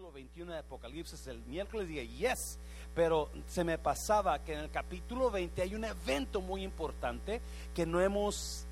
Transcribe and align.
capítulo 0.00 0.12
21 0.12 0.52
de 0.52 0.58
Apocalipsis. 0.58 1.26
El 1.26 1.42
miércoles 1.42 1.86
dije, 1.86 2.08
yes, 2.08 2.58
pero 2.94 3.28
se 3.46 3.64
me 3.64 3.76
pasaba 3.76 4.42
que 4.42 4.54
en 4.54 4.60
el 4.60 4.70
capítulo 4.70 5.30
20 5.30 5.60
hay 5.60 5.74
un 5.74 5.84
evento 5.84 6.40
muy 6.40 6.62
importante 6.62 7.42
que 7.74 7.84
no 7.84 8.00
hemos, 8.00 8.66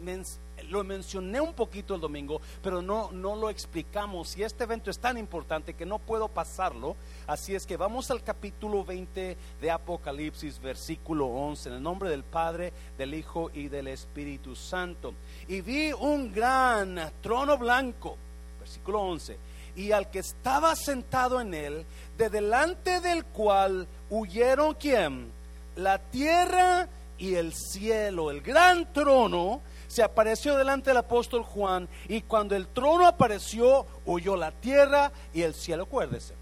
lo 0.71 0.85
mencioné 0.85 1.39
un 1.39 1.53
poquito 1.53 1.95
el 1.95 2.01
domingo, 2.01 2.41
pero 2.63 2.81
no, 2.81 3.13
no 3.13 3.37
lo 3.37 3.51
explicamos. 3.51 4.39
Y 4.39 4.43
este 4.43 4.65
evento 4.65 4.91
es 4.91 4.99
tan 4.99 5.19
importante 5.19 5.75
que 5.75 5.85
no 5.85 5.99
puedo 5.99 6.29
pasarlo. 6.29 6.97
Así 7.27 7.55
es 7.55 7.67
que 7.67 7.77
vamos 7.77 8.11
al 8.11 8.23
capítulo 8.23 8.83
20 8.83 9.37
de 9.61 9.71
Apocalipsis, 9.71 10.59
versículo 10.59 11.27
11, 11.27 11.69
en 11.69 11.75
el 11.75 11.83
nombre 11.83 12.09
del 12.09 12.25
Padre, 12.25 12.73
del 12.97 13.13
Hijo 13.13 13.51
y 13.53 13.69
del 13.69 13.89
Espíritu 13.89 14.57
Santo. 14.57 15.13
Y 15.47 15.61
vi 15.61 15.93
un 15.93 16.33
gran 16.33 17.13
trono 17.21 17.59
blanco, 17.59 18.17
versículo 18.61 19.03
11 19.03 19.58
y 19.79 19.93
al 19.93 20.11
que 20.11 20.19
estaba 20.19 20.75
sentado 20.75 21.41
en 21.41 21.55
él, 21.55 21.87
de 22.19 22.29
delante 22.29 23.01
del 23.01 23.25
cual 23.25 23.87
huyeron 24.11 24.75
quién? 24.75 25.31
La 25.77 25.99
tierra 25.99 26.89
y 27.17 27.37
el 27.37 27.55
cielo, 27.55 28.33
el 28.33 28.41
gran 28.41 28.93
trono, 28.93 29.61
se 29.87 30.03
apareció 30.03 30.57
delante 30.57 30.91
del 30.91 30.97
apóstol 30.97 31.45
Juan 31.45 31.89
y 32.09 32.23
cuando 32.23 32.57
el 32.57 32.67
trono 32.67 33.07
apareció, 33.07 33.87
huyó 34.05 34.37
la 34.37 34.51
tierra 34.51 35.13
y 35.33 35.43
el 35.43 35.55
cielo, 35.55 35.85
acuérdese. 35.85 36.35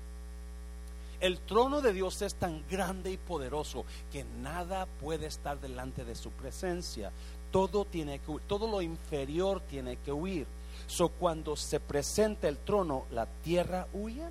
El 1.21 1.39
trono 1.41 1.83
de 1.83 1.93
Dios 1.93 2.23
es 2.23 2.37
tan 2.37 2.65
grande 2.71 3.11
y 3.11 3.19
poderoso 3.19 3.85
que 4.13 4.25
nada 4.25 4.87
puede 4.99 5.27
estar 5.27 5.61
delante 5.61 6.07
de 6.07 6.15
su 6.15 6.31
presencia. 6.31 7.13
Todo 7.51 7.85
tiene 7.85 8.19
que 8.19 8.39
todo 8.47 8.67
lo 8.67 8.81
inferior 8.81 9.61
tiene 9.61 9.99
que 9.99 10.13
huir. 10.13 10.47
So 10.87 11.09
cuando 11.09 11.57
se 11.57 11.81
presenta 11.81 12.49
el 12.49 12.59
trono, 12.59 13.07
la 13.11 13.27
tierra 13.27 13.87
huye 13.93 14.25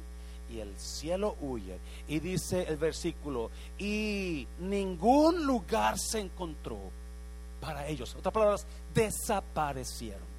y 0.49 0.59
el 0.59 0.77
cielo 0.77 1.35
huye. 1.41 1.79
Y 2.07 2.19
dice 2.19 2.63
el 2.63 2.77
versículo, 2.77 3.51
y 3.77 4.47
ningún 4.59 5.45
lugar 5.45 5.97
se 5.99 6.19
encontró 6.19 6.77
para 7.59 7.87
ellos. 7.87 8.13
En 8.13 8.19
otras 8.19 8.33
palabras, 8.33 8.67
desaparecieron. 8.93 10.35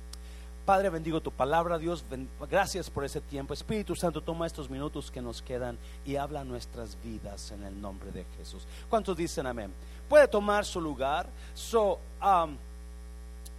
Padre, 0.65 0.91
bendigo 0.91 1.21
tu 1.21 1.31
palabra, 1.31 1.79
Dios, 1.79 2.05
gracias 2.51 2.91
por 2.91 3.05
ese 3.05 3.21
tiempo. 3.21 3.55
Espíritu 3.55 3.95
Santo, 3.95 4.21
toma 4.21 4.49
estos 4.49 4.69
minutos 4.69 5.13
que 5.13 5.23
nos 5.23 5.41
quedan 5.41 5.79
y 6.05 6.17
habla 6.17 6.43
nuestras 6.43 7.01
vidas 7.05 7.53
en 7.53 7.63
el 7.63 7.81
nombre 7.81 8.11
de 8.11 8.25
Jesús. 8.37 8.67
¿Cuántos 8.89 9.17
dicen 9.17 9.47
amén? 9.47 9.73
Puede 10.09 10.27
tomar 10.27 10.65
su 10.65 10.81
lugar. 10.81 11.29
So, 11.55 12.01
um, 12.21 12.57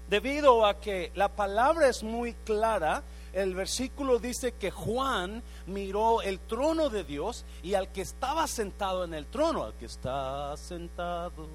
debido 0.09 0.66
a 0.66 0.80
que 0.80 1.11
la 1.16 1.30
palabra 1.30 1.88
es 1.88 2.03
muy 2.03 2.33
clara, 2.33 3.03
el 3.33 3.53
versículo 3.53 4.19
dice 4.19 4.53
que 4.53 4.72
Juan 4.72 5.44
miró 5.67 6.22
el 6.22 6.39
trono 6.39 6.89
de 6.89 7.03
Dios 7.03 7.45
y 7.61 7.75
al 7.75 7.89
que 7.89 8.02
estaba 8.02 8.47
sentado 8.47 9.03
en 9.03 9.13
el 9.13 9.28
trono, 9.28 9.63
al 9.63 9.73
que 9.73 9.85
está 9.85 10.58
sentado 10.58 11.47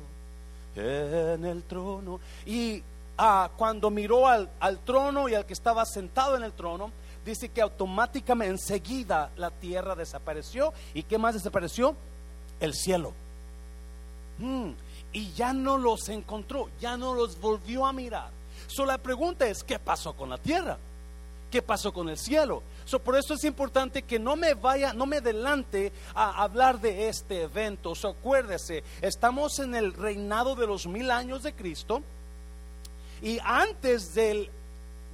en 0.77 1.45
el 1.45 1.65
trono. 1.65 2.21
Y 2.47 2.83
ah, 3.19 3.51
cuando 3.57 3.91
miró 3.91 4.29
al, 4.29 4.49
trono 4.85 5.29
y 5.29 5.35
al 5.35 5.45
que 5.45 5.55
estaba 5.55 5.85
sentado 5.85 6.37
en 6.37 6.45
el 6.45 6.53
trono, 6.53 6.93
dice 7.25 7.49
que 7.49 7.63
automáticamente 7.63 8.53
enseguida 8.53 9.31
la 9.37 9.51
tierra 9.51 9.95
desapareció. 9.95 10.73
¿Y 10.95 11.03
qué 11.03 11.19
más 11.19 11.35
desapareció? 11.35 11.97
El 12.61 12.75
cielo. 12.75 13.13
Mm, 14.39 14.71
y 15.13 15.33
ya 15.33 15.53
no 15.53 15.79
los 15.79 16.09
encontró, 16.09 16.69
ya 16.81 16.97
no 16.97 17.15
los 17.15 17.41
volvió 17.41 17.87
a 17.87 17.93
mirar. 17.93 18.42
So, 18.73 18.87
la 18.87 18.97
pregunta 18.97 19.47
es, 19.47 19.63
¿qué 19.63 19.79
pasó 19.79 20.15
con 20.15 20.31
la 20.31 20.39
tierra? 20.39 20.79
¿Qué 21.51 21.61
pasó 21.61 21.93
con 21.93 22.09
el 22.09 22.17
cielo? 22.17 22.63
Por 23.05 23.17
eso 23.17 23.35
es 23.35 23.45
importante 23.45 24.03
que 24.03 24.19
no 24.19 24.35
me 24.35 24.55
vaya, 24.55 24.95
no 24.95 25.05
me 25.05 25.19
adelante 25.19 25.93
a 26.15 26.43
hablar 26.43 26.81
de 26.81 27.09
este 27.09 27.43
evento. 27.43 27.95
So, 27.95 28.09
acuérdese, 28.09 28.83
estamos 29.03 29.59
en 29.59 29.75
el 29.75 29.93
reinado 29.93 30.55
de 30.55 30.67
los 30.67 30.87
mil 30.87 31.11
años 31.11 31.43
de 31.43 31.53
Cristo 31.53 32.03
y 33.21 33.39
antes 33.45 34.15
del, 34.15 34.51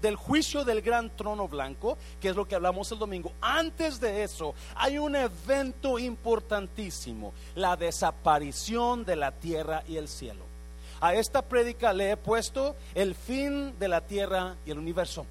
del 0.00 0.14
juicio 0.14 0.64
del 0.64 0.80
gran 0.80 1.10
trono 1.16 1.48
blanco, 1.48 1.98
que 2.20 2.28
es 2.28 2.36
lo 2.36 2.46
que 2.46 2.54
hablamos 2.54 2.92
el 2.92 3.00
domingo, 3.00 3.32
antes 3.40 3.98
de 4.00 4.22
eso 4.22 4.54
hay 4.76 4.98
un 4.98 5.16
evento 5.16 5.98
importantísimo, 5.98 7.32
la 7.56 7.76
desaparición 7.76 9.04
de 9.04 9.16
la 9.16 9.32
tierra 9.32 9.82
y 9.88 9.96
el 9.96 10.06
cielo. 10.06 10.47
A 11.00 11.14
esta 11.14 11.42
prédica 11.42 11.92
le 11.92 12.12
he 12.12 12.16
puesto 12.16 12.76
el 12.94 13.14
fin 13.14 13.78
de 13.78 13.88
la 13.88 14.00
tierra 14.00 14.56
y 14.66 14.70
el 14.70 14.78
universo. 14.78 15.26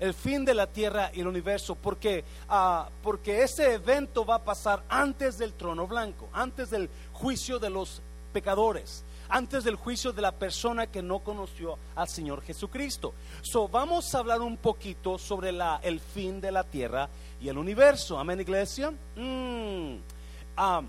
El 0.00 0.12
fin 0.12 0.44
de 0.44 0.54
la 0.54 0.66
tierra 0.66 1.10
y 1.14 1.20
el 1.20 1.28
universo, 1.28 1.76
porque, 1.76 2.24
ah, 2.48 2.88
porque 3.02 3.42
ese 3.42 3.74
evento 3.74 4.26
va 4.26 4.36
a 4.36 4.44
pasar 4.44 4.82
antes 4.88 5.38
del 5.38 5.52
trono 5.52 5.86
blanco, 5.86 6.28
antes 6.32 6.70
del 6.70 6.90
juicio 7.12 7.60
de 7.60 7.70
los 7.70 8.02
pecadores, 8.32 9.04
antes 9.28 9.62
del 9.64 9.76
juicio 9.76 10.12
de 10.12 10.20
la 10.20 10.32
persona 10.32 10.88
que 10.88 11.00
no 11.00 11.20
conoció 11.20 11.78
al 11.94 12.08
Señor 12.08 12.42
Jesucristo. 12.42 13.14
So, 13.42 13.68
vamos 13.68 14.12
a 14.14 14.18
hablar 14.18 14.42
un 14.42 14.56
poquito 14.56 15.16
sobre 15.16 15.50
el 15.82 16.00
fin 16.00 16.40
de 16.40 16.50
la 16.50 16.64
tierra 16.64 17.08
y 17.40 17.48
el 17.48 17.56
universo. 17.56 18.18
Amén, 18.18 18.40
iglesia. 18.40 18.92
Mm. 19.16 19.96
Ah, 20.56 20.82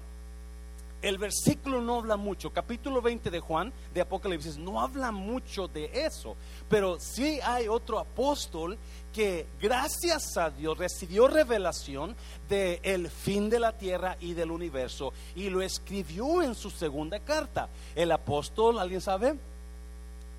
el 1.05 1.19
versículo 1.19 1.81
no 1.81 1.99
habla 1.99 2.17
mucho, 2.17 2.51
capítulo 2.51 2.99
20 2.99 3.29
de 3.29 3.39
Juan, 3.39 3.71
de 3.93 4.01
Apocalipsis, 4.01 4.57
no 4.57 4.81
habla 4.81 5.11
mucho 5.11 5.67
de 5.67 5.85
eso, 5.93 6.35
pero 6.67 6.99
sí 6.99 7.39
hay 7.43 7.67
otro 7.67 7.99
apóstol 7.99 8.75
que 9.13 9.45
gracias 9.61 10.35
a 10.35 10.49
Dios 10.49 10.75
recibió 10.79 11.27
revelación 11.27 12.15
del 12.49 12.79
el 12.81 13.09
fin 13.11 13.51
de 13.51 13.59
la 13.59 13.77
tierra 13.77 14.17
y 14.19 14.33
del 14.33 14.49
universo 14.49 15.13
y 15.35 15.51
lo 15.51 15.61
escribió 15.61 16.41
en 16.41 16.55
su 16.55 16.71
segunda 16.71 17.19
carta. 17.19 17.69
El 17.93 18.11
apóstol, 18.11 18.79
¿alguien 18.79 18.99
sabe? 18.99 19.35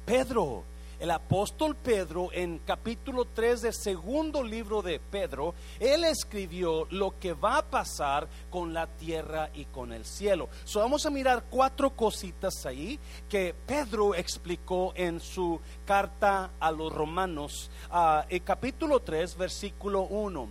Pedro 0.04 0.64
el 0.98 1.10
apóstol 1.10 1.76
Pedro 1.76 2.30
en 2.32 2.58
capítulo 2.58 3.26
3 3.26 3.62
del 3.62 3.74
segundo 3.74 4.42
libro 4.42 4.82
de 4.82 4.98
Pedro, 4.98 5.54
él 5.78 6.04
escribió 6.04 6.86
lo 6.90 7.18
que 7.18 7.32
va 7.32 7.58
a 7.58 7.64
pasar 7.64 8.28
con 8.50 8.72
la 8.72 8.86
tierra 8.86 9.50
y 9.54 9.66
con 9.66 9.92
el 9.92 10.04
cielo. 10.04 10.48
So, 10.64 10.80
vamos 10.80 11.04
a 11.06 11.10
mirar 11.10 11.44
cuatro 11.50 11.90
cositas 11.90 12.64
ahí 12.64 12.98
que 13.28 13.54
Pedro 13.66 14.14
explicó 14.14 14.92
en 14.96 15.20
su 15.20 15.60
carta 15.84 16.50
a 16.58 16.70
los 16.70 16.92
romanos, 16.92 17.70
uh, 17.90 18.22
en 18.28 18.42
capítulo 18.42 19.00
3, 19.00 19.36
versículo 19.36 20.02
1. 20.02 20.48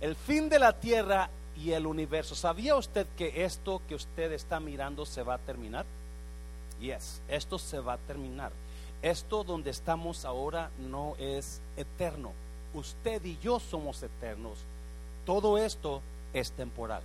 El 0.00 0.14
fin 0.14 0.48
de 0.48 0.58
la 0.58 0.72
tierra 0.78 1.30
y 1.56 1.72
el 1.72 1.86
universo. 1.86 2.34
¿Sabía 2.34 2.76
usted 2.76 3.06
que 3.16 3.44
esto 3.44 3.80
que 3.88 3.94
usted 3.94 4.32
está 4.32 4.60
mirando 4.60 5.06
se 5.06 5.22
va 5.22 5.34
a 5.34 5.38
terminar? 5.38 5.86
Yes, 6.80 7.22
esto 7.28 7.58
se 7.58 7.80
va 7.80 7.94
a 7.94 7.98
terminar. 7.98 8.52
Esto 9.02 9.44
donde 9.44 9.70
estamos 9.70 10.24
ahora 10.24 10.70
no 10.78 11.14
es 11.18 11.60
eterno. 11.76 12.32
Usted 12.74 13.24
y 13.24 13.38
yo 13.38 13.60
somos 13.60 14.02
eternos. 14.02 14.58
Todo 15.24 15.58
esto 15.58 16.02
es 16.32 16.52
temporal. 16.52 17.02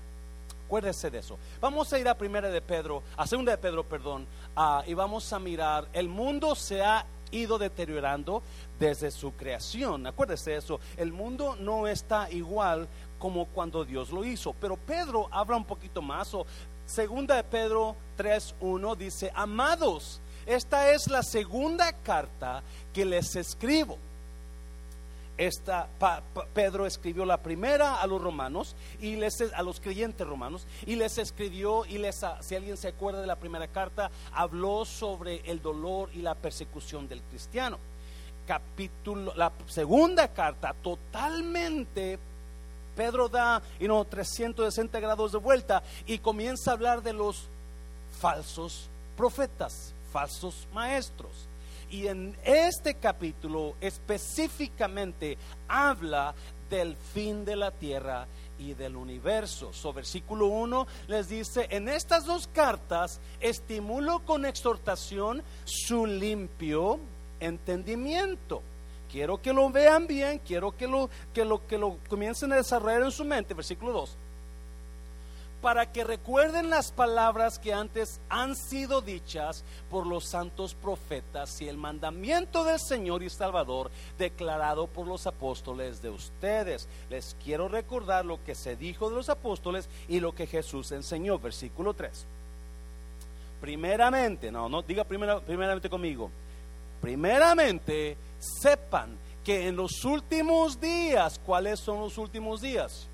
Acuérdese 0.66 1.12
de 1.12 1.19
eso. 1.19 1.38
Vamos 1.59 1.91
a 1.91 2.00
ir 2.00 2.07
a 2.07 2.18
primera 2.18 2.50
de 2.50 2.62
Pedro, 2.62 3.03
a 3.18 3.28
segunda 3.28 3.51
de 3.51 3.57
Pedro, 3.57 3.84
perdón, 3.84 4.25
y 4.88 4.94
vamos 4.94 5.31
a 5.34 5.40
mirar. 5.40 5.88
El 5.91 6.07
mundo 6.07 6.56
se 6.56 6.81
ha 6.81 7.06
ido 7.30 7.57
deteriorando 7.57 8.41
desde 8.80 9.12
su 9.12 9.34
creación. 9.34 10.07
Acuérdese 10.07 10.51
de 10.51 10.57
eso. 10.57 10.80
El 10.97 11.12
mundo 11.12 11.56
no 11.59 11.88
está 11.88 12.31
igual 12.31 12.88
como 13.19 13.46
cuando 13.47 13.84
Dios 13.85 14.12
lo 14.12 14.24
hizo. 14.24 14.53
Pero 14.59 14.78
Pedro 14.78 15.28
habla 15.31 15.57
un 15.57 15.66
poquito 15.66 16.01
más. 16.01 16.34
O 16.34 16.46
segunda 16.85 17.35
de 17.35 17.44
Pedro 17.44 17.96
3.1 18.18 18.96
dice, 18.96 19.31
amados, 19.35 20.22
esta 20.46 20.91
es 20.91 21.07
la 21.07 21.24
segunda 21.24 21.94
carta 21.94 22.63
que 22.94 23.06
les 23.06 23.35
escribo. 23.35 23.97
Esta, 25.38 25.88
Pedro 26.53 26.85
escribió 26.85 27.25
la 27.25 27.38
primera 27.38 27.96
a 27.96 28.06
los 28.06 28.22
romanos 28.22 28.75
y 29.00 29.16
les, 29.16 29.41
a 29.41 29.63
los 29.63 29.80
creyentes 29.80 30.27
romanos 30.27 30.68
y 30.86 30.95
les 30.95 31.18
escribió 31.18 31.83
y 31.86 31.98
les, 31.98 32.21
si 32.42 32.56
alguien 32.56 32.77
se 32.77 32.89
acuerda 32.89 33.21
de 33.21 33.27
la 33.27 33.38
primera 33.38 33.68
carta, 33.68 34.12
habló 34.33 34.86
sobre 34.86 35.42
el 35.50 35.62
dolor 35.62 36.10
y 36.13 36.21
la 36.21 36.36
persecución 36.36 37.07
del 37.07 37.24
cristiano. 37.24 37.80
Capítulo, 38.45 39.33
la 39.36 39.51
segunda 39.68 40.27
carta 40.27 40.75
totalmente 40.81 42.19
Pedro 42.95 43.30
da 43.30 43.62
know, 43.80 44.04
360 44.04 45.00
grados 45.00 45.31
de 45.31 45.38
vuelta 45.38 45.81
y 46.06 46.19
comienza 46.19 46.71
a 46.71 46.74
hablar 46.74 47.01
de 47.01 47.13
los 47.13 47.48
falsos 48.19 48.89
profetas 49.18 49.94
falsos 50.12 50.68
maestros. 50.74 51.48
Y 51.90 52.08
en 52.08 52.38
este 52.44 52.96
capítulo 52.96 53.75
específicamente 53.81 55.38
habla 55.68 56.34
del 56.69 56.96
fin 56.96 57.44
de 57.44 57.56
la 57.56 57.72
tierra 57.72 58.28
y 58.58 58.74
del 58.74 58.96
universo. 58.96 59.74
So, 59.74 59.92
versículo 59.92 60.48
1 60.48 60.88
les 61.08 61.28
dice, 61.28 61.68
en 61.69 61.90
estas 61.90 62.25
dos 62.25 62.48
cartas 62.48 63.19
estimulo 63.42 64.19
con 64.25 64.46
exhortación 64.46 65.44
su 65.66 66.06
limpio 66.06 67.00
entendimiento 67.40 68.62
quiero 69.12 69.42
que 69.42 69.52
lo 69.52 69.69
vean 69.69 70.07
bien, 70.07 70.40
quiero 70.40 70.72
que 70.72 70.88
lo, 70.88 71.10
que 71.34 71.44
lo, 71.44 71.68
que 71.68 71.78
lo 71.78 71.98
comiencen 72.07 72.54
a 72.54 72.56
desarrollar 72.56 73.04
en 73.04 73.12
su 73.12 73.25
mente, 73.25 73.54
versículo 73.54 73.92
2 73.92 74.18
para 75.62 75.92
que 75.92 76.04
recuerden 76.04 76.69
las 76.69 76.92
palabras 76.92 77.60
que 77.60 77.74
antes 77.74 78.19
han 78.30 78.56
sido 78.56 79.02
dichas 79.02 79.63
por 79.90 80.08
los 80.08 80.25
santos 80.25 80.74
profetas 80.74 81.62
y 81.62 81.68
el 81.68 81.78
mandamiento 81.78 82.63
del 82.63 82.80
Señor 82.80 83.22
y 83.24 83.30
Salvador 83.30 83.92
declarado 84.18 84.88
por 84.88 85.08
los 85.08 85.28
apóstoles 85.28 86.02
de 86.02 86.10
ustedes. 86.10 86.88
Les 87.10 87.36
quiero 87.44 87.68
recordar 87.68 88.25
lo 88.25 88.44
que 88.44 88.56
se 88.56 88.75
dijo 88.75 89.10
de 89.10 89.16
los 89.18 89.30
apóstoles 89.30 89.88
y 90.08 90.19
lo 90.19 90.34
que 90.34 90.48
Jesús 90.48 90.92
enseñó. 90.92 91.38
Versículo 91.38 91.94
3. 91.94 92.25
Primeramente, 93.62 94.52
no, 94.52 94.68
no, 94.68 94.81
diga 94.81 95.04
primeramente 95.04 95.90
conmigo. 95.90 96.31
Primeramente, 97.00 98.18
sepan 98.40 99.16
que 99.44 99.68
en 99.68 99.75
los 99.75 100.04
últimos 100.04 100.80
días, 100.80 101.40
¿cuáles 101.46 101.80
son 101.80 102.00
los 102.00 102.18
últimos 102.18 102.62
días? 102.62 103.07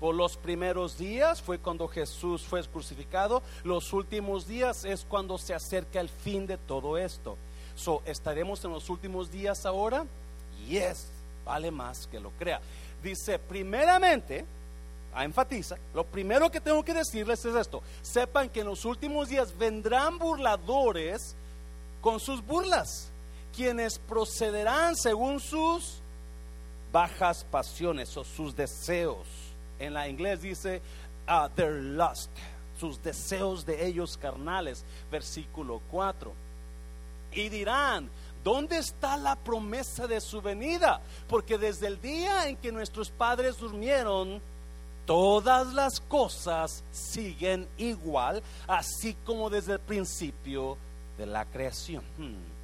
Por 0.00 0.14
los 0.14 0.36
primeros 0.36 0.96
días 0.96 1.42
fue 1.42 1.58
cuando 1.58 1.88
Jesús 1.88 2.42
fue 2.42 2.62
crucificado. 2.64 3.42
Los 3.64 3.92
últimos 3.92 4.46
días 4.46 4.84
es 4.84 5.04
cuando 5.04 5.38
se 5.38 5.54
acerca 5.54 6.00
el 6.00 6.08
fin 6.08 6.46
de 6.46 6.56
todo 6.56 6.96
esto. 6.96 7.36
So, 7.74 8.02
¿Estaremos 8.04 8.64
en 8.64 8.72
los 8.72 8.88
últimos 8.90 9.30
días 9.30 9.66
ahora? 9.66 10.04
Yes, 10.68 11.08
vale 11.44 11.70
más 11.70 12.06
que 12.06 12.20
lo 12.20 12.30
crea. 12.30 12.60
Dice, 13.02 13.38
primeramente, 13.38 14.44
enfatiza, 15.16 15.76
lo 15.94 16.04
primero 16.04 16.50
que 16.50 16.60
tengo 16.60 16.84
que 16.84 16.94
decirles 16.94 17.44
es 17.44 17.54
esto. 17.54 17.82
Sepan 18.02 18.48
que 18.48 18.60
en 18.60 18.66
los 18.66 18.84
últimos 18.84 19.28
días 19.28 19.56
vendrán 19.56 20.18
burladores 20.18 21.34
con 22.00 22.20
sus 22.20 22.44
burlas, 22.44 23.10
quienes 23.54 23.98
procederán 23.98 24.96
según 24.96 25.40
sus 25.40 26.00
bajas 26.92 27.44
pasiones 27.44 28.16
o 28.16 28.24
sus 28.24 28.54
deseos 28.54 29.47
en 29.78 29.94
la 29.94 30.08
inglés 30.08 30.42
dice 30.42 30.80
uh, 31.28 31.48
their 31.54 31.72
lust, 31.72 32.30
sus 32.78 33.02
deseos 33.02 33.64
de 33.64 33.86
ellos 33.86 34.16
carnales, 34.16 34.84
versículo 35.10 35.80
4. 35.90 36.32
Y 37.32 37.48
dirán, 37.48 38.08
¿dónde 38.42 38.78
está 38.78 39.16
la 39.16 39.36
promesa 39.36 40.06
de 40.06 40.20
su 40.20 40.40
venida? 40.40 41.00
Porque 41.28 41.58
desde 41.58 41.86
el 41.86 42.00
día 42.00 42.48
en 42.48 42.56
que 42.56 42.72
nuestros 42.72 43.10
padres 43.10 43.58
durmieron, 43.58 44.40
todas 45.06 45.72
las 45.74 46.00
cosas 46.00 46.82
siguen 46.92 47.68
igual, 47.76 48.42
así 48.66 49.14
como 49.24 49.50
desde 49.50 49.74
el 49.74 49.80
principio 49.80 50.76
de 51.16 51.26
la 51.26 51.44
creación. 51.44 52.02
Hmm. 52.16 52.58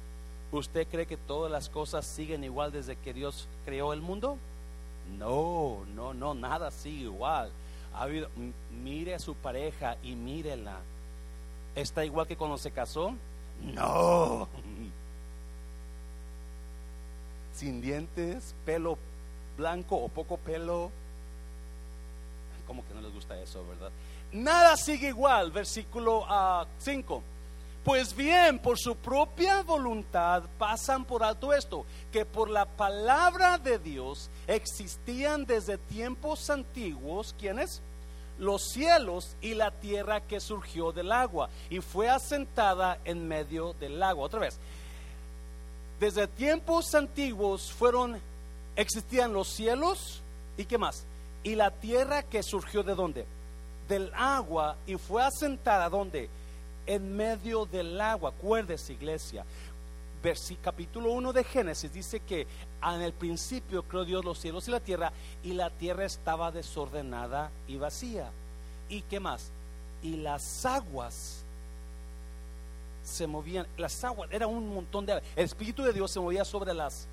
¿Usted 0.51 0.87
cree 0.87 1.05
que 1.05 1.17
todas 1.17 1.51
las 1.51 1.69
cosas 1.69 2.05
siguen 2.05 2.43
igual 2.43 2.71
desde 2.71 2.95
que 2.95 3.13
Dios 3.13 3.47
creó 3.65 3.93
el 3.93 4.01
mundo? 4.01 4.37
No, 5.17 5.85
no, 5.93 6.13
no, 6.13 6.33
nada 6.33 6.71
sigue 6.71 7.03
igual. 7.03 7.51
Ha 7.93 8.03
habido, 8.03 8.29
mire 8.83 9.15
a 9.15 9.19
su 9.19 9.35
pareja 9.35 9.97
y 10.03 10.15
mírela. 10.15 10.79
¿Está 11.75 12.03
igual 12.05 12.27
que 12.27 12.37
cuando 12.37 12.57
se 12.57 12.71
casó? 12.71 13.15
No. 13.61 14.47
Sin 17.53 17.81
dientes, 17.81 18.53
pelo 18.65 18.97
blanco 19.57 19.95
o 19.95 20.09
poco 20.09 20.37
pelo. 20.37 20.91
Como 22.67 22.85
que 22.85 22.93
no 22.93 23.01
les 23.01 23.13
gusta 23.13 23.39
eso, 23.39 23.65
verdad? 23.67 23.91
Nada 24.31 24.75
sigue 24.75 25.09
igual. 25.09 25.51
Versículo 25.51 26.21
5. 26.21 26.27
Ah, 26.29 26.65
pues 27.85 28.15
bien, 28.15 28.57
por 28.57 28.79
su 28.79 28.95
propia 28.95 29.61
voluntad 29.61 30.41
pasan 30.57 31.05
por 31.05 31.23
alto 31.23 31.53
esto, 31.53 31.85
que 32.11 32.25
por 32.25 32.49
la 32.49 32.65
palabra 32.65 33.59
de 33.59 33.77
Dios 33.77 34.31
existían 34.47 35.45
desde 35.45 35.77
tiempos 35.77 36.49
antiguos, 36.49 37.35
¿quiénes? 37.37 37.83
Los 38.39 38.63
cielos 38.71 39.35
y 39.39 39.53
la 39.53 39.69
tierra 39.69 40.19
que 40.19 40.39
surgió 40.39 40.91
del 40.91 41.11
agua 41.11 41.47
y 41.69 41.79
fue 41.79 42.09
asentada 42.09 42.97
en 43.05 43.27
medio 43.27 43.73
del 43.73 44.01
agua. 44.01 44.25
Otra 44.25 44.39
vez, 44.39 44.57
desde 45.99 46.25
tiempos 46.25 46.95
antiguos 46.95 47.71
fueron, 47.71 48.19
existían 48.75 49.31
los 49.31 49.47
cielos 49.49 50.23
y 50.57 50.65
qué 50.65 50.79
más? 50.79 51.05
Y 51.43 51.53
la 51.53 51.69
tierra 51.69 52.23
que 52.23 52.41
surgió 52.41 52.81
de 52.81 52.95
dónde? 52.95 53.27
Del 53.87 54.11
agua 54.15 54.75
y 54.87 54.95
fue 54.95 55.21
asentada 55.21 55.87
¿dónde? 55.87 56.31
En 56.85 57.15
medio 57.15 57.65
del 57.65 57.99
agua. 57.99 58.29
Acuérdese, 58.29 58.93
iglesia. 58.93 59.45
capítulo 60.61 61.11
1 61.11 61.33
de 61.33 61.43
Génesis 61.43 61.93
dice 61.93 62.19
que 62.19 62.47
en 62.83 63.01
el 63.01 63.13
principio 63.13 63.83
creó 63.83 64.05
Dios 64.05 64.25
los 64.25 64.39
cielos 64.39 64.67
y 64.67 64.71
la 64.71 64.79
tierra 64.79 65.11
y 65.43 65.53
la 65.53 65.69
tierra 65.69 66.05
estaba 66.05 66.51
desordenada 66.51 67.51
y 67.67 67.77
vacía. 67.77 68.31
¿Y 68.89 69.01
qué 69.01 69.19
más? 69.19 69.51
Y 70.01 70.17
las 70.17 70.65
aguas 70.65 71.43
se 73.03 73.27
movían, 73.27 73.67
las 73.77 74.03
aguas, 74.03 74.29
era 74.31 74.47
un 74.47 74.73
montón 74.73 75.05
de 75.05 75.13
El 75.13 75.45
Espíritu 75.45 75.83
de 75.83 75.93
Dios 75.93 76.11
se 76.11 76.19
movía 76.19 76.43
sobre 76.43 76.73
las 76.73 77.07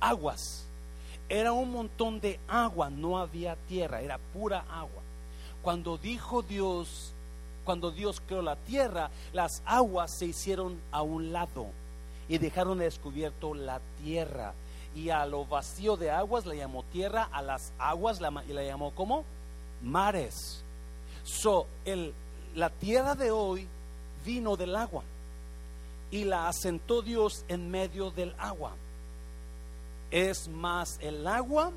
aguas. 0.00 0.64
Era 1.28 1.52
un 1.52 1.72
montón 1.72 2.20
de 2.20 2.38
agua, 2.46 2.88
no 2.88 3.18
había 3.18 3.56
tierra, 3.68 4.00
era 4.00 4.18
pura 4.32 4.64
agua. 4.70 5.02
Cuando 5.62 5.98
dijo 5.98 6.42
Dios, 6.42 7.12
cuando 7.66 7.90
Dios 7.90 8.22
creó 8.26 8.40
la 8.40 8.56
tierra, 8.56 9.10
las 9.34 9.62
aguas 9.66 10.16
se 10.16 10.24
hicieron 10.24 10.80
a 10.90 11.02
un 11.02 11.32
lado 11.32 11.66
y 12.28 12.38
dejaron 12.38 12.78
descubierto 12.78 13.54
la 13.54 13.80
tierra. 14.02 14.54
Y 14.94 15.10
a 15.10 15.26
lo 15.26 15.44
vacío 15.44 15.98
de 15.98 16.10
aguas 16.10 16.46
le 16.46 16.56
llamó 16.56 16.82
tierra, 16.84 17.28
a 17.30 17.42
las 17.42 17.74
aguas 17.78 18.20
la, 18.22 18.30
la 18.30 18.62
llamó 18.62 18.92
como 18.92 19.24
mares. 19.82 20.62
So, 21.24 21.66
el, 21.84 22.14
la 22.54 22.70
tierra 22.70 23.14
de 23.14 23.30
hoy 23.30 23.68
vino 24.24 24.56
del 24.56 24.74
agua 24.74 25.02
y 26.10 26.24
la 26.24 26.48
asentó 26.48 27.02
Dios 27.02 27.44
en 27.48 27.70
medio 27.70 28.10
del 28.10 28.34
agua. 28.38 28.72
Es 30.10 30.48
más 30.48 30.98
el 31.00 31.26
agua 31.26 31.72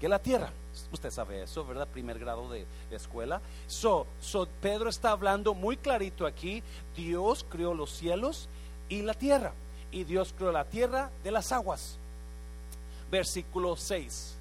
que 0.00 0.08
la 0.08 0.18
tierra. 0.18 0.52
Usted 0.92 1.10
sabe 1.10 1.42
eso, 1.42 1.64
¿verdad? 1.64 1.88
Primer 1.88 2.18
grado 2.18 2.48
de, 2.50 2.66
escuela. 2.90 3.40
So, 3.66 4.06
so, 4.20 4.46
Pedro 4.60 4.90
está 4.90 5.10
hablando 5.10 5.54
muy 5.54 5.76
clarito 5.76 6.26
aquí. 6.26 6.62
Dios 6.96 7.44
creó 7.48 7.74
los 7.74 7.90
cielos 7.90 8.48
y 8.88 9.02
la 9.02 9.14
tierra. 9.14 9.52
Y 9.90 10.04
Dios 10.04 10.34
creó 10.36 10.52
la 10.52 10.64
tierra 10.64 11.10
de 11.24 11.30
las 11.30 11.52
aguas. 11.52 11.96
Versículo 13.10 13.76
6. 13.76 14.34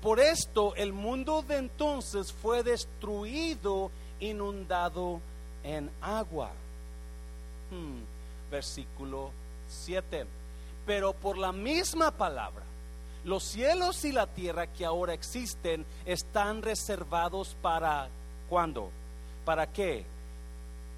Por 0.00 0.20
esto 0.20 0.74
el 0.74 0.92
mundo 0.92 1.42
de 1.42 1.56
entonces 1.56 2.32
fue 2.32 2.62
destruido, 2.62 3.90
inundado 4.20 5.20
en 5.62 5.90
agua. 6.00 6.50
Hmm. 7.70 8.00
Versículo 8.50 9.30
7. 9.68 10.26
Pero 10.86 11.12
por 11.12 11.38
la 11.38 11.52
misma 11.52 12.10
palabra 12.10 12.71
los 13.24 13.44
cielos 13.44 14.04
y 14.04 14.12
la 14.12 14.26
tierra 14.26 14.66
que 14.66 14.84
ahora 14.84 15.14
existen 15.14 15.86
están 16.04 16.62
reservados 16.62 17.56
para 17.60 18.08
¿cuándo? 18.48 18.90
¿Para 19.44 19.66
qué? 19.66 20.04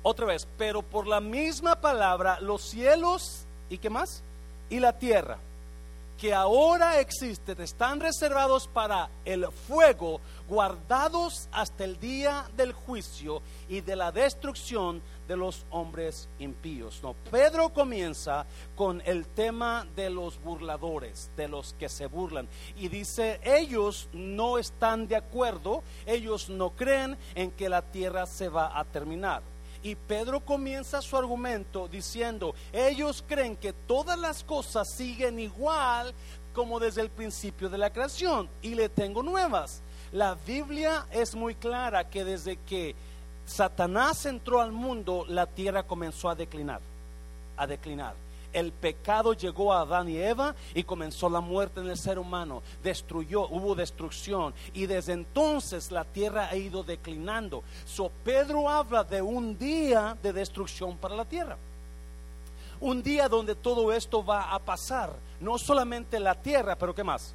Otra 0.02 0.26
vez, 0.26 0.46
pero 0.58 0.82
por 0.82 1.06
la 1.06 1.20
misma 1.20 1.80
palabra, 1.80 2.40
los 2.40 2.62
cielos 2.62 3.44
y 3.70 3.78
qué 3.78 3.90
más? 3.90 4.22
Y 4.68 4.80
la 4.80 4.98
tierra 4.98 5.38
que 6.18 6.32
ahora 6.32 7.00
existen 7.00 7.60
están 7.60 8.00
reservados 8.00 8.68
para 8.68 9.10
el 9.24 9.46
fuego, 9.66 10.20
guardados 10.48 11.48
hasta 11.52 11.84
el 11.84 11.98
día 11.98 12.44
del 12.56 12.72
juicio 12.72 13.42
y 13.68 13.80
de 13.80 13.96
la 13.96 14.12
destrucción 14.12 15.02
de 15.28 15.36
los 15.36 15.66
hombres 15.70 16.28
impíos. 16.38 17.00
No, 17.02 17.14
Pedro 17.30 17.70
comienza 17.70 18.46
con 18.74 19.02
el 19.04 19.26
tema 19.26 19.86
de 19.96 20.10
los 20.10 20.40
burladores, 20.42 21.30
de 21.36 21.48
los 21.48 21.74
que 21.74 21.88
se 21.88 22.06
burlan, 22.06 22.48
y 22.76 22.88
dice, 22.88 23.40
ellos 23.42 24.08
no 24.12 24.58
están 24.58 25.08
de 25.08 25.16
acuerdo, 25.16 25.82
ellos 26.06 26.48
no 26.48 26.70
creen 26.70 27.16
en 27.34 27.50
que 27.50 27.68
la 27.68 27.82
tierra 27.82 28.26
se 28.26 28.48
va 28.48 28.78
a 28.78 28.84
terminar. 28.84 29.42
Y 29.82 29.96
Pedro 29.96 30.40
comienza 30.40 31.02
su 31.02 31.14
argumento 31.14 31.88
diciendo, 31.88 32.54
ellos 32.72 33.22
creen 33.28 33.54
que 33.54 33.74
todas 33.74 34.18
las 34.18 34.42
cosas 34.42 34.88
siguen 34.88 35.38
igual 35.38 36.14
como 36.54 36.80
desde 36.80 37.02
el 37.02 37.10
principio 37.10 37.68
de 37.68 37.76
la 37.76 37.92
creación. 37.92 38.48
Y 38.62 38.76
le 38.76 38.88
tengo 38.88 39.22
nuevas. 39.22 39.82
La 40.10 40.36
Biblia 40.46 41.06
es 41.10 41.34
muy 41.34 41.54
clara 41.54 42.08
que 42.08 42.24
desde 42.24 42.56
que 42.56 42.94
Satanás 43.46 44.26
entró 44.26 44.60
al 44.60 44.72
mundo, 44.72 45.24
la 45.28 45.46
tierra 45.46 45.82
comenzó 45.82 46.28
a 46.28 46.34
declinar, 46.34 46.80
a 47.56 47.66
declinar. 47.66 48.14
El 48.52 48.70
pecado 48.70 49.32
llegó 49.32 49.72
a 49.72 49.80
Adán 49.80 50.08
y 50.08 50.16
Eva 50.16 50.54
y 50.74 50.84
comenzó 50.84 51.28
la 51.28 51.40
muerte 51.40 51.80
en 51.80 51.90
el 51.90 51.98
ser 51.98 52.20
humano. 52.20 52.62
Destruyó, 52.84 53.48
hubo 53.48 53.74
destrucción 53.74 54.54
y 54.72 54.86
desde 54.86 55.12
entonces 55.12 55.90
la 55.90 56.04
tierra 56.04 56.48
ha 56.48 56.54
ido 56.54 56.84
declinando. 56.84 57.64
So 57.84 58.12
Pedro 58.24 58.70
habla 58.70 59.02
de 59.02 59.20
un 59.20 59.58
día 59.58 60.16
de 60.22 60.32
destrucción 60.32 60.96
para 60.96 61.16
la 61.16 61.24
tierra. 61.24 61.56
Un 62.80 63.02
día 63.02 63.28
donde 63.28 63.56
todo 63.56 63.92
esto 63.92 64.24
va 64.24 64.54
a 64.54 64.58
pasar 64.60 65.12
no 65.40 65.58
solamente 65.58 66.20
la 66.20 66.36
tierra, 66.36 66.76
pero 66.76 66.94
¿qué 66.94 67.02
más? 67.02 67.34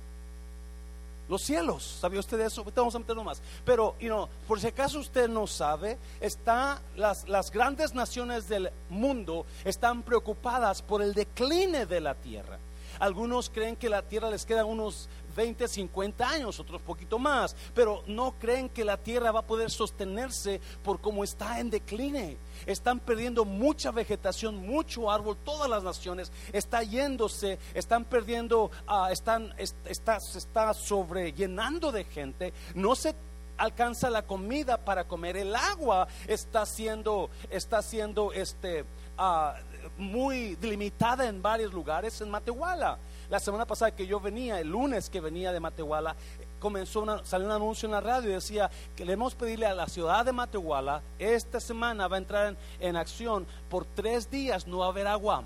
Los 1.30 1.44
cielos, 1.44 1.98
¿sabía 2.02 2.20
usted 2.20 2.40
eso? 2.40 2.66
Vamos 2.76 2.96
a 2.96 3.00
meterlo 3.00 3.24
más. 3.24 3.40
Pero, 3.64 3.96
you 4.00 4.08
know, 4.08 4.28
por 4.48 4.60
si 4.60 4.66
acaso 4.66 5.00
usted 5.00 5.30
no 5.30 5.46
sabe, 5.46 6.00
está, 6.20 6.82
las, 6.96 7.30
las 7.30 7.52
grandes 7.52 7.94
naciones 7.94 8.50
del 8.50 8.72
mundo 8.90 9.46
están 9.64 10.02
preocupadas 10.02 10.82
por 10.82 11.04
el 11.04 11.14
decline 11.14 11.86
de 11.86 12.02
la 12.02 12.16
tierra. 12.16 12.58
Algunos 13.00 13.50
creen 13.50 13.76
que 13.76 13.90
la 13.90 14.02
tierra 14.02 14.30
les 14.30 14.46
queda 14.46 14.66
unos 14.66 15.08
20, 15.36 15.68
50 15.68 16.28
años, 16.28 16.60
otros 16.60 16.82
poquito 16.82 17.20
más, 17.20 17.56
pero 17.74 18.04
no 18.08 18.34
creen 18.40 18.68
que 18.68 18.84
la 18.84 18.98
tierra 18.98 19.32
va 19.32 19.42
a 19.42 19.48
poder 19.48 19.70
sostenerse 19.70 20.60
por 20.84 21.00
como 21.00 21.24
está 21.24 21.60
en 21.60 21.70
decline. 21.70 22.38
Están 22.66 23.00
perdiendo 23.00 23.46
mucha 23.46 23.92
vegetación, 23.92 24.66
mucho 24.66 25.12
árbol, 25.12 25.38
todas 25.44 25.70
las 25.70 25.84
naciones 25.84 26.32
está 26.54 26.84
yéndose, 26.84 27.60
están 27.74 28.06
perdiendo, 28.06 28.72
uh, 28.88 29.08
están, 29.12 29.54
está, 29.58 30.20
se 30.20 30.38
está 30.38 30.74
sobrellenando 30.74 31.92
de 31.92 32.04
gente, 32.04 32.54
no 32.76 32.96
se 32.96 33.16
alcanza 33.58 34.10
la 34.10 34.24
comida 34.24 34.78
para 34.78 35.04
comer, 35.06 35.38
el 35.38 35.56
agua 35.56 36.08
está 36.28 36.66
siendo, 36.66 37.30
está 37.50 37.82
siendo 37.82 38.32
este, 38.32 38.84
uh, 39.18 39.52
muy 39.98 40.56
delimitada 40.56 41.28
en 41.28 41.42
varios 41.42 41.74
lugares 41.74 42.20
en 42.22 42.30
Matehuala. 42.30 42.98
La 43.30 43.40
semana 43.40 43.66
pasada 43.66 43.96
que 43.96 44.08
yo 44.08 44.20
venía, 44.20 44.60
el 44.60 44.70
lunes 44.70 45.10
que 45.10 45.22
venía 45.22 45.52
de 45.52 45.60
Matehuala, 45.60 46.16
comenzó 46.60 47.02
una, 47.02 47.24
salió 47.26 47.48
un 47.48 47.54
anuncio 47.54 47.88
en 47.88 47.92
la 47.92 48.02
radio 48.02 48.30
y 48.30 48.34
decía 48.34 48.70
que 48.96 49.06
le 49.06 49.14
hemos 49.14 49.36
pedirle 49.36 49.66
a 49.66 49.74
la 49.74 49.88
ciudad 49.88 50.26
de 50.26 50.32
Matehuala, 50.32 51.02
esta 51.18 51.60
semana 51.60 52.08
va 52.08 52.18
a 52.18 52.20
entrar 52.20 52.56
en, 52.80 52.96
acción, 52.96 53.46
por 53.70 53.86
tres 53.86 54.30
días 54.30 54.68
no 54.68 54.80
va 54.80 54.86
a 54.86 54.90
haber 54.90 55.08
agua 55.08 55.44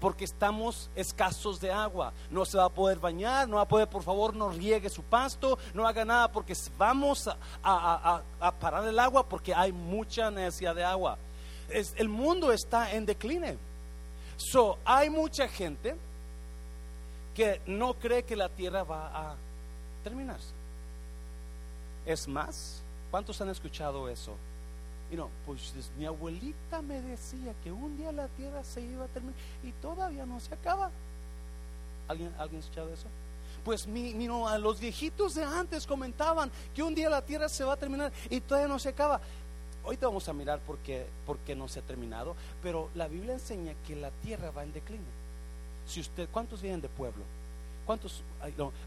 porque 0.00 0.24
estamos 0.24 0.88
escasos 0.96 1.60
de 1.60 1.70
agua. 1.70 2.14
No 2.30 2.46
se 2.46 2.56
va 2.56 2.64
a 2.64 2.70
poder 2.70 2.98
bañar, 2.98 3.46
no 3.46 3.56
va 3.56 3.62
a 3.62 3.68
poder, 3.68 3.86
por 3.86 4.02
favor, 4.02 4.34
no 4.34 4.48
riegue 4.48 4.88
su 4.88 5.02
pasto, 5.02 5.58
no 5.74 5.86
haga 5.86 6.06
nada 6.06 6.32
porque 6.32 6.54
vamos 6.78 7.28
a 7.62 8.52
parar 8.58 8.86
el 8.86 8.98
agua 8.98 9.26
porque 9.26 9.54
hay 9.54 9.72
mucha 9.72 10.30
necesidad 10.30 10.74
de 10.74 10.84
agua 10.84 11.18
el 11.70 12.08
mundo 12.08 12.52
está 12.52 12.92
en 12.92 13.06
decline. 13.06 13.58
So, 14.36 14.78
hay 14.84 15.10
mucha 15.10 15.48
gente 15.48 15.94
que 17.34 17.60
no 17.66 17.94
cree 17.94 18.24
que 18.24 18.36
la 18.36 18.48
tierra 18.48 18.82
va 18.84 19.08
a 19.08 19.34
terminarse. 20.00 20.52
Es 22.06 22.26
más, 22.28 22.82
¿cuántos 23.10 23.40
han 23.40 23.50
escuchado 23.50 24.08
eso? 24.08 24.36
Y 25.10 25.16
no, 25.16 25.28
pues 25.44 25.72
mi 25.98 26.06
abuelita 26.06 26.82
me 26.82 27.00
decía 27.02 27.54
que 27.64 27.72
un 27.72 27.96
día 27.96 28.12
la 28.12 28.28
tierra 28.28 28.62
se 28.62 28.80
iba 28.80 29.04
a 29.04 29.08
terminar 29.08 29.36
y 29.62 29.72
todavía 29.72 30.24
no 30.24 30.38
se 30.38 30.54
acaba. 30.54 30.90
¿Alguien, 32.08 32.32
¿alguien 32.38 32.60
ha 32.60 32.64
escuchado 32.64 32.92
eso? 32.92 33.06
Pues 33.64 33.86
mi, 33.86 34.14
mi 34.14 34.26
no, 34.26 34.56
los 34.58 34.80
viejitos 34.80 35.34
de 35.34 35.44
antes 35.44 35.86
comentaban 35.86 36.50
que 36.74 36.82
un 36.82 36.94
día 36.94 37.10
la 37.10 37.22
tierra 37.22 37.48
se 37.48 37.64
va 37.64 37.74
a 37.74 37.76
terminar 37.76 38.12
y 38.30 38.40
todavía 38.40 38.68
no 38.68 38.78
se 38.78 38.88
acaba. 38.88 39.20
Te 39.98 40.06
vamos 40.06 40.28
a 40.28 40.32
mirar 40.32 40.60
por 40.60 40.78
qué, 40.78 41.08
no 41.56 41.66
se 41.66 41.80
ha 41.80 41.82
terminado, 41.82 42.36
pero 42.62 42.90
la 42.94 43.08
Biblia 43.08 43.34
enseña 43.34 43.74
que 43.86 43.96
la 43.96 44.10
tierra 44.10 44.50
va 44.50 44.62
en 44.62 44.72
decline. 44.72 45.02
Si 45.86 46.00
usted, 46.00 46.28
¿cuántos 46.30 46.62
vienen 46.62 46.80
de 46.80 46.88
pueblo? 46.88 47.24
¿Cuántos, 47.86 48.22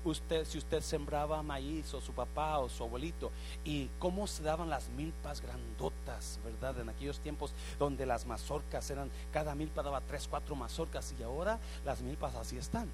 usted, 0.04 0.46
si 0.46 0.58
usted 0.58 0.82
sembraba 0.82 1.44
maíz 1.44 1.94
o 1.94 2.02
su 2.02 2.14
papá 2.14 2.60
o 2.60 2.70
su 2.70 2.84
abuelito 2.84 3.32
y 3.66 3.90
cómo 4.00 4.28
se 4.28 4.44
daban 4.44 4.70
las 4.70 4.90
milpas 4.90 5.42
grandotas, 5.42 6.40
¿verdad? 6.44 6.80
En 6.80 6.90
aquellos 6.90 7.20
tiempos 7.20 7.52
donde 7.80 8.06
las 8.06 8.26
mazorcas 8.26 8.90
eran, 8.90 9.12
cada 9.32 9.56
milpa 9.56 9.84
daba 9.84 10.02
tres, 10.02 10.28
cuatro 10.30 10.56
mazorcas 10.56 11.14
y 11.20 11.24
ahora 11.24 11.60
las 11.84 12.02
milpas 12.02 12.36
así 12.36 12.58
están. 12.58 12.90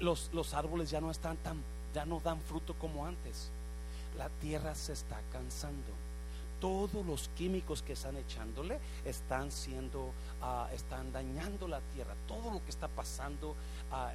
Los, 0.00 0.30
los 0.32 0.54
árboles 0.54 0.90
ya 0.90 1.00
no 1.00 1.10
están 1.10 1.36
tan, 1.36 1.62
ya 1.94 2.04
no 2.04 2.20
dan 2.20 2.40
fruto 2.40 2.74
como 2.74 3.06
antes. 3.06 3.50
La 4.18 4.28
tierra 4.28 4.74
se 4.74 4.92
está 4.92 5.20
cansando 5.30 5.92
todos 6.60 7.04
los 7.06 7.28
químicos 7.30 7.82
que 7.82 7.94
están 7.94 8.16
echándole 8.16 8.78
están 9.04 9.50
siendo, 9.50 10.12
ah, 10.42 10.68
están 10.72 11.10
dañando 11.10 11.66
la 11.66 11.80
tierra. 11.94 12.14
Todo 12.28 12.52
lo 12.52 12.62
que 12.62 12.70
está 12.70 12.86
pasando, 12.86 13.56
ah, 13.90 14.12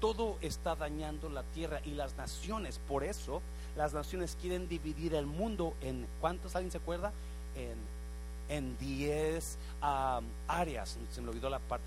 todo 0.00 0.36
está 0.40 0.74
dañando 0.76 1.28
la 1.28 1.42
tierra 1.42 1.80
y 1.84 1.90
las 1.90 2.16
naciones. 2.16 2.80
Por 2.86 3.04
eso 3.04 3.42
las 3.76 3.94
naciones 3.94 4.36
quieren 4.40 4.68
dividir 4.68 5.14
el 5.14 5.26
mundo 5.26 5.74
en, 5.80 6.06
¿cuántos 6.20 6.54
alguien 6.56 6.72
se 6.72 6.78
acuerda? 6.78 7.12
En 7.56 7.98
en 8.48 8.76
10 8.78 9.58
áreas, 10.48 10.96
se 11.10 11.20
me 11.20 11.28
olvidó 11.28 11.50
la 11.50 11.58
parte, 11.58 11.86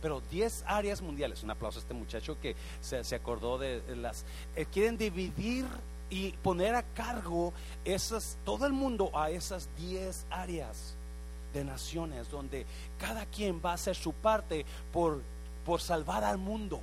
pero 0.00 0.20
10 0.30 0.64
áreas 0.66 1.02
mundiales. 1.02 1.42
Un 1.42 1.50
aplauso 1.50 1.78
a 1.78 1.82
este 1.82 1.94
muchacho 1.94 2.38
que 2.40 2.56
se, 2.80 3.14
acordó 3.14 3.58
de, 3.58 3.82
las... 3.96 4.24
Eh, 4.56 4.66
quieren 4.66 4.96
dividir 4.96 5.66
y 6.10 6.32
poner 6.32 6.74
a 6.74 6.82
cargo 6.82 7.52
esas, 7.84 8.38
todo 8.44 8.66
el 8.66 8.72
mundo 8.72 9.10
a 9.14 9.30
esas 9.30 9.68
10 9.76 10.26
áreas 10.30 10.94
de 11.52 11.64
naciones 11.64 12.30
donde 12.30 12.66
cada 12.98 13.26
quien 13.26 13.60
va 13.64 13.72
a 13.72 13.74
hacer 13.74 13.96
su 13.96 14.12
parte 14.12 14.64
por, 14.92 15.22
por 15.64 15.80
salvar 15.80 16.24
al 16.24 16.38
mundo. 16.38 16.80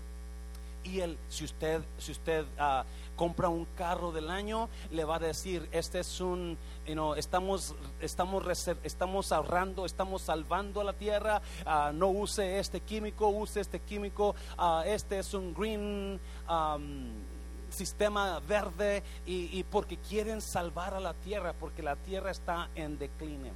Y 0.86 1.01
el, 1.01 1.18
si 1.27 1.44
usted, 1.44 1.82
si 1.98 2.13
usted 2.13 2.46
uh, 2.58 2.86
compra 3.18 3.50
un 3.50 3.65
carro 3.75 4.13
del 4.13 4.30
año, 4.30 4.70
le 4.92 5.04
va 5.04 5.18
a 5.18 5.20
decir, 5.20 5.68
este 5.72 6.00
es 6.00 6.22
un, 6.22 6.58
you 6.88 6.94
know, 6.94 7.15
estamos, 7.15 7.75
estamos, 8.00 8.44
estamos 8.84 9.32
ahorrando, 9.34 9.86
estamos 9.86 10.22
salvando 10.22 10.80
a 10.80 10.84
la 10.86 10.94
tierra, 10.94 11.42
uh, 11.65 11.92
no 11.92 12.08
use 12.08 12.60
este 12.60 12.80
químico, 12.80 13.27
use 13.27 13.60
este 13.60 13.80
químico, 13.80 14.36
uh, 14.58 14.82
este 14.86 15.20
es 15.20 15.34
un 15.34 15.54
green, 15.54 16.20
um, 16.48 17.36
sistema 17.75 18.39
verde 18.39 19.04
y, 19.25 19.63
porque 19.63 19.98
quieren 19.98 20.42
salvar 20.42 20.94
a 20.94 21.00
la 21.00 21.13
tierra, 21.13 21.54
porque 21.54 21.84
la 21.84 21.96
tierra 21.96 22.32
está 22.32 22.70
en 22.75 22.98
decline. 22.98 23.51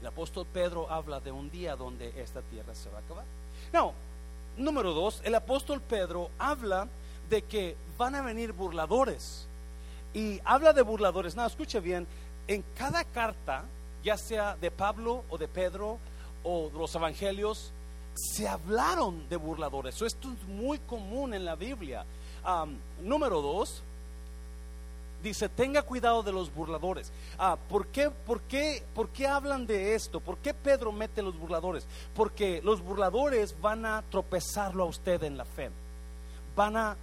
El 0.00 0.06
apóstol 0.06 0.46
Pedro 0.52 0.90
habla 0.90 1.20
de 1.20 1.32
un 1.32 1.50
día 1.50 1.76
donde 1.76 2.20
esta 2.20 2.42
tierra 2.42 2.74
se 2.74 2.90
va 2.90 2.98
a 2.98 3.00
acabar. 3.00 3.24
No, 3.72 3.94
número 4.56 4.92
dos, 4.92 5.20
el 5.24 5.34
apóstol 5.34 5.80
Pedro 5.80 6.30
habla 6.38 6.88
de 7.30 7.42
que 7.42 7.76
van 7.98 8.14
a 8.14 8.22
venir 8.22 8.52
burladores. 8.52 9.46
Y 10.12 10.40
habla 10.44 10.72
de 10.72 10.82
burladores. 10.82 11.34
No, 11.34 11.44
escuche 11.44 11.80
bien, 11.80 12.06
en 12.46 12.64
cada 12.76 13.04
carta, 13.04 13.64
ya 14.02 14.16
sea 14.16 14.56
de 14.56 14.70
Pablo 14.70 15.24
o 15.28 15.38
de 15.38 15.48
Pedro 15.48 15.98
o 16.42 16.68
de 16.72 16.78
los 16.78 16.94
evangelios, 16.94 17.72
se 18.14 18.46
hablaron 18.46 19.28
de 19.28 19.36
burladores. 19.36 20.00
Esto 20.02 20.32
es 20.32 20.48
muy 20.48 20.78
común 20.78 21.34
en 21.34 21.44
la 21.44 21.56
Biblia 21.56 22.04
número 23.02 23.40
dos, 23.40 23.82
dice, 25.24 25.48
tenga 25.48 25.82
cuidado 25.82 26.22
de 26.22 26.32
los 26.32 26.54
burladores. 26.54 27.10
Ah, 27.38 27.56
¿por, 27.68 27.88
qué, 27.88 28.10
por, 28.10 28.42
qué, 28.42 28.84
¿Por 28.94 29.08
qué 29.08 29.26
hablan 29.26 29.66
de 29.66 29.94
esto? 29.94 30.20
¿Por 30.20 30.38
qué 30.38 30.54
Pedro 30.54 30.92
mete 30.92 31.22
los 31.22 31.36
burladores? 31.36 31.86
Porque 32.14 32.60
los 32.62 32.80
burladores 32.80 33.60
van 33.60 33.84
a 33.86 34.02
tropezarlo 34.10 34.84
a 34.84 34.86
usted 34.86 35.22
en 35.24 35.36
la 35.36 35.44
fe. 35.44 35.70
Van 36.54 36.76
a, 36.76 36.96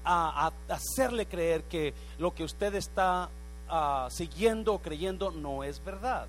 hacerle 0.69 1.25
creer 1.25 1.63
que 1.63 1.93
lo 2.19 2.33
que 2.33 2.45
usted 2.45 2.73
está 2.75 3.29
uh, 3.69 4.09
siguiendo 4.09 4.75
o 4.75 4.79
creyendo 4.79 5.31
no 5.31 5.63
es 5.63 5.83
verdad. 5.83 6.27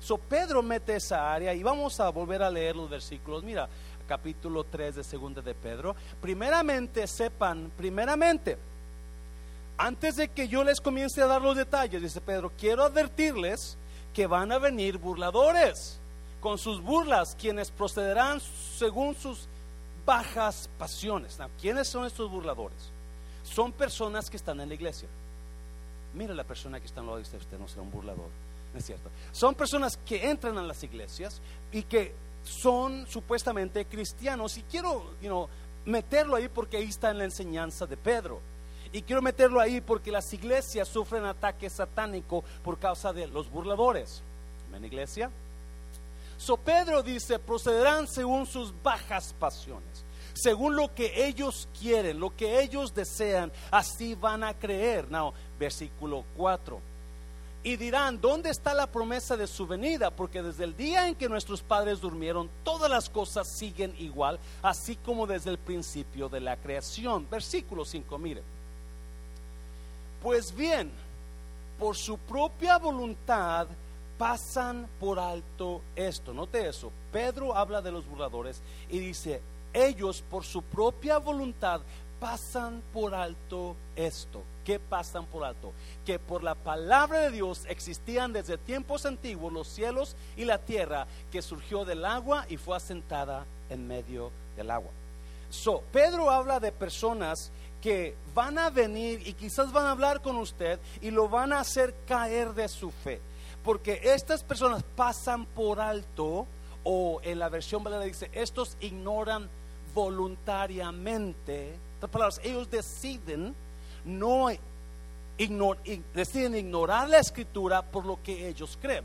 So 0.00 0.16
Pedro 0.16 0.62
mete 0.62 0.96
esa 0.96 1.34
área 1.34 1.52
y 1.52 1.62
vamos 1.62 2.00
a 2.00 2.08
volver 2.08 2.42
a 2.42 2.50
leer 2.50 2.76
los 2.76 2.88
versículos. 2.88 3.42
Mira, 3.42 3.68
capítulo 4.06 4.64
3 4.64 4.96
de 4.96 5.04
segunda 5.04 5.42
de 5.42 5.54
Pedro. 5.54 5.94
Primeramente 6.22 7.06
sepan, 7.06 7.70
primeramente, 7.76 8.56
antes 9.78 10.16
de 10.16 10.28
que 10.28 10.48
yo 10.48 10.64
les 10.64 10.80
comience 10.80 11.22
a 11.22 11.26
dar 11.26 11.40
los 11.40 11.56
detalles, 11.56 12.02
dice 12.02 12.20
Pedro, 12.20 12.52
quiero 12.58 12.84
advertirles 12.84 13.78
que 14.12 14.26
van 14.26 14.50
a 14.50 14.58
venir 14.58 14.98
burladores 14.98 15.98
con 16.40 16.58
sus 16.58 16.82
burlas, 16.82 17.36
quienes 17.38 17.70
procederán 17.70 18.40
según 18.76 19.14
sus 19.14 19.46
bajas 20.04 20.68
pasiones. 20.78 21.38
¿Quiénes 21.60 21.88
son 21.88 22.06
estos 22.06 22.28
burladores? 22.30 22.78
Son 23.44 23.72
personas 23.72 24.28
que 24.28 24.36
están 24.36 24.60
en 24.60 24.68
la 24.68 24.74
iglesia. 24.74 25.08
Mire 26.14 26.34
la 26.34 26.44
persona 26.44 26.80
que 26.80 26.86
está 26.86 27.00
en 27.00 27.06
lado 27.06 27.18
de 27.18 27.22
usted, 27.22 27.58
no 27.58 27.68
será 27.68 27.82
un 27.82 27.90
burlador, 27.90 28.28
no 28.72 28.78
es 28.78 28.84
cierto. 28.84 29.10
Son 29.30 29.54
personas 29.54 29.96
que 30.04 30.28
entran 30.28 30.58
a 30.58 30.62
las 30.62 30.82
iglesias 30.82 31.40
y 31.70 31.82
que 31.82 32.14
son 32.42 33.06
supuestamente 33.06 33.84
cristianos. 33.84 34.56
Y 34.58 34.62
quiero 34.62 35.12
meterlo 35.84 36.34
ahí 36.34 36.48
porque 36.48 36.78
ahí 36.78 36.88
está 36.88 37.10
en 37.10 37.18
la 37.18 37.24
enseñanza 37.24 37.86
de 37.86 37.96
Pedro. 37.96 38.40
Y 38.92 39.02
quiero 39.02 39.20
meterlo 39.20 39.60
ahí 39.60 39.80
porque 39.80 40.10
las 40.10 40.32
iglesias 40.32 40.88
sufren 40.88 41.24
ataque 41.24 41.68
satánico 41.68 42.42
por 42.62 42.78
causa 42.78 43.12
de 43.12 43.26
los 43.26 43.50
burladores. 43.50 44.22
¿Ven, 44.70 44.84
iglesia? 44.84 45.30
So 46.38 46.56
Pedro 46.56 47.02
dice, 47.02 47.38
procederán 47.38 48.06
según 48.06 48.46
sus 48.46 48.72
bajas 48.82 49.34
pasiones, 49.38 50.04
según 50.34 50.76
lo 50.76 50.94
que 50.94 51.26
ellos 51.26 51.68
quieren, 51.78 52.20
lo 52.20 52.34
que 52.34 52.62
ellos 52.62 52.94
desean, 52.94 53.50
así 53.72 54.14
van 54.14 54.44
a 54.44 54.54
creer. 54.54 55.10
Now, 55.10 55.34
versículo 55.58 56.24
4. 56.36 56.80
Y 57.64 57.76
dirán, 57.76 58.20
¿dónde 58.20 58.50
está 58.50 58.72
la 58.72 58.86
promesa 58.86 59.36
de 59.36 59.48
su 59.48 59.66
venida? 59.66 60.12
Porque 60.12 60.42
desde 60.42 60.62
el 60.62 60.76
día 60.76 61.08
en 61.08 61.16
que 61.16 61.28
nuestros 61.28 61.60
padres 61.60 62.00
durmieron, 62.00 62.48
todas 62.62 62.88
las 62.88 63.10
cosas 63.10 63.48
siguen 63.48 63.94
igual, 63.98 64.38
así 64.62 64.94
como 64.94 65.26
desde 65.26 65.50
el 65.50 65.58
principio 65.58 66.28
de 66.28 66.40
la 66.40 66.56
creación. 66.56 67.26
Versículo 67.28 67.84
5, 67.84 68.16
mire. 68.16 68.42
Pues 70.22 70.54
bien, 70.54 70.90
por 71.78 71.96
su 71.96 72.18
propia 72.18 72.78
voluntad 72.78 73.68
pasan 74.18 74.88
por 74.98 75.18
alto 75.18 75.80
esto. 75.94 76.34
Note 76.34 76.68
eso. 76.68 76.90
Pedro 77.12 77.56
habla 77.56 77.80
de 77.80 77.92
los 77.92 78.06
burladores 78.06 78.60
y 78.90 78.98
dice, 78.98 79.40
ellos 79.72 80.22
por 80.28 80.44
su 80.44 80.62
propia 80.62 81.18
voluntad 81.18 81.80
pasan 82.18 82.82
por 82.92 83.14
alto 83.14 83.76
esto. 83.94 84.42
¿Qué 84.64 84.78
pasan 84.80 85.24
por 85.26 85.44
alto? 85.44 85.72
Que 86.04 86.18
por 86.18 86.42
la 86.42 86.54
palabra 86.54 87.20
de 87.20 87.30
Dios 87.30 87.64
existían 87.68 88.32
desde 88.32 88.58
tiempos 88.58 89.06
antiguos 89.06 89.52
los 89.52 89.68
cielos 89.68 90.16
y 90.36 90.44
la 90.44 90.58
tierra 90.58 91.06
que 91.30 91.40
surgió 91.40 91.84
del 91.84 92.04
agua 92.04 92.44
y 92.48 92.56
fue 92.56 92.76
asentada 92.76 93.46
en 93.70 93.86
medio 93.86 94.30
del 94.56 94.70
agua. 94.70 94.90
So, 95.50 95.82
Pedro 95.92 96.30
habla 96.30 96.60
de 96.60 96.72
personas 96.72 97.50
que 97.82 98.16
van 98.34 98.58
a 98.58 98.70
venir 98.70 99.26
y 99.26 99.32
quizás 99.34 99.72
van 99.72 99.86
a 99.86 99.92
hablar 99.92 100.20
con 100.22 100.36
usted 100.36 100.78
y 101.00 101.10
lo 101.10 101.28
van 101.28 101.52
a 101.52 101.60
hacer 101.60 101.94
caer 102.06 102.54
de 102.54 102.68
su 102.68 102.90
fe. 102.90 103.20
Porque 103.62 104.00
estas 104.02 104.42
personas 104.42 104.82
pasan 104.96 105.44
por 105.46 105.80
alto, 105.80 106.46
o 106.84 107.20
en 107.22 107.38
la 107.38 107.48
versión 107.48 107.84
valera 107.84 108.04
dice, 108.04 108.30
estos 108.32 108.76
ignoran 108.80 109.48
voluntariamente 109.94 111.76
palabras, 112.06 112.40
ellos 112.44 112.70
deciden 112.70 113.54
no 114.04 114.48
deciden 116.14 116.54
ignorar 116.54 117.08
la 117.08 117.18
escritura 117.18 117.82
por 117.82 118.06
lo 118.06 118.22
que 118.22 118.48
ellos 118.48 118.78
creen. 118.80 119.04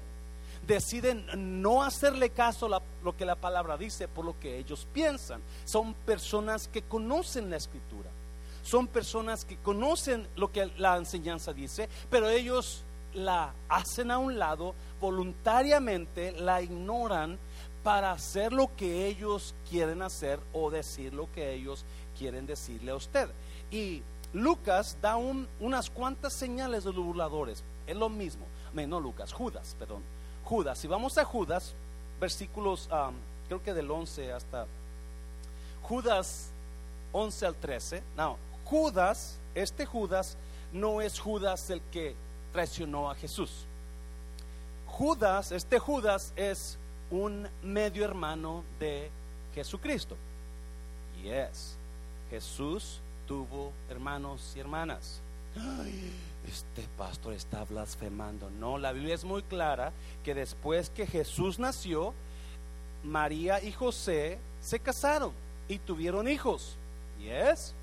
Deciden 0.66 1.62
no 1.62 1.84
hacerle 1.84 2.30
caso 2.30 2.74
a 2.74 2.82
lo 3.04 3.18
que 3.18 3.26
la 3.26 3.36
palabra 3.36 3.78
dice 3.78 4.08
por 4.08 4.24
lo 4.24 4.40
que 4.40 4.58
ellos 4.58 4.88
piensan. 4.94 5.42
Son 5.66 5.94
personas 5.94 6.68
que 6.68 6.84
conocen 6.84 7.50
la 7.50 7.58
escritura. 7.58 8.10
Son 8.64 8.88
personas 8.88 9.46
que 9.46 9.58
conocen 9.58 10.28
lo 10.36 10.52
que 10.52 10.72
la 10.78 10.98
enseñanza 10.98 11.54
dice, 11.54 11.90
pero 12.10 12.30
ellos 12.30 12.84
la 13.14 13.54
hacen 13.70 14.10
a 14.10 14.18
un 14.18 14.40
lado 14.40 14.74
voluntariamente, 15.00 16.32
la 16.32 16.62
ignoran 16.62 17.38
para 17.84 18.12
hacer 18.12 18.54
lo 18.54 18.74
que 18.76 19.08
ellos 19.08 19.54
quieren 19.70 20.02
hacer 20.02 20.40
o 20.54 20.72
decir 20.72 21.14
lo 21.14 21.32
que 21.32 21.54
ellos 21.54 21.84
quieren 22.18 22.46
decirle 22.46 22.92
a 22.92 22.96
usted. 22.96 23.30
Y 23.70 24.02
Lucas 24.32 24.98
da 25.02 25.18
unas 25.18 25.90
cuantas 25.90 26.34
señales 26.34 26.86
de 26.86 26.94
los 26.94 27.06
burladores. 27.06 27.64
Es 27.86 27.96
lo 27.96 28.10
mismo. 28.10 28.46
No, 28.74 29.00
Lucas, 29.00 29.34
Judas, 29.34 29.76
perdón. 29.78 30.02
Judas. 30.46 30.80
Si 30.80 30.88
vamos 30.88 31.18
a 31.18 31.26
Judas, 31.26 31.76
versículos, 32.20 32.90
creo 33.48 33.62
que 33.62 33.74
del 33.74 33.92
11 33.92 34.32
hasta 34.32 34.66
Judas 35.84 36.50
11 37.12 37.46
al 37.46 37.56
13. 37.56 38.04
No, 38.18 38.38
Judas, 38.66 39.38
este 39.56 39.86
Judas 39.86 40.38
no 40.72 41.02
es 41.02 41.20
Judas 41.20 41.70
el 41.70 41.82
que 41.92 42.16
traicionó 42.52 43.10
a 43.10 43.16
Jesús. 43.16 43.66
Judas, 44.88 45.52
este 45.52 45.80
Judas 45.80 46.34
es 46.36 46.78
un 47.10 47.48
medio 47.64 48.06
hermano 48.06 48.64
de 48.80 49.10
Jesucristo. 49.54 50.16
Yes. 51.22 51.76
Jesús 52.30 53.00
tuvo 53.28 53.72
hermanos 53.90 54.54
y 54.56 54.60
hermanas. 54.60 55.22
este 56.48 56.88
pastor 56.98 57.34
está 57.34 57.64
blasfemando. 57.64 58.50
No, 58.50 58.78
la 58.78 58.92
Biblia 58.92 59.16
es 59.16 59.24
muy 59.24 59.44
clara 59.44 59.92
que 60.24 60.34
después 60.34 60.90
que 60.90 61.06
Jesús 61.06 61.60
nació, 61.60 62.14
María 63.04 63.62
y 63.64 63.72
José 63.72 64.40
se 64.62 64.80
casaron 64.80 65.32
y 65.68 65.78
tuvieron 65.78 66.28
hijos. 66.28 66.76
Y 67.20 67.30
es 67.30 67.74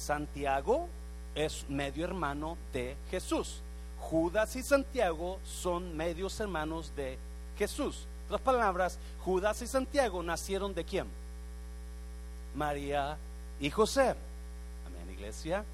Santiago 0.00 0.88
es 1.34 1.68
medio 1.68 2.04
hermano 2.04 2.56
de 2.72 2.96
Jesús. 3.10 3.60
Judas 3.98 4.56
y 4.56 4.62
Santiago 4.62 5.38
son 5.44 5.96
medios 5.96 6.40
hermanos 6.40 6.92
de 6.96 7.18
Jesús. 7.58 8.06
En 8.28 8.34
otras 8.34 8.40
palabras, 8.40 8.98
Judas 9.24 9.60
y 9.60 9.66
Santiago 9.66 10.22
nacieron 10.22 10.74
de 10.74 10.84
quién? 10.84 11.06
María 12.54 13.18
y 13.60 13.70
José. 13.70 14.14
Amén, 14.86 15.12
iglesia. 15.12 15.64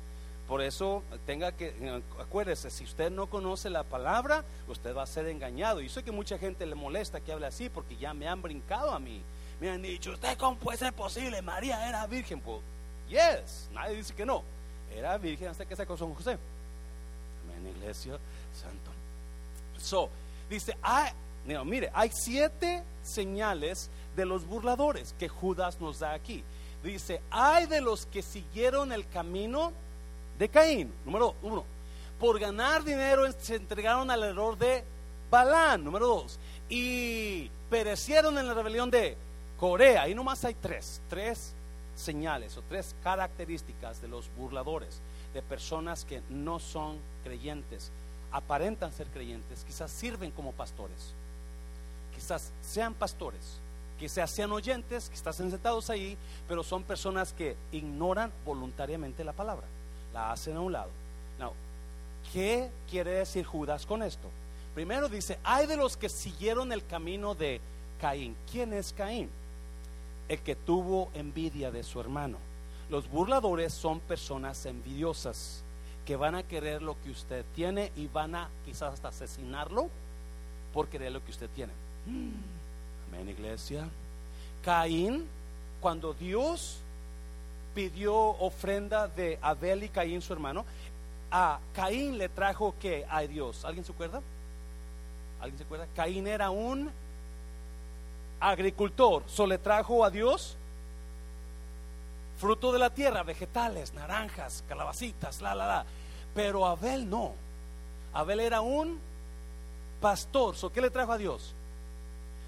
Por 0.49 0.61
eso 0.61 1.03
tenga 1.25 1.53
que, 1.53 2.03
acuérdese, 2.21 2.71
si 2.71 2.85
usted 2.85 3.11
no 3.11 3.29
conoce 3.29 3.71
la 3.71 3.85
palabra, 3.85 4.45
usted 4.69 4.95
va 4.95 5.03
a 5.03 5.07
ser 5.07 5.29
engañado. 5.29 5.81
Y 5.81 5.89
sé 5.89 6.03
que 6.03 6.12
mucha 6.12 6.37
gente 6.37 6.67
le 6.67 6.75
molesta 6.75 7.21
que 7.21 7.33
hable 7.33 7.47
así 7.47 7.69
porque 7.69 7.97
ya 7.97 8.12
me 8.12 8.29
han 8.29 8.43
brincado 8.43 8.91
a 8.91 8.99
mí. 8.99 9.23
Me 9.61 9.71
han 9.71 9.83
dicho, 9.83 10.12
¿usted 10.12 10.37
cómo 10.37 10.59
puede 10.59 10.79
ser 10.79 10.93
posible? 10.93 11.41
María 11.43 11.89
era 11.89 12.07
virgen. 12.07 12.41
Pues, 12.41 12.61
yes, 13.09 13.69
nadie 13.73 13.97
dice 13.97 14.14
que 14.14 14.27
no. 14.27 14.42
Era 14.95 15.19
virgen 15.19 15.49
hasta 15.49 15.64
que 15.64 15.77
se 15.77 15.87
casó 15.87 16.07
con 16.07 16.14
José. 16.14 16.38
Amén, 17.45 17.75
iglesia, 17.77 18.19
santo. 18.55 18.90
So, 19.79 20.09
dice, 20.49 20.77
ah, 20.83 21.12
mire, 21.64 21.90
hay 21.92 22.11
siete 22.12 22.83
señales 23.03 23.90
de 24.14 24.25
los 24.25 24.47
burladores 24.47 25.14
que 25.19 25.29
Judas 25.29 25.81
nos 25.81 25.99
da 25.99 26.12
aquí 26.12 26.42
dice, 26.87 27.21
hay 27.31 27.66
de 27.66 27.81
los 27.81 28.07
que 28.07 28.23
siguieron 28.23 28.92
el 28.92 29.07
camino 29.09 29.73
de 30.38 30.49
Caín, 30.49 30.92
número 31.05 31.35
uno. 31.42 31.64
Por 32.19 32.38
ganar 32.38 32.83
dinero 32.83 33.31
se 33.38 33.57
entregaron 33.57 34.11
al 34.11 34.23
error 34.23 34.57
de 34.57 34.85
Balán, 35.31 35.85
número 35.85 36.07
dos. 36.07 36.38
Y 36.69 37.51
perecieron 37.69 38.38
en 38.38 38.47
la 38.47 38.55
rebelión 38.55 38.90
de 38.90 39.16
Corea. 39.59 40.03
Ahí 40.03 40.14
nomás 40.14 40.45
hay 40.45 40.55
tres, 40.55 41.01
tres 41.09 41.53
señales 41.97 42.57
o 42.57 42.63
tres 42.63 42.95
características 43.03 44.01
de 44.01 44.09
los 44.09 44.31
burladores, 44.37 45.01
de 45.35 45.43
personas 45.43 46.05
que 46.05 46.23
no 46.31 46.61
son 46.61 46.99
creyentes, 47.25 47.91
aparentan 48.31 48.93
ser 48.93 49.09
creyentes, 49.09 49.65
quizás 49.65 49.91
sirven 49.91 50.31
como 50.31 50.53
pastores, 50.53 51.13
quizás 52.15 52.53
sean 52.63 52.95
pastores, 52.95 53.59
que 53.99 54.09
se 54.09 54.21
hacían 54.21 54.53
oyentes, 54.53 55.09
que 55.09 55.15
están 55.15 55.33
sentados 55.33 55.91
ahí, 55.91 56.17
pero 56.47 56.63
son 56.63 56.83
personas 56.83 57.33
que 57.33 57.57
ignoran 57.73 58.31
voluntariamente 58.45 59.25
la 59.25 59.33
palabra, 59.33 59.67
la 60.13 60.33
hacen 60.33 60.57
a 60.57 60.61
un 60.61 60.73
lado. 60.73 60.91
¿qué 62.33 62.71
quiere 62.91 63.13
decir 63.13 63.45
Judas 63.45 63.87
con 63.87 64.03
esto? 64.03 64.29
Primero 64.75 65.09
dice, 65.09 65.39
hay 65.45 65.67
de 65.67 65.77
los 65.77 65.97
que 65.97 66.09
siguieron 66.09 66.73
el 66.73 66.85
camino 66.85 67.35
de 67.35 67.61
Caín. 68.01 68.37
¿Quién 68.51 68.73
es 68.73 68.93
Caín? 68.93 69.31
El 70.29 70.41
que 70.41 70.57
tuvo 70.57 71.11
envidia 71.15 71.71
de 71.71 71.83
su 71.83 72.01
hermano. 72.01 72.39
Los 72.89 73.09
burladores 73.11 73.73
son 73.73 74.01
personas 74.01 74.65
envidiosas 74.67 75.62
que 76.05 76.17
van 76.17 76.37
a 76.37 76.45
querer 76.45 76.83
lo 76.83 76.97
que 77.03 77.11
usted 77.11 77.45
tiene 77.55 77.91
y 77.97 78.07
van 78.07 78.35
a 78.35 78.49
quizás 78.65 78.95
hasta 78.95 79.09
asesinarlo 79.09 79.91
por 80.73 80.89
querer 80.89 81.12
lo 81.12 81.25
que 81.25 81.33
usted 81.33 81.51
tiene. 81.55 81.73
Amén, 82.07 83.29
iglesia. 83.29 83.89
Caín, 84.62 85.27
cuando 85.81 86.15
Dios 86.15 86.79
pidió 87.75 88.15
ofrenda 88.15 89.09
de 89.09 89.39
Abel 89.43 89.83
y 89.83 89.89
Caín, 89.89 90.23
su 90.23 90.33
hermano, 90.33 90.65
a 91.31 91.59
Caín 91.75 92.19
le 92.19 92.29
trajo 92.29 92.75
que 92.81 93.05
a 93.09 93.23
Dios. 93.23 93.65
¿Alguien 93.65 93.85
se 93.85 93.93
acuerda? 93.93 94.23
¿Alguien 95.41 95.59
se 95.59 95.65
acuerda? 95.65 95.87
Caín 95.95 96.27
era 96.27 96.51
un 96.51 96.91
agricultor, 98.40 99.25
solo 99.27 99.49
le 99.49 99.59
trajo 99.59 100.05
a 100.05 100.11
Dios 100.11 100.57
fruto 102.38 102.70
de 102.72 102.79
la 102.79 102.90
tierra, 102.90 103.22
vegetales, 103.22 103.94
naranjas, 103.94 104.62
calabacitas, 104.68 105.40
la, 105.40 105.55
la, 105.55 105.66
la. 105.66 105.87
Pero 106.35 106.66
Abel 106.66 107.09
no. 107.09 107.33
Abel 108.12 108.40
era 108.40 108.61
un 108.61 109.01
pastor. 110.01 110.55
¿So 110.55 110.70
qué 110.70 110.83
le 110.83 110.90
trajo 110.90 111.12
a 111.12 111.18
Dios? 111.18 111.55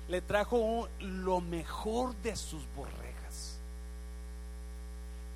le 0.08 0.22
trajo 0.22 0.88
lo 1.00 1.40
mejor 1.40 2.14
de 2.16 2.34
sus 2.34 2.62
borregas 2.74 3.58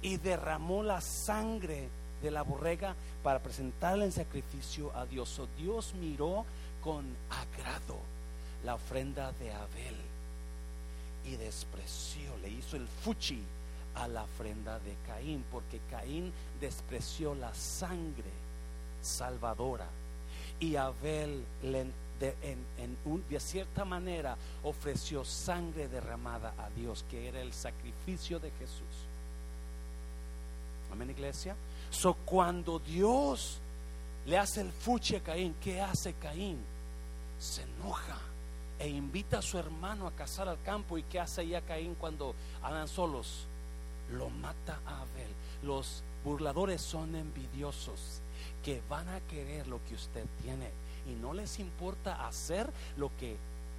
y 0.01 0.17
derramó 0.17 0.83
la 0.83 1.01
sangre 1.01 1.89
de 2.23 2.31
la 2.31 2.43
borrega 2.43 2.97
para 3.23 3.39
presentarle 3.39 4.07
en 4.07 4.13
sacrificio 4.13 4.91
a 4.97 5.05
Dios. 5.07 5.41
Dios 5.59 5.95
miró 5.95 6.45
con 6.83 7.05
agrado 7.31 7.99
la 8.65 8.75
ofrenda 8.75 9.33
de 9.33 9.53
Abel 9.53 9.97
y 11.25 11.37
despreció, 11.37 12.37
le 12.39 12.49
hizo 12.51 12.77
el 12.77 12.87
fuchi 12.87 13.43
a 13.95 14.09
la 14.09 14.25
ofrenda 14.25 14.79
de 14.81 14.97
Caín, 15.07 15.45
porque 15.51 15.81
Caín 15.91 16.33
despreció 16.61 17.35
la 17.35 17.53
sangre 17.55 18.31
salvadora 19.03 19.87
y 20.61 20.77
Abel 20.77 21.45
de 22.19 23.41
cierta 23.41 23.85
manera 23.85 24.37
ofreció 24.63 25.25
sangre 25.25 25.89
derramada 25.89 26.55
a 26.59 26.71
Dios, 26.71 27.05
que 27.11 27.29
era 27.29 27.41
el 27.41 27.53
sacrificio 27.53 28.39
de 28.39 28.51
Jesús. 28.53 29.07
Amén, 30.93 31.11
iglesia. 31.11 31.57
So, 31.91 32.15
cuando 32.15 32.79
Dios 32.79 33.61
le 34.27 34.39
hace 34.39 34.61
el 34.61 34.73
fuche 34.73 35.17
a 35.17 35.21
Caín. 35.21 35.55
¿Qué 35.61 35.81
hace 35.81 36.15
Caín? 36.15 36.59
Se 37.39 37.63
enoja 37.63 38.19
e 38.83 38.89
invita 38.89 39.39
a 39.39 39.43
su 39.43 39.59
hermano 39.59 40.09
a 40.09 40.11
cazar 40.11 40.49
al 40.49 40.61
campo. 40.61 40.99
¿Y 40.99 41.05
qué 41.05 41.21
hace 41.21 41.47
ya 41.47 41.61
Caín 41.61 41.95
cuando 41.95 42.35
andan 42.65 42.89
solos? 42.89 43.47
Lo 44.11 44.29
mata 44.29 44.81
a 44.85 45.03
Abel. 45.03 45.31
Los 45.63 46.03
burladores 46.25 46.83
son 46.83 47.15
envidiosos 47.15 48.21
que 48.65 48.83
van 48.89 49.09
a 49.09 49.21
querer 49.21 49.69
lo 49.69 49.79
que 49.85 49.95
usted 49.95 50.25
tiene 50.43 50.69
y 51.07 51.13
no 51.13 51.33
les 51.33 51.61
importa 51.61 52.27
hacer 52.27 52.69
lo 52.97 53.17
que 53.19 53.37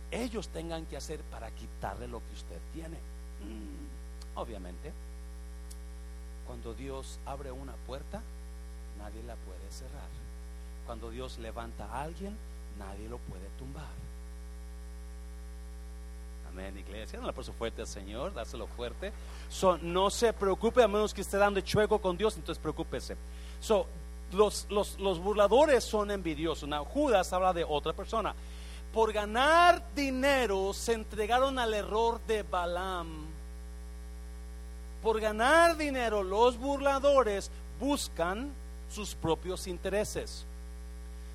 ellos 0.10 0.48
tengan 0.48 0.86
que 0.86 0.96
hacer 0.96 1.20
para 1.24 1.52
quitarle 1.52 2.08
lo 2.08 2.20
que 2.20 2.34
usted 2.36 2.60
tiene. 2.72 2.96
Mm, 2.96 4.40
obviamente, 4.40 4.94
cuando 6.48 6.74
Dios 6.74 7.20
abre 7.26 7.52
una 7.52 7.74
puerta, 7.74 8.22
nadie 8.98 9.22
la 9.24 9.36
puede 9.36 9.70
cerrar. 9.70 10.08
Cuando 10.86 11.12
Dios 11.12 11.40
levanta 11.40 11.88
a 11.88 12.04
alguien, 12.04 12.38
nadie 12.80 13.10
lo 13.10 13.18
puede 13.18 13.50
tumbar. 13.60 14.13
Amén, 16.54 16.78
iglesia. 16.78 17.20
Le 17.20 17.34
puso 17.34 17.52
fuerte 17.52 17.82
al 17.82 17.88
Señor, 17.88 18.32
dáselo 18.32 18.68
fuerte. 18.68 19.12
So, 19.50 19.80
no 19.80 20.12
se 20.12 20.32
preocupe 20.34 20.84
a 20.84 20.88
menos 20.88 21.12
que 21.12 21.22
esté 21.22 21.38
dando 21.38 21.60
chueco 21.62 22.00
con 22.00 22.16
Dios, 22.16 22.36
entonces 22.36 22.62
preocúpese. 22.62 23.18
So, 23.60 23.88
los, 24.34 24.68
los, 24.70 25.00
los 25.00 25.18
burladores 25.18 25.84
son 25.84 26.12
envidiosos. 26.12 26.70
Now, 26.70 26.86
Judas 26.86 27.34
habla 27.34 27.54
de 27.54 27.64
otra 27.64 27.94
persona. 27.94 28.36
Por 28.94 29.12
ganar 29.12 29.84
dinero 29.96 30.74
se 30.74 30.94
entregaron 30.94 31.58
al 31.58 31.74
error 31.74 32.22
de 32.28 32.44
Balaam. 32.44 33.26
Por 35.02 35.20
ganar 35.20 35.76
dinero 35.76 36.22
los 36.22 36.60
burladores 36.60 37.50
buscan 37.80 38.54
sus 38.92 39.16
propios 39.16 39.66
intereses. 39.66 40.46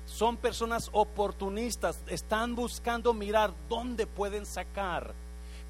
Son 0.09 0.37
personas 0.37 0.89
oportunistas, 0.91 1.99
están 2.07 2.55
buscando 2.55 3.13
mirar 3.13 3.53
dónde 3.69 4.07
pueden 4.07 4.45
sacar, 4.45 5.13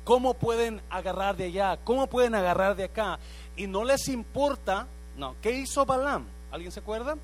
cómo 0.06 0.34
pueden 0.34 0.82
agarrar 0.90 1.36
de 1.36 1.44
allá, 1.46 1.78
cómo 1.84 2.08
pueden 2.08 2.34
agarrar 2.34 2.76
de 2.76 2.86
acá. 2.86 3.20
Y 3.58 3.68
no 3.68 3.84
les 3.84 4.08
importa, 4.08 4.88
no, 5.18 5.36
¿qué 5.42 5.52
hizo 5.52 5.86
Balaam? 5.86 6.26
¿Alguien 6.52 6.72
se 6.72 6.80
acuerda? 6.80 7.18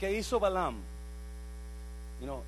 ¿Qué 0.00 0.18
hizo 0.18 0.40
Balaam? 0.40 0.80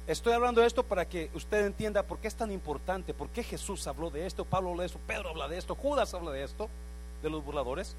estoy 0.08 0.32
hablando 0.32 0.62
de 0.62 0.66
esto 0.66 0.82
para 0.82 1.04
que 1.04 1.30
usted 1.34 1.64
entienda 1.64 2.02
por 2.02 2.18
qué 2.18 2.26
es 2.26 2.34
tan 2.34 2.50
importante, 2.50 3.14
por 3.14 3.28
qué 3.28 3.44
Jesús 3.44 3.86
habló 3.86 4.10
de 4.10 4.26
esto, 4.26 4.44
Pablo 4.44 4.70
habló 4.70 4.80
de 4.80 4.86
esto, 4.86 4.98
Pedro 5.06 5.28
habla 5.28 5.46
de 5.46 5.58
esto, 5.58 5.76
Judas 5.76 6.12
habla 6.12 6.32
de 6.32 6.42
esto, 6.42 6.68
de 7.22 7.30
los 7.30 7.44
burladores. 7.44 7.94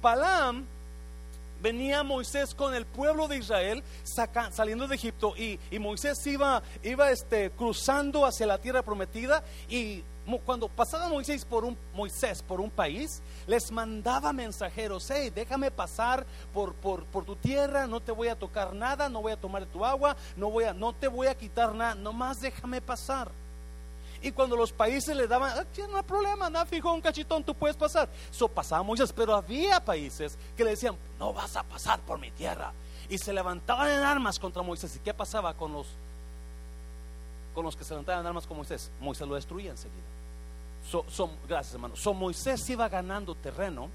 Balaam 0.00 0.64
venía 1.60 2.02
Moisés 2.02 2.54
con 2.54 2.74
el 2.74 2.86
pueblo 2.86 3.28
de 3.28 3.38
Israel 3.38 3.82
saliendo 4.52 4.88
de 4.88 4.96
Egipto 4.96 5.34
y, 5.36 5.58
Moisés 5.78 6.26
iba, 6.26 6.62
iba 6.82 7.10
este, 7.10 7.50
cruzando 7.50 8.26
hacia 8.26 8.46
la 8.46 8.58
tierra 8.58 8.82
prometida 8.82 9.42
y 9.68 10.02
cuando 10.38 10.68
pasaba 10.68 11.08
Moisés 11.08 11.44
por 11.44 11.64
un 11.64 11.76
Moisés 11.94 12.42
por 12.42 12.60
un 12.60 12.70
país, 12.70 13.22
les 13.46 13.72
mandaba 13.72 14.32
mensajeros, 14.32 15.10
hey, 15.10 15.30
déjame 15.34 15.70
pasar 15.70 16.24
por, 16.52 16.74
por, 16.74 17.04
por, 17.06 17.24
tu 17.24 17.34
tierra, 17.36 17.86
no 17.86 18.00
te 18.00 18.12
voy 18.12 18.28
a 18.28 18.38
tocar 18.38 18.72
nada, 18.74 19.08
no 19.08 19.22
voy 19.22 19.32
a 19.32 19.40
tomar 19.40 19.66
tu 19.66 19.84
agua, 19.84 20.16
no 20.36 20.50
voy 20.50 20.64
a, 20.64 20.72
no 20.72 20.92
te 20.92 21.08
voy 21.08 21.26
a 21.26 21.34
quitar 21.34 21.74
nada, 21.74 21.94
nomás 21.94 22.40
déjame 22.40 22.80
pasar. 22.80 23.32
Y 24.22 24.32
cuando 24.32 24.54
los 24.54 24.72
países 24.72 25.16
le 25.16 25.26
daban, 25.26 25.58
ah, 25.58 25.64
no 25.88 25.96
hay 25.96 26.02
problema, 26.02 26.50
nada, 26.50 26.66
fijo, 26.66 26.92
un 26.92 27.00
cachitón, 27.00 27.42
tú 27.42 27.54
puedes 27.54 27.76
pasar. 27.76 28.08
Eso 28.30 28.48
pasaba 28.48 28.82
Moisés, 28.82 29.12
pero 29.12 29.34
había 29.34 29.82
países 29.82 30.36
que 30.56 30.64
le 30.64 30.70
decían, 30.70 30.94
no 31.18 31.32
vas 31.32 31.56
a 31.56 31.62
pasar 31.62 32.00
por 32.00 32.18
mi 32.18 32.30
tierra. 32.30 32.72
Y 33.08 33.16
se 33.16 33.32
levantaban 33.32 33.90
en 33.90 34.00
armas 34.00 34.38
contra 34.38 34.62
Moisés. 34.62 34.94
¿Y 34.96 34.98
qué 34.98 35.14
pasaba 35.14 35.54
con 35.54 35.72
los, 35.72 35.86
con 37.54 37.64
los 37.64 37.74
que 37.74 37.82
se 37.82 37.94
levantaban 37.94 38.20
en 38.20 38.26
armas 38.26 38.46
con 38.46 38.58
Moisés? 38.58 38.90
Moisés 39.00 39.26
lo 39.26 39.36
destruía 39.36 39.70
enseguida. 39.70 40.04
son, 41.08 41.30
gracias, 41.48 41.74
hermano. 41.74 41.96
So, 41.96 42.12
Moisés 42.12 42.68
iba 42.68 42.88
ganando 42.90 43.34
terreno. 43.34 43.88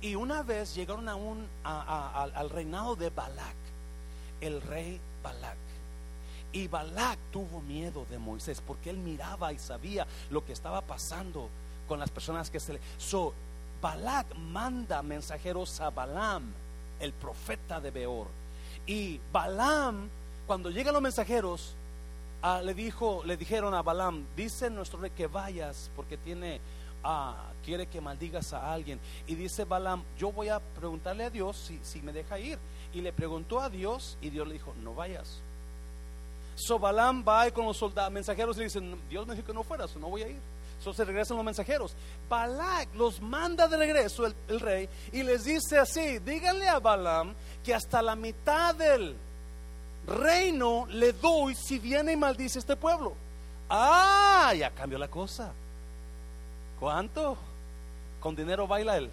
Y 0.00 0.14
una 0.14 0.42
vez 0.42 0.74
llegaron 0.74 1.08
a 1.08 1.16
un, 1.16 1.46
al 1.64 2.50
reinado 2.50 2.96
de 2.96 3.10
Balac, 3.10 3.56
el 4.40 4.62
rey 4.62 4.98
Balac. 5.22 5.67
Y 6.52 6.66
Balac 6.66 7.18
tuvo 7.30 7.60
miedo 7.60 8.06
de 8.08 8.18
Moisés 8.18 8.62
porque 8.66 8.90
él 8.90 8.96
miraba 8.96 9.52
y 9.52 9.58
sabía 9.58 10.06
lo 10.30 10.44
que 10.44 10.52
estaba 10.52 10.80
pasando 10.80 11.48
con 11.86 11.98
las 11.98 12.10
personas 12.10 12.50
que 12.50 12.60
se 12.60 12.74
le. 12.74 12.80
So, 12.96 13.34
Balac 13.80 14.34
manda 14.34 15.02
mensajeros 15.02 15.80
a 15.80 15.90
Balaam, 15.90 16.52
el 17.00 17.12
profeta 17.12 17.80
de 17.80 17.90
Beor. 17.90 18.26
Y 18.86 19.20
Balaam, 19.32 20.08
cuando 20.46 20.70
llegan 20.70 20.94
los 20.94 21.02
mensajeros, 21.02 21.74
ah, 22.42 22.60
le 22.64 22.74
dijo, 22.74 23.22
le 23.24 23.36
dijeron 23.36 23.74
a 23.74 23.82
Balaam, 23.82 24.24
dice 24.34 24.70
nuestro 24.70 25.00
rey 25.00 25.10
que 25.10 25.26
vayas 25.26 25.90
porque 25.94 26.16
tiene, 26.16 26.60
ah, 27.04 27.36
quiere 27.64 27.86
que 27.86 28.00
maldigas 28.00 28.52
a 28.52 28.72
alguien. 28.72 28.98
Y 29.26 29.34
dice 29.34 29.64
Balaam, 29.64 30.02
yo 30.18 30.32
voy 30.32 30.48
a 30.48 30.60
preguntarle 30.60 31.24
a 31.24 31.30
Dios 31.30 31.56
si, 31.56 31.78
si 31.82 32.00
me 32.00 32.12
deja 32.12 32.38
ir. 32.38 32.58
Y 32.94 33.02
le 33.02 33.12
preguntó 33.12 33.60
a 33.60 33.68
Dios 33.68 34.16
y 34.22 34.30
Dios 34.30 34.48
le 34.48 34.54
dijo, 34.54 34.74
no 34.82 34.94
vayas. 34.94 35.42
So 36.58 36.78
Balaam 36.78 37.24
va 37.26 37.50
con 37.52 37.66
los 37.66 37.76
soldados, 37.76 38.12
mensajeros 38.12 38.56
y 38.56 38.60
le 38.60 38.64
dicen, 38.64 39.00
Dios 39.08 39.26
me 39.26 39.34
dijo 39.34 39.46
que 39.46 39.54
no 39.54 39.62
fueras, 39.62 39.94
no 39.96 40.10
voy 40.10 40.22
a 40.22 40.28
ir. 40.28 40.40
So 40.82 40.92
se 40.92 41.04
regresan 41.04 41.36
los 41.36 41.46
mensajeros. 41.46 41.94
Balak 42.28 42.94
los 42.94 43.20
manda 43.20 43.68
de 43.68 43.76
regreso 43.76 44.26
el, 44.26 44.60
rey 44.60 44.88
y 45.12 45.22
les 45.22 45.44
dice 45.44 45.78
así, 45.78 46.18
díganle 46.18 46.68
a 46.68 46.80
Balaam 46.80 47.32
que 47.64 47.74
hasta 47.74 48.02
la 48.02 48.16
mitad 48.16 48.74
del 48.74 49.16
reino 50.06 50.86
le 50.90 51.12
doy 51.12 51.54
si 51.54 51.78
viene 51.78 52.12
y 52.12 52.16
maldice 52.16 52.58
este 52.58 52.76
pueblo. 52.76 53.14
Ah, 53.70 54.52
ya 54.56 54.70
cambió 54.70 54.98
la 54.98 55.08
cosa. 55.08 55.52
¿Cuánto? 56.80 57.36
Con 58.20 58.34
dinero 58.34 58.66
baila 58.66 58.96
él. 58.96 59.10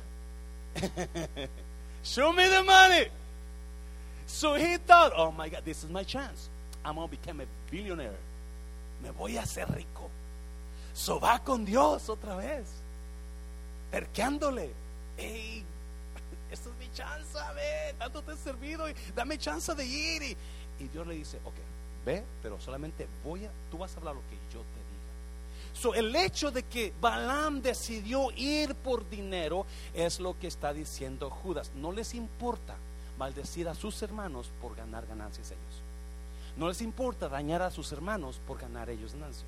Show 2.04 2.34
me 2.34 2.48
the 2.48 2.64
money. 2.64 3.08
So 4.28 4.56
he 4.56 4.78
thought, 4.78 5.14
oh 5.16 5.32
my 5.32 5.50
God, 5.50 5.64
this 5.64 5.84
is 5.84 5.90
my 5.90 6.04
chance. 6.04 6.50
I'm 6.86 6.96
to 6.96 7.08
become 7.08 7.42
a 7.42 7.46
billionaire. 7.72 8.18
Me 9.02 9.10
voy 9.10 9.38
a 9.38 9.42
hacer 9.42 9.68
rico. 9.74 10.10
So 10.94 11.20
va 11.20 11.40
con 11.40 11.66
Dios 11.66 12.08
otra 12.10 12.36
vez. 12.36 12.68
Terqueándole. 13.92 14.72
Hey, 15.18 15.66
esta 16.52 16.70
es 16.70 16.76
mi 16.76 16.92
chance, 16.94 17.38
ve, 17.56 17.96
tanto 17.98 18.22
te 18.22 18.34
he 18.34 18.38
servido 18.38 18.86
dame 19.16 19.38
chance 19.38 19.74
de 19.74 19.86
ir. 19.86 20.22
Y, 20.22 20.38
y 20.80 20.88
Dios 20.90 21.08
le 21.08 21.16
dice, 21.16 21.40
ok, 21.44 21.56
ve, 22.06 22.24
pero 22.44 22.62
solamente 22.62 23.08
voy 23.24 23.46
a, 23.46 23.52
tú 23.72 23.80
vas 23.80 23.94
a 23.96 23.98
hablar 23.98 24.16
lo 24.16 24.22
que 24.22 24.36
yo 24.54 24.60
te 24.60 24.80
diga. 24.80 25.74
So, 25.74 25.96
el 25.96 26.16
hecho 26.16 26.52
de 26.52 26.64
que 26.64 26.94
Balaam 27.02 27.62
decidió 27.62 28.32
ir 28.32 28.76
por 28.76 29.10
dinero 29.10 29.66
es 29.94 30.20
lo 30.20 30.38
que 30.38 30.48
está 30.48 30.72
diciendo 30.72 31.30
Judas. 31.30 31.72
No 31.76 31.92
les 31.92 32.14
importa 32.14 32.76
maldecir 33.18 33.68
a 33.68 33.76
sus 33.76 34.02
hermanos 34.04 34.52
por 34.62 34.76
ganar 34.76 35.06
ganancias 35.08 35.52
ellos. 35.52 35.85
No 36.58 36.68
les 36.68 36.82
importa 36.82 37.28
dañar 37.28 37.62
a 37.62 37.72
sus 37.72 37.92
hermanos 37.92 38.40
por 38.48 38.60
ganar 38.60 38.90
ellos 38.90 39.14
ganancia. 39.14 39.46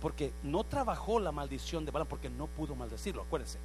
Porque 0.00 0.32
no 0.42 0.64
trabajó 0.64 1.20
la 1.20 1.32
maldición 1.32 1.84
de 1.84 1.90
Balaam 1.90 2.08
porque 2.08 2.30
no 2.30 2.46
pudo 2.46 2.74
maldecirlo. 2.74 3.22
Acuérdense, 3.22 3.58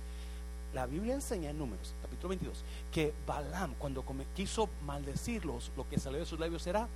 la 0.74 0.86
Biblia 0.86 1.14
enseña 1.14 1.50
en 1.50 1.58
Números, 1.58 1.94
capítulo 2.02 2.30
22, 2.30 2.64
que 2.92 3.14
Balaam, 3.28 3.74
cuando 3.78 4.04
quiso 4.36 4.70
maldecirlos, 4.86 5.72
lo 5.76 5.88
que 5.88 6.00
salió 6.00 6.20
de 6.20 6.26
sus 6.26 6.40
labios 6.40 6.66
era 6.68 6.88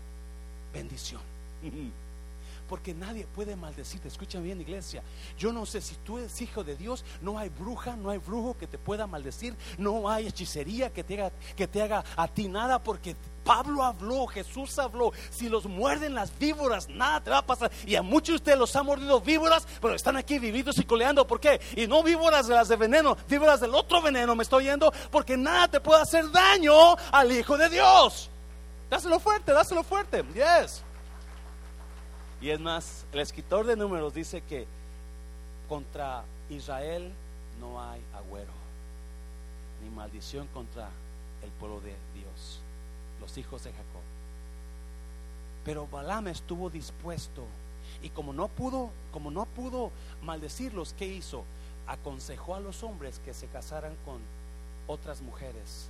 bendición. 0.74 1.22
porque 2.68 2.94
nadie 2.94 3.28
puede 3.28 3.56
maldecirte. 3.56 4.08
Escucha 4.08 4.40
bien, 4.40 4.62
iglesia. 4.62 5.04
Yo 5.38 5.52
no 5.52 5.66
sé 5.66 5.82
si 5.82 5.96
tú 5.96 6.18
eres 6.18 6.42
hijo 6.42 6.64
de 6.64 6.76
Dios, 6.76 7.04
no 7.22 7.38
hay 7.38 7.50
bruja, 7.50 7.96
no 7.96 8.10
hay 8.10 8.18
brujo 8.18 8.58
que 8.58 8.68
te 8.68 8.78
pueda 8.78 9.08
maldecir, 9.08 9.56
no 9.78 10.10
hay 10.10 10.28
hechicería 10.28 10.92
que 10.92 11.04
te 11.04 11.22
haga, 11.22 11.32
que 11.56 11.68
te 11.68 11.82
haga 11.82 12.04
a 12.16 12.28
ti 12.28 12.48
nada, 12.48 12.80
porque 12.80 13.16
Pablo 13.46 13.84
habló, 13.84 14.26
Jesús 14.26 14.78
habló. 14.80 15.14
Si 15.30 15.48
los 15.48 15.66
muerden 15.66 16.16
las 16.16 16.38
víboras, 16.38 16.90
nada 16.90 17.22
te 17.22 17.30
va 17.30 17.38
a 17.38 17.46
pasar. 17.46 17.72
Y 17.86 17.96
a 17.96 18.02
muchos 18.02 18.30
de 18.30 18.36
ustedes 18.36 18.58
los 18.58 18.76
han 18.76 18.88
mordido 18.88 19.22
víboras, 19.22 19.68
pero 19.80 19.94
están 19.94 20.18
aquí 20.18 20.40
vividos 20.40 20.80
y 20.80 20.84
coleando. 20.84 21.28
¿Por 21.28 21.40
qué? 21.40 21.62
Y 21.76 21.86
no 21.86 22.02
víboras 22.02 22.48
de 22.48 22.56
las 22.56 22.68
de 22.68 22.76
veneno, 22.76 23.16
víboras 23.30 23.62
del 23.62 23.76
otro 23.76 24.02
veneno. 24.02 24.36
Me 24.36 24.44
estoy 24.44 24.66
yendo 24.66 24.92
porque 25.12 25.38
nada 25.38 25.68
te 25.68 25.80
puede 25.80 26.02
hacer 26.02 26.30
daño 26.32 26.96
al 27.12 27.32
Hijo 27.32 27.56
de 27.56 27.70
Dios. 27.70 28.32
Dáselo 28.90 29.20
fuerte, 29.20 29.54
dáselo 29.54 29.84
fuerte. 29.84 30.24
Yes. 30.34 30.82
Y 32.42 32.50
es 32.50 32.60
más, 32.60 33.06
el 33.14 33.20
escritor 33.20 33.66
de 33.68 33.76
números 33.76 34.14
dice 34.14 34.42
que 34.42 34.66
contra 35.70 36.24
Israel 36.50 37.12
no 37.60 37.82
hay 37.82 38.02
agüero, 38.16 38.52
ni 39.84 39.90
maldición 39.92 40.48
contra 40.48 40.90
el 41.44 41.52
pueblo 41.52 41.80
de 41.82 41.96
los 43.26 43.38
hijos 43.38 43.64
de 43.64 43.72
Jacob. 43.72 44.02
Pero 45.64 45.88
Balaam 45.88 46.28
estuvo 46.28 46.70
dispuesto 46.70 47.44
y 48.04 48.10
como 48.10 48.34
no 48.34 48.48
pudo, 48.48 48.92
como 49.12 49.32
no 49.32 49.46
pudo 49.46 49.92
maldecirlos, 50.22 50.94
¿qué 50.94 51.08
hizo? 51.08 51.44
Aconsejó 51.88 52.56
a 52.56 52.60
los 52.60 52.84
hombres 52.84 53.20
que 53.26 53.34
se 53.34 53.48
casaran 53.48 53.96
con 54.06 54.20
otras 54.88 55.22
mujeres 55.22 55.90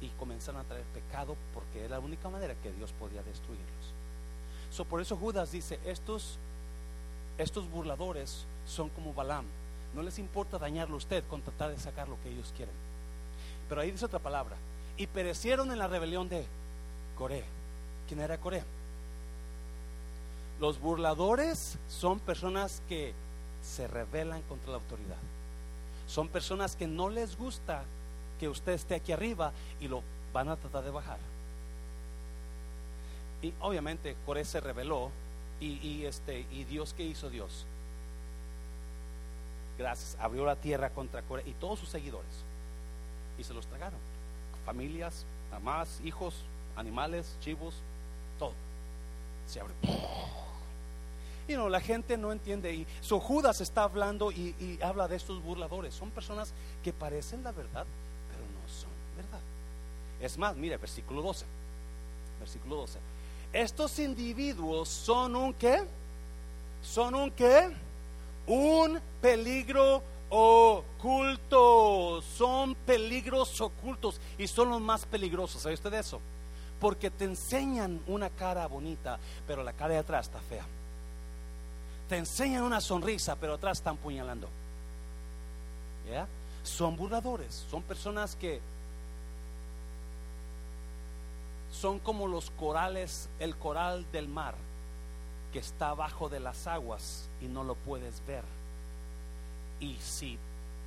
y 0.00 0.08
comenzaron 0.18 0.60
a 0.60 0.64
traer 0.64 0.84
pecado 0.86 1.36
porque 1.54 1.84
era 1.84 1.96
la 1.96 2.00
única 2.00 2.28
manera 2.28 2.56
que 2.56 2.72
Dios 2.72 2.92
podía 2.98 3.22
destruirlos. 3.22 3.94
So, 4.72 4.84
por 4.84 5.00
eso 5.00 5.16
Judas 5.16 5.52
dice, 5.52 5.78
estos, 5.84 6.38
estos 7.38 7.70
burladores 7.70 8.44
son 8.66 8.88
como 8.88 9.14
Balaam. 9.14 9.44
No 9.94 10.02
les 10.02 10.18
importa 10.18 10.58
dañarlo 10.58 10.94
a 10.94 10.98
usted 10.98 11.22
con 11.28 11.42
tratar 11.42 11.70
de 11.70 11.78
sacar 11.78 12.08
lo 12.08 12.20
que 12.22 12.30
ellos 12.30 12.52
quieren. 12.56 12.74
Pero 13.68 13.80
ahí 13.80 13.92
dice 13.92 14.06
otra 14.06 14.18
palabra. 14.18 14.56
Y 14.96 15.06
perecieron 15.06 15.70
en 15.70 15.78
la 15.78 15.86
rebelión 15.86 16.28
de 16.28 16.46
Coré. 17.16 17.44
¿Quién 18.08 18.20
era 18.20 18.38
Coré? 18.38 18.62
Los 20.60 20.80
burladores 20.80 21.78
son 21.88 22.20
personas 22.20 22.82
que 22.88 23.14
se 23.62 23.88
rebelan 23.88 24.42
contra 24.42 24.70
la 24.70 24.76
autoridad. 24.76 25.16
Son 26.06 26.28
personas 26.28 26.76
que 26.76 26.86
no 26.86 27.08
les 27.08 27.36
gusta 27.36 27.84
que 28.38 28.48
usted 28.48 28.72
esté 28.72 28.94
aquí 28.94 29.12
arriba 29.12 29.52
y 29.80 29.88
lo 29.88 30.02
van 30.32 30.48
a 30.48 30.56
tratar 30.56 30.84
de 30.84 30.90
bajar. 30.90 31.18
Y 33.40 33.52
obviamente 33.60 34.16
Coré 34.26 34.44
se 34.44 34.60
rebeló 34.60 35.10
y, 35.60 36.04
este 36.04 36.46
y 36.50 36.64
Dios 36.64 36.92
qué 36.92 37.04
hizo 37.04 37.30
Dios? 37.30 37.66
Gracias, 39.78 40.16
abrió 40.20 40.44
la 40.44 40.56
tierra 40.56 40.90
contra 40.90 41.22
Coré 41.22 41.42
y 41.46 41.52
todos 41.52 41.78
sus 41.78 41.88
seguidores 41.88 42.44
y 43.38 43.44
se 43.44 43.54
los 43.54 43.66
tragaron. 43.66 43.98
Familias, 44.64 45.24
mamás, 45.50 46.00
hijos, 46.04 46.44
animales, 46.76 47.36
chivos, 47.40 47.74
todo. 48.38 48.52
Se 49.46 49.60
abrió. 49.60 49.74
Y 51.48 51.54
no, 51.54 51.68
la 51.68 51.80
gente 51.80 52.16
no 52.16 52.32
entiende. 52.32 52.72
Y 52.72 52.86
so 53.00 53.20
Judas 53.20 53.60
está 53.60 53.82
hablando 53.82 54.30
y, 54.30 54.78
habla 54.82 55.08
de 55.08 55.16
estos 55.16 55.42
burladores. 55.42 55.94
Son 55.94 56.10
personas 56.10 56.52
que 56.82 56.92
parecen 56.92 57.42
la 57.42 57.52
verdad, 57.52 57.86
pero 58.30 58.42
no 58.42 58.72
son 58.72 58.90
verdad. 59.16 59.40
Es 60.20 60.38
más, 60.38 60.56
mire, 60.56 60.76
versículo 60.76 61.22
12. 61.22 61.44
Versículo 62.40 62.76
12. 62.76 62.98
Estos 63.52 63.98
individuos 63.98 64.88
son 64.88 65.36
un 65.36 65.52
qué? 65.54 65.82
Son 66.82 67.14
un 67.14 67.30
qué? 67.30 67.70
Un 68.46 69.00
peligro 69.20 70.02
oculto. 70.30 72.22
Son 72.22 72.74
peligros 72.74 73.60
ocultos 73.60 74.20
y 74.38 74.46
son 74.46 74.70
los 74.70 74.80
más 74.80 75.04
peligrosos. 75.04 75.62
¿Sabe 75.62 75.74
usted 75.74 75.92
eso? 75.94 76.20
Porque 76.82 77.10
te 77.10 77.26
enseñan 77.26 78.02
una 78.08 78.28
cara 78.28 78.66
bonita, 78.66 79.16
pero 79.46 79.62
la 79.62 79.72
cara 79.72 79.94
de 79.94 80.00
atrás 80.00 80.26
está 80.26 80.40
fea. 80.40 80.66
Te 82.08 82.16
enseñan 82.18 82.64
una 82.64 82.80
sonrisa, 82.80 83.36
pero 83.36 83.54
atrás 83.54 83.78
están 83.78 83.96
puñalando. 83.96 84.48
¿Ya? 86.10 86.26
Son 86.64 86.96
burladores, 86.96 87.54
son 87.70 87.84
personas 87.84 88.34
que 88.34 88.60
son 91.70 92.00
como 92.00 92.26
los 92.26 92.50
corales, 92.50 93.28
el 93.38 93.56
coral 93.56 94.04
del 94.10 94.26
mar, 94.26 94.56
que 95.52 95.60
está 95.60 95.90
abajo 95.90 96.28
de 96.28 96.40
las 96.40 96.66
aguas 96.66 97.28
y 97.40 97.46
no 97.46 97.62
lo 97.62 97.76
puedes 97.76 98.26
ver. 98.26 98.42
Y 99.78 99.98
si 100.00 100.36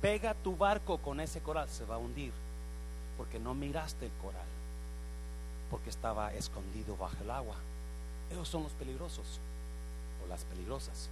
pega 0.02 0.34
tu 0.34 0.56
barco 0.56 0.98
con 0.98 1.20
ese 1.20 1.40
coral, 1.40 1.70
se 1.70 1.86
va 1.86 1.94
a 1.94 1.98
hundir, 1.98 2.34
porque 3.16 3.38
no 3.38 3.54
miraste 3.54 4.04
el 4.04 4.12
coral, 4.12 4.46
porque 5.70 5.90
estaba 5.90 6.32
escondido 6.34 6.96
bajo 6.96 7.16
el 7.22 7.30
agua. 7.30 7.56
Esos 8.30 8.48
son 8.48 8.64
los 8.64 8.72
peligrosos 8.72 9.40
o 10.24 10.28
las 10.28 10.44
peligrosas, 10.44 11.08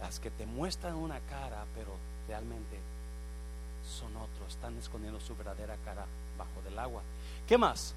las 0.00 0.20
que 0.20 0.30
te 0.30 0.46
muestran 0.46 0.94
una 0.94 1.20
cara, 1.20 1.64
pero 1.74 1.92
realmente 2.28 2.78
son 3.98 4.14
otros, 4.16 4.48
están 4.48 4.76
escondiendo 4.76 5.20
su 5.20 5.34
verdadera 5.36 5.76
cara 5.84 6.04
bajo 6.36 6.62
del 6.64 6.78
agua. 6.78 7.02
¿Qué 7.46 7.56
más? 7.56 7.94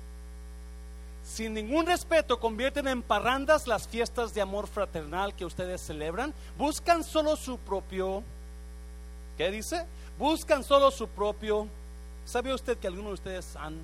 sin 1.23 1.53
ningún 1.53 1.85
respeto 1.85 2.39
convierten 2.39 2.87
en 2.87 3.01
parrandas 3.01 3.65
las 3.65 3.87
fiestas 3.87 4.33
de 4.33 4.41
amor 4.41 4.67
fraternal 4.67 5.33
que 5.33 5.45
ustedes 5.45 5.81
celebran, 5.81 6.33
buscan 6.57 7.03
solo 7.03 7.35
su 7.35 7.57
propio, 7.57 8.23
¿qué 9.37 9.49
dice? 9.49 9.85
Buscan 10.19 10.63
solo 10.63 10.91
su 10.91 11.07
propio. 11.07 11.67
¿Sabe 12.25 12.53
usted 12.53 12.77
que 12.77 12.87
algunos 12.87 13.11
de 13.11 13.13
ustedes 13.13 13.55
han 13.55 13.79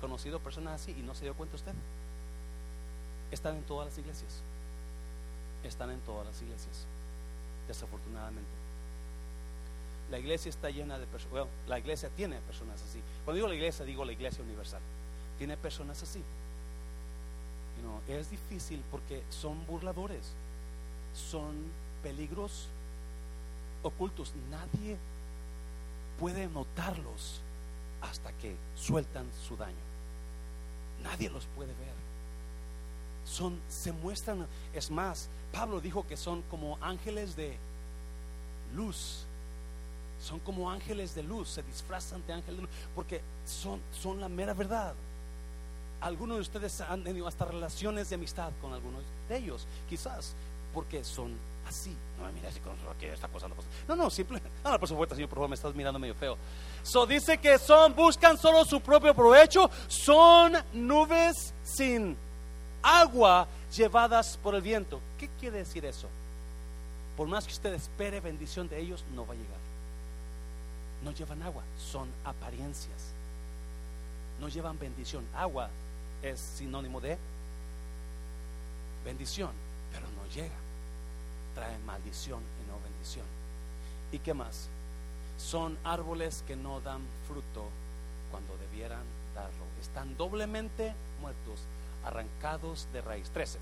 conocido 0.00 0.40
personas 0.40 0.80
así 0.80 0.94
y 0.98 1.02
no 1.02 1.14
se 1.14 1.24
dio 1.24 1.34
cuenta 1.34 1.56
usted? 1.56 1.74
Están 3.30 3.56
en 3.56 3.62
todas 3.62 3.88
las 3.88 3.98
iglesias. 3.98 4.42
Están 5.62 5.90
en 5.90 6.00
todas 6.00 6.26
las 6.26 6.40
iglesias, 6.42 6.86
desafortunadamente. 7.68 8.50
La 10.10 10.18
iglesia 10.18 10.48
está 10.48 10.70
llena 10.70 10.98
de 10.98 11.06
personas, 11.06 11.30
bueno, 11.30 11.48
la 11.68 11.78
iglesia 11.78 12.08
tiene 12.16 12.40
personas 12.40 12.82
así. 12.82 13.00
Cuando 13.24 13.36
digo 13.36 13.46
la 13.46 13.54
iglesia, 13.54 13.84
digo 13.84 14.04
la 14.04 14.12
iglesia 14.12 14.42
universal 14.42 14.80
tiene 15.40 15.56
personas 15.56 16.02
así. 16.02 16.22
es 18.08 18.30
difícil 18.30 18.84
porque 18.90 19.22
son 19.30 19.64
burladores, 19.66 20.32
son 21.14 21.54
peligros 22.02 22.68
ocultos. 23.82 24.34
Nadie 24.50 24.98
puede 26.18 26.46
notarlos 26.48 27.40
hasta 28.02 28.32
que 28.34 28.54
sueltan 28.76 29.26
su 29.48 29.56
daño. 29.56 29.89
Nadie 31.02 31.30
los 31.30 31.46
puede 31.56 31.68
ver. 31.68 32.00
Son, 33.24 33.58
se 33.68 33.92
muestran, 33.92 34.46
es 34.72 34.90
más, 34.90 35.28
Pablo 35.52 35.80
dijo 35.80 36.06
que 36.06 36.16
son 36.16 36.42
como 36.42 36.78
ángeles 36.80 37.36
de 37.36 37.56
luz. 38.74 39.24
Son 40.20 40.38
como 40.40 40.70
ángeles 40.70 41.14
de 41.14 41.22
luz, 41.22 41.48
se 41.48 41.62
disfrazan 41.62 42.22
de 42.26 42.34
ángeles 42.34 42.56
de 42.56 42.62
luz, 42.62 42.70
porque 42.94 43.22
son, 43.46 43.80
son 43.92 44.20
la 44.20 44.28
mera 44.28 44.52
verdad 44.52 44.94
algunos 46.00 46.36
de 46.36 46.42
ustedes 46.42 46.80
han 46.80 47.04
tenido 47.04 47.26
hasta 47.26 47.44
relaciones 47.44 48.08
de 48.08 48.14
amistad 48.14 48.50
con 48.60 48.72
algunos 48.72 49.02
de 49.28 49.36
ellos, 49.36 49.66
quizás 49.88 50.34
porque 50.72 51.04
son 51.04 51.36
así. 51.68 51.94
No 52.18 52.26
me 52.26 52.32
mires 52.32 52.58
con 52.58 52.74
que 52.98 53.12
está 53.12 53.28
pasando 53.28 53.56
No, 53.88 53.96
no, 53.96 54.10
simplemente. 54.10 54.50
No, 54.64 54.70
por 54.80 54.88
supuesto, 54.88 55.14
Señor, 55.14 55.28
por 55.28 55.36
favor, 55.36 55.50
me 55.50 55.54
estás 55.54 55.74
mirando 55.74 55.98
medio 55.98 56.14
feo. 56.14 56.36
So 56.82 57.06
dice 57.06 57.38
que 57.38 57.58
son, 57.58 57.94
buscan 57.94 58.38
solo 58.38 58.64
su 58.64 58.80
propio 58.80 59.14
provecho, 59.14 59.70
son 59.88 60.56
nubes 60.72 61.52
sin 61.62 62.16
agua 62.82 63.46
llevadas 63.74 64.36
por 64.42 64.54
el 64.54 64.62
viento. 64.62 65.00
¿Qué 65.18 65.28
quiere 65.38 65.58
decir 65.58 65.84
eso? 65.84 66.08
Por 67.16 67.28
más 67.28 67.46
que 67.46 67.52
usted 67.52 67.74
espere 67.74 68.20
bendición 68.20 68.68
de 68.68 68.80
ellos, 68.80 69.04
no 69.14 69.26
va 69.26 69.34
a 69.34 69.36
llegar. 69.36 69.58
No 71.04 71.12
llevan 71.12 71.42
agua, 71.42 71.62
son 71.78 72.08
apariencias. 72.24 73.12
No 74.40 74.48
llevan 74.48 74.78
bendición. 74.78 75.24
Agua 75.34 75.68
es 76.22 76.40
sinónimo 76.40 77.00
de 77.00 77.18
bendición, 79.04 79.50
pero 79.92 80.06
no 80.10 80.26
llega. 80.34 80.56
Trae 81.54 81.78
maldición 81.80 82.40
y 82.40 82.70
no 82.70 82.78
bendición. 82.82 83.26
¿Y 84.12 84.18
qué 84.18 84.34
más? 84.34 84.68
Son 85.40 85.78
árboles 85.84 86.44
que 86.46 86.54
no 86.54 86.80
dan 86.80 87.00
fruto 87.26 87.64
cuando 88.30 88.56
debieran 88.58 89.02
darlo. 89.34 89.64
Están 89.80 90.16
doblemente 90.16 90.92
muertos, 91.20 91.60
arrancados 92.04 92.86
de 92.92 93.00
raíz. 93.00 93.30
13. 93.30 93.58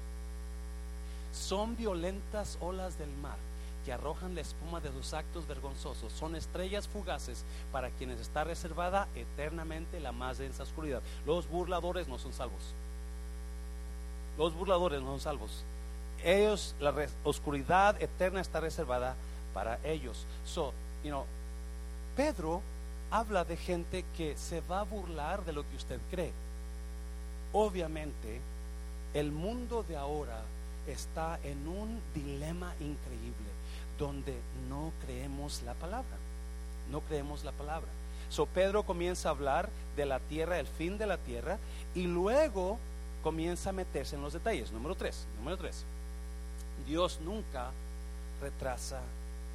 Son 1.33 1.77
violentas 1.77 2.59
olas 2.61 2.99
del 2.99 3.11
mar 3.23 3.37
que 3.85 3.93
arrojan 3.93 4.35
la 4.35 4.41
espuma 4.41 4.81
de 4.81 4.93
sus 4.93 5.15
actos 5.15 5.47
vergonzosos. 5.47 6.13
Son 6.13 6.35
estrellas 6.35 6.89
fugaces 6.89 7.45
para 7.73 7.91
quienes 7.91 8.21
está 8.21 8.45
reservada 8.45 9.09
eternamente 9.15 10.01
la 10.01 10.13
más 10.13 10.39
densa 10.39 10.65
oscuridad. 10.65 11.01
Los 11.27 11.49
burladores 11.49 12.09
no 12.09 12.19
son 12.19 12.33
salvos. 12.33 12.75
Los 14.37 14.55
burladores 14.55 15.01
no 15.01 15.09
son 15.13 15.21
salvos. 15.21 15.65
Ellos, 16.25 16.75
la 16.81 16.93
oscuridad 17.25 18.01
eterna 18.03 18.41
está 18.41 18.61
reservada 18.61 19.15
para 19.55 19.79
ellos. 19.85 20.27
So, 20.45 20.73
you 21.05 21.11
know, 21.11 21.25
Pedro 22.19 22.63
habla 23.13 23.45
de 23.45 23.57
gente 23.57 24.05
que 24.17 24.37
se 24.37 24.61
va 24.63 24.81
a 24.81 24.83
burlar 24.83 25.45
de 25.45 25.53
lo 25.53 25.63
que 25.63 25.77
usted 25.77 26.01
cree. 26.11 26.33
Obviamente, 27.53 28.41
el 29.15 29.31
mundo 29.31 29.85
de 29.85 29.97
ahora 29.97 30.43
está 30.89 31.39
en 31.45 31.69
un 31.69 32.01
dilema 32.17 32.75
increíble 32.81 33.47
donde 34.01 34.37
no 34.69 34.91
creemos 35.07 35.63
la 35.63 35.75
palabra. 35.75 36.17
No 36.91 37.03
creemos 37.03 37.45
la 37.45 37.53
palabra. 37.53 37.89
So 38.31 38.47
Pedro 38.47 38.83
comienza 38.83 39.29
a 39.29 39.33
hablar 39.33 39.71
de 39.97 40.05
la 40.05 40.19
tierra, 40.19 40.59
el 40.59 40.67
fin 40.67 40.99
de 40.99 41.07
la 41.07 41.19
tierra, 41.19 41.59
y 41.95 42.09
luego 42.09 42.81
comienza 43.23 43.71
a 43.71 43.75
meterse 43.75 44.17
en 44.17 44.23
los 44.23 44.33
detalles. 44.33 44.73
Número 44.73 44.97
tres, 44.97 45.25
número 45.39 45.57
tres. 45.57 45.85
Dios 46.85 47.21
nunca 47.25 47.71
retrasa 48.43 49.03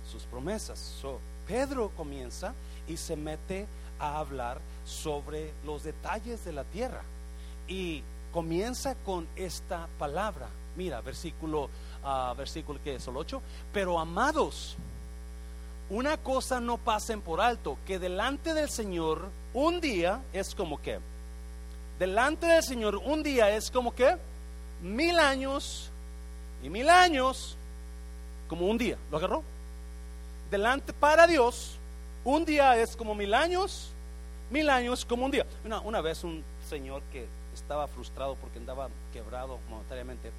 sus 0.10 0.24
promesas. 0.24 0.80
So, 0.80 1.20
Pedro 1.48 1.92
comienza 1.96 2.54
y 2.88 2.98
se 2.98 3.16
mete 3.16 3.68
a 4.00 4.18
hablar 4.20 4.60
sobre 4.86 5.54
los 5.66 5.84
detalles 5.84 6.44
de 6.46 6.54
la 6.54 6.64
tierra. 6.64 7.02
Y 7.68 8.04
comienza 8.32 8.96
con 8.96 9.28
esta 9.36 9.88
palabra. 9.98 10.48
Mira, 10.76 11.02
versículo 11.02 11.70
versículo 12.36 12.80
que 12.84 12.96
es 12.96 13.08
el 13.08 13.16
8, 13.16 13.42
pero 13.72 14.00
amados, 14.00 14.76
una 15.90 16.18
cosa 16.18 16.60
no 16.60 16.78
pasen 16.78 17.22
por 17.22 17.40
alto, 17.40 17.78
que 17.86 18.00
delante 18.00 18.54
del 18.54 18.70
Señor 18.70 19.30
un 19.54 19.80
día 19.80 20.22
es 20.34 20.56
como 20.56 20.82
que, 20.82 21.00
delante 22.00 22.48
del 22.48 22.64
Señor 22.64 22.98
un 22.98 23.24
día 23.24 23.56
es 23.56 23.72
como 23.72 23.94
que 23.94 24.18
mil 24.82 25.18
años 25.20 25.92
y 26.62 26.70
mil 26.70 26.90
años 26.90 27.56
como 28.48 28.68
un 28.68 28.78
día. 28.78 28.98
¿Lo 29.12 29.18
agarró? 29.18 29.44
Delante 30.50 30.94
para 30.94 31.28
Dios, 31.28 31.78
un 32.24 32.46
día 32.46 32.78
es 32.78 32.96
como 32.96 33.16
mil 33.16 33.34
años, 33.34 33.92
mil 34.50 34.70
años 34.70 35.06
como 35.06 35.26
un 35.26 35.32
día. 35.32 35.46
Una, 35.66 35.80
una 35.80 36.02
vez 36.02 36.24
un 36.24 36.44
señor 36.70 37.02
que 37.12 37.28
estaba 37.54 37.88
frustrado 37.88 38.36
porque 38.36 38.60
andaba 38.60 38.90
quebrado 39.12 39.60
monetariamente, 39.70 40.32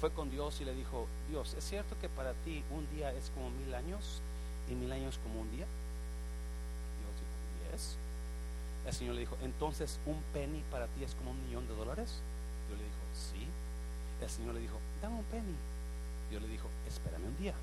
fue 0.00 0.10
con 0.10 0.30
Dios 0.30 0.60
y 0.60 0.64
le 0.64 0.74
dijo, 0.74 1.06
Dios, 1.28 1.54
¿es 1.54 1.64
cierto 1.64 1.94
que 2.00 2.08
para 2.08 2.32
ti 2.44 2.64
un 2.70 2.88
día 2.96 3.12
es 3.12 3.30
como 3.34 3.50
mil 3.50 3.74
años 3.74 4.22
y 4.70 4.74
mil 4.74 4.90
años 4.90 5.18
como 5.22 5.40
un 5.42 5.50
día? 5.50 5.66
Dios 7.00 7.12
dijo, 7.20 7.76
yes. 7.76 7.96
El 8.86 8.94
Señor 8.94 9.14
le 9.14 9.20
dijo, 9.20 9.36
entonces 9.42 9.98
un 10.06 10.22
penny 10.32 10.62
para 10.70 10.86
ti 10.86 11.04
es 11.04 11.14
como 11.14 11.32
un 11.32 11.46
millón 11.46 11.68
de 11.68 11.74
dólares. 11.74 12.20
Dios 12.68 12.78
le 12.78 12.84
dijo, 12.84 12.96
sí. 13.12 13.46
El 14.22 14.30
Señor 14.30 14.54
le 14.54 14.60
dijo, 14.60 14.78
dame 15.02 15.16
un 15.16 15.24
penny. 15.24 15.54
Dios 16.30 16.42
le 16.42 16.48
dijo, 16.48 16.68
espérame 16.88 17.26
un 17.26 17.36
día. 17.38 17.54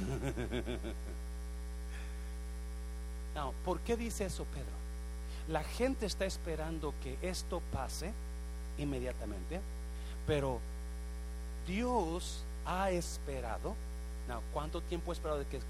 no, 3.34 3.52
¿por 3.64 3.80
qué 3.80 3.96
dice 3.96 4.26
eso 4.26 4.44
Pedro? 4.44 4.78
La 5.48 5.64
gente 5.64 6.06
está 6.06 6.26
esperando 6.26 6.94
que 7.02 7.18
esto 7.22 7.60
pase 7.72 8.12
inmediatamente, 8.78 9.60
pero 10.26 10.60
Dios 11.66 12.44
ha 12.66 12.90
esperado. 12.90 13.74
No, 14.28 14.42
¿Cuánto 14.52 14.80
tiempo 14.80 15.10
ha 15.10 15.14
esperado 15.14 15.40
de 15.40 15.46
que 15.46 15.60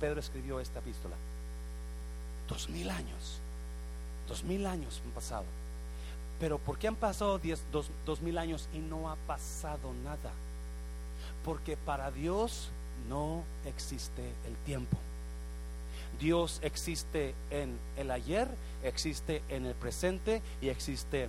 Pedro 0.00 0.20
escribió 0.20 0.60
esta 0.60 0.78
epístola? 0.78 1.16
Dos 2.48 2.68
mil 2.68 2.90
años. 2.90 3.40
Dos 4.26 4.44
mil 4.44 4.66
años 4.66 5.00
han 5.04 5.10
pasado. 5.12 5.44
Pero 6.40 6.58
¿por 6.58 6.78
qué 6.78 6.88
han 6.88 6.96
pasado 6.96 7.38
diez, 7.38 7.62
dos, 7.72 7.90
dos 8.06 8.20
mil 8.20 8.38
años 8.38 8.68
y 8.72 8.78
no 8.78 9.10
ha 9.10 9.16
pasado 9.26 9.92
nada? 10.04 10.30
Porque 11.44 11.76
para 11.76 12.10
Dios 12.10 12.70
no 13.08 13.44
existe 13.66 14.22
el 14.46 14.54
tiempo. 14.64 14.96
Dios 16.18 16.58
existe 16.62 17.34
en 17.50 17.78
el 17.96 18.10
ayer, 18.10 18.48
existe 18.82 19.42
en 19.48 19.66
el 19.66 19.74
presente 19.74 20.42
y 20.60 20.68
existe 20.68 21.28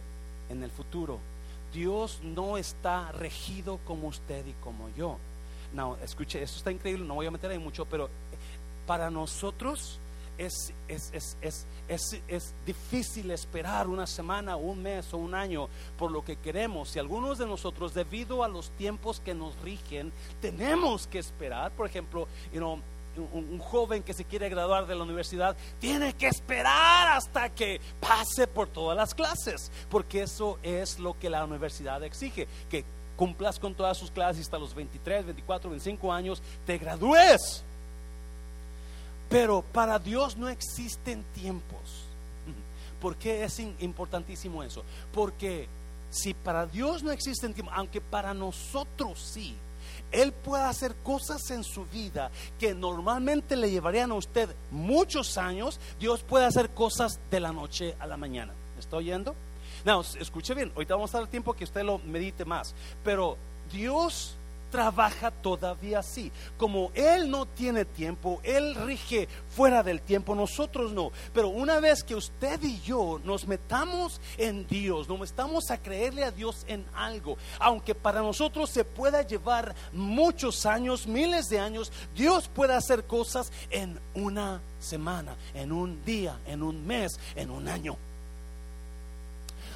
en 0.50 0.64
el 0.64 0.72
futuro. 0.72 1.20
Dios 1.74 2.20
no 2.24 2.58
está 2.58 3.12
regido 3.12 3.80
como 3.86 4.08
usted 4.08 4.46
y 4.48 4.54
como 4.54 4.90
yo. 4.98 5.18
No, 5.74 5.98
escuche, 5.98 6.42
esto 6.42 6.58
está 6.58 6.72
increíble, 6.72 7.06
no 7.06 7.16
voy 7.16 7.28
a 7.28 7.32
meter 7.32 7.52
ahí 7.52 7.60
mucho, 7.60 7.86
pero 7.86 8.10
para 8.88 9.12
nosotros 9.12 10.00
es, 10.40 10.74
es, 10.88 11.38
es, 11.42 11.68
es, 12.28 12.54
difícil 12.66 13.30
esperar 13.32 13.88
una 13.88 14.08
semana, 14.08 14.56
un 14.56 14.82
mes 14.82 15.14
o 15.14 15.18
un 15.18 15.36
año 15.36 15.68
por 15.98 16.12
lo 16.12 16.24
que 16.24 16.38
queremos. 16.38 16.96
Y 16.96 17.00
algunos 17.00 17.38
de 17.38 17.46
nosotros, 17.46 17.94
debido 17.94 18.44
a 18.44 18.48
los 18.48 18.72
tiempos 18.72 19.20
que 19.20 19.36
nos 19.36 19.60
rigen, 19.62 20.12
tenemos 20.42 21.08
que 21.08 21.20
esperar. 21.20 21.72
Por 21.72 21.86
ejemplo, 21.86 22.28
you 22.54 22.82
un, 23.18 23.60
joven 23.60 24.02
que 24.02 24.14
se 24.14 24.24
quiere 24.24 24.48
graduar 24.48 24.88
de 24.88 24.96
la 24.96 25.04
universidad 25.04 25.58
tiene 25.80 26.14
que 26.14 26.28
esperar 26.28 27.18
hasta 27.18 27.50
que 27.50 27.82
pase 28.00 28.48
por 28.48 28.70
todas 28.70 28.96
las 28.96 29.14
clases, 29.14 29.72
porque 29.90 30.22
eso 30.22 30.58
es 30.64 31.00
lo 31.00 31.20
que 31.20 31.30
la 31.30 31.44
universidad 31.44 32.02
exige, 32.04 32.48
que 32.70 32.86
cumplas 33.18 33.60
con 33.60 33.76
todas 33.76 33.98
sus 33.98 34.12
clases 34.12 34.44
hasta 34.44 34.58
los 34.58 34.74
23, 34.74 35.26
24, 35.26 35.70
25 35.70 36.14
años, 36.14 36.42
te 36.66 36.78
gradúes. 36.78 37.66
Pero 39.30 39.62
para 39.62 40.00
Dios 40.00 40.38
no 40.38 40.50
existen 40.50 41.24
tiempos. 41.36 42.06
¿Por 43.00 43.16
qué 43.16 43.44
es 43.44 43.60
importantísimo 43.60 44.64
eso? 44.64 44.84
Porque 45.14 45.68
si 46.10 46.34
para 46.34 46.66
Dios 46.66 47.04
no 47.04 47.12
existen 47.12 47.54
tiempos, 47.54 47.74
aunque 47.78 48.02
para 48.02 48.34
nosotros 48.34 49.22
sí, 49.22 49.56
Él 50.12 50.34
puede 50.34 50.64
hacer 50.64 50.96
cosas 50.96 51.50
en 51.52 51.64
su 51.64 51.86
vida 51.86 52.32
que 52.60 52.74
normalmente 52.74 53.56
le 53.56 53.72
llevarían 53.72 54.12
a 54.12 54.16
usted 54.16 54.50
muchos 54.72 55.38
años, 55.38 55.80
Dios 56.00 56.24
puede 56.24 56.46
hacer 56.46 56.72
cosas 56.72 57.20
de 57.32 57.40
la 57.40 57.54
noche 57.54 57.96
a 58.00 58.08
la 58.08 58.18
mañana. 58.18 58.54
¿Me 58.74 58.82
está 58.82 58.98
oyendo? 58.98 59.36
No, 59.86 60.02
escuche 60.02 60.54
bien, 60.54 60.72
ahorita 60.76 60.96
vamos 60.96 61.14
a 61.16 61.20
dar 61.20 61.28
tiempo 61.28 61.54
que 61.54 61.64
usted 61.64 61.84
lo 61.84 62.00
medite 62.00 62.44
más, 62.44 62.76
pero 63.04 63.38
Dios 63.72 64.36
trabaja 64.70 65.32
todavía 65.32 66.00
así. 66.00 66.32
Como 66.58 66.92
Él 66.94 67.30
no 67.30 67.46
tiene 67.46 67.86
tiempo, 67.86 68.40
Él 68.44 68.76
rige 68.76 69.28
fuera 69.50 69.84
del 69.84 70.02
tiempo, 70.02 70.36
nosotros 70.36 70.92
no. 70.92 71.12
Pero 71.34 71.50
una 71.50 71.80
vez 71.80 72.04
que 72.04 72.16
usted 72.16 72.62
y 72.64 72.80
yo 72.82 73.20
nos 73.24 73.48
metamos 73.48 74.22
en 74.38 74.68
Dios, 74.68 75.08
nos 75.08 75.20
metamos 75.20 75.72
a 75.72 75.78
creerle 75.78 76.24
a 76.24 76.32
Dios 76.32 76.64
en 76.68 76.86
algo, 76.96 77.38
aunque 77.60 77.96
para 77.96 78.22
nosotros 78.22 78.70
se 78.70 78.84
pueda 78.84 79.22
llevar 79.22 79.76
muchos 79.94 80.66
años, 80.66 81.08
miles 81.08 81.50
de 81.50 81.60
años, 81.60 81.92
Dios 82.16 82.48
puede 82.48 82.74
hacer 82.74 83.06
cosas 83.06 83.52
en 83.70 84.00
una 84.14 84.62
semana, 84.80 85.36
en 85.54 85.72
un 85.72 86.04
día, 86.06 86.38
en 86.48 86.64
un 86.64 86.86
mes, 86.86 87.20
en 87.36 87.50
un 87.50 87.68
año. 87.68 87.98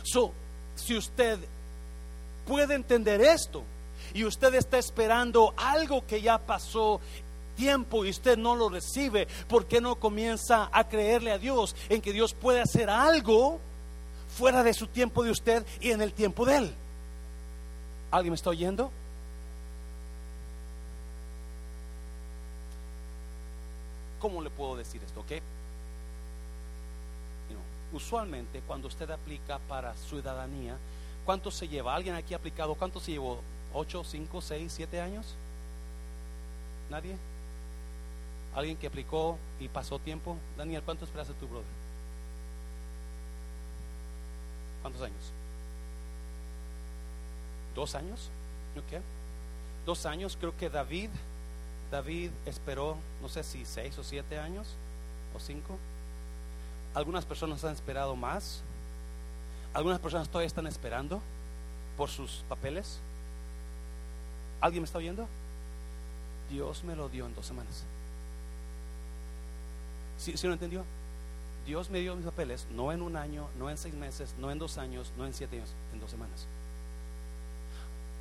So, 0.03 0.33
si 0.75 0.97
usted 0.97 1.39
puede 2.45 2.75
entender 2.75 3.21
esto, 3.21 3.63
y 4.13 4.23
usted 4.25 4.53
está 4.55 4.77
esperando 4.77 5.53
algo 5.57 6.05
que 6.05 6.21
ya 6.21 6.37
pasó 6.37 7.01
tiempo 7.55 8.05
y 8.05 8.09
usted 8.09 8.37
no 8.37 8.55
lo 8.55 8.69
recibe, 8.69 9.27
¿por 9.47 9.65
qué 9.65 9.79
no 9.79 9.95
comienza 9.95 10.69
a 10.71 10.87
creerle 10.87 11.31
a 11.31 11.37
Dios 11.37 11.75
en 11.89 12.01
que 12.01 12.13
Dios 12.13 12.33
puede 12.33 12.61
hacer 12.61 12.89
algo 12.89 13.59
fuera 14.37 14.63
de 14.63 14.73
su 14.73 14.87
tiempo 14.87 15.23
de 15.23 15.31
usted 15.31 15.65
y 15.79 15.91
en 15.91 16.01
el 16.01 16.13
tiempo 16.13 16.45
de 16.45 16.57
Él? 16.57 16.75
¿Alguien 18.11 18.31
me 18.31 18.35
está 18.35 18.49
oyendo? 18.49 18.91
¿Cómo 24.19 24.41
le 24.41 24.49
puedo 24.49 24.75
decir 24.75 25.01
esto? 25.03 25.19
¿Ok? 25.21 25.41
usualmente 27.93 28.61
cuando 28.65 28.87
usted 28.87 29.09
aplica 29.11 29.59
para 29.59 29.93
ciudadanía, 29.95 30.77
¿cuánto 31.25 31.51
se 31.51 31.67
lleva? 31.67 31.95
¿Alguien 31.95 32.15
aquí 32.15 32.33
ha 32.33 32.37
aplicado? 32.37 32.75
¿Cuánto 32.75 32.99
se 32.99 33.11
llevó? 33.11 33.39
8, 33.73 34.03
5, 34.03 34.41
6, 34.41 34.73
7 34.75 35.01
años? 35.01 35.35
¿Nadie? 36.89 37.15
¿Alguien 38.55 38.77
que 38.77 38.87
aplicó 38.87 39.37
y 39.59 39.67
pasó 39.67 39.99
tiempo? 39.99 40.37
Daniel, 40.57 40.83
¿cuánto 40.83 41.05
esperaste 41.05 41.33
tu 41.33 41.47
brother? 41.47 41.65
¿Cuántos 44.81 45.01
años? 45.01 45.31
¿Dos 47.73 47.95
años? 47.95 48.29
¿Ok? 48.77 49.01
Dos 49.85 50.05
años, 50.05 50.37
creo 50.39 50.55
que 50.55 50.69
David, 50.69 51.09
David 51.91 52.31
esperó, 52.45 52.97
no 53.21 53.29
sé 53.29 53.43
si 53.43 53.65
seis 53.65 53.97
o 53.97 54.03
siete 54.03 54.37
años 54.37 54.67
o 55.35 55.39
cinco. 55.39 55.77
Algunas 56.93 57.25
personas 57.25 57.63
han 57.63 57.73
esperado 57.73 58.15
más. 58.15 58.61
Algunas 59.73 59.99
personas 59.99 60.27
todavía 60.29 60.47
están 60.47 60.67
esperando 60.67 61.21
por 61.97 62.09
sus 62.09 62.43
papeles. 62.47 62.99
¿Alguien 64.63 64.81
me 64.81 64.85
está 64.85 64.97
oyendo? 64.97 65.27
Dios 66.49 66.85
me 66.85 66.95
lo 66.95 67.09
dio 67.09 67.25
en 67.25 67.35
dos 67.35 67.45
semanas. 67.45 67.83
¿Sí, 70.17 70.37
¿Sí 70.37 70.47
lo 70.47 70.53
entendió? 70.53 70.85
Dios 71.65 71.89
me 71.89 71.99
dio 71.99 72.15
mis 72.15 72.23
papeles 72.23 72.65
no 72.71 72.93
en 72.93 73.01
un 73.01 73.17
año, 73.17 73.49
no 73.59 73.69
en 73.69 73.77
seis 73.77 73.93
meses, 73.93 74.33
no 74.39 74.51
en 74.51 74.59
dos 74.59 74.77
años, 74.77 75.11
no 75.17 75.25
en 75.25 75.33
siete 75.33 75.57
años, 75.57 75.73
en 75.91 75.99
dos 75.99 76.11
semanas. 76.11 76.47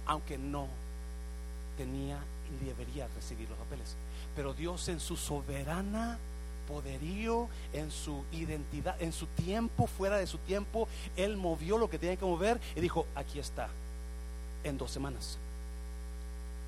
Aunque 0.04 0.36
no 0.36 0.66
tenía 1.78 2.18
y 2.60 2.64
debería 2.64 3.06
recibir 3.14 3.48
los 3.48 3.58
papeles. 3.58 3.94
Pero 4.34 4.52
Dios 4.52 4.88
en 4.88 4.98
su 4.98 5.16
soberana 5.16 6.18
poderío, 6.66 7.48
en 7.72 7.92
su 7.92 8.24
identidad, 8.32 9.00
en 9.00 9.12
su 9.12 9.26
tiempo, 9.26 9.86
fuera 9.86 10.16
de 10.16 10.26
su 10.26 10.38
tiempo, 10.38 10.88
Él 11.14 11.36
movió 11.36 11.78
lo 11.78 11.88
que 11.88 12.00
tenía 12.00 12.16
que 12.16 12.24
mover 12.24 12.60
y 12.74 12.80
dijo, 12.80 13.06
aquí 13.14 13.38
está, 13.38 13.68
en 14.64 14.76
dos 14.76 14.90
semanas. 14.90 15.38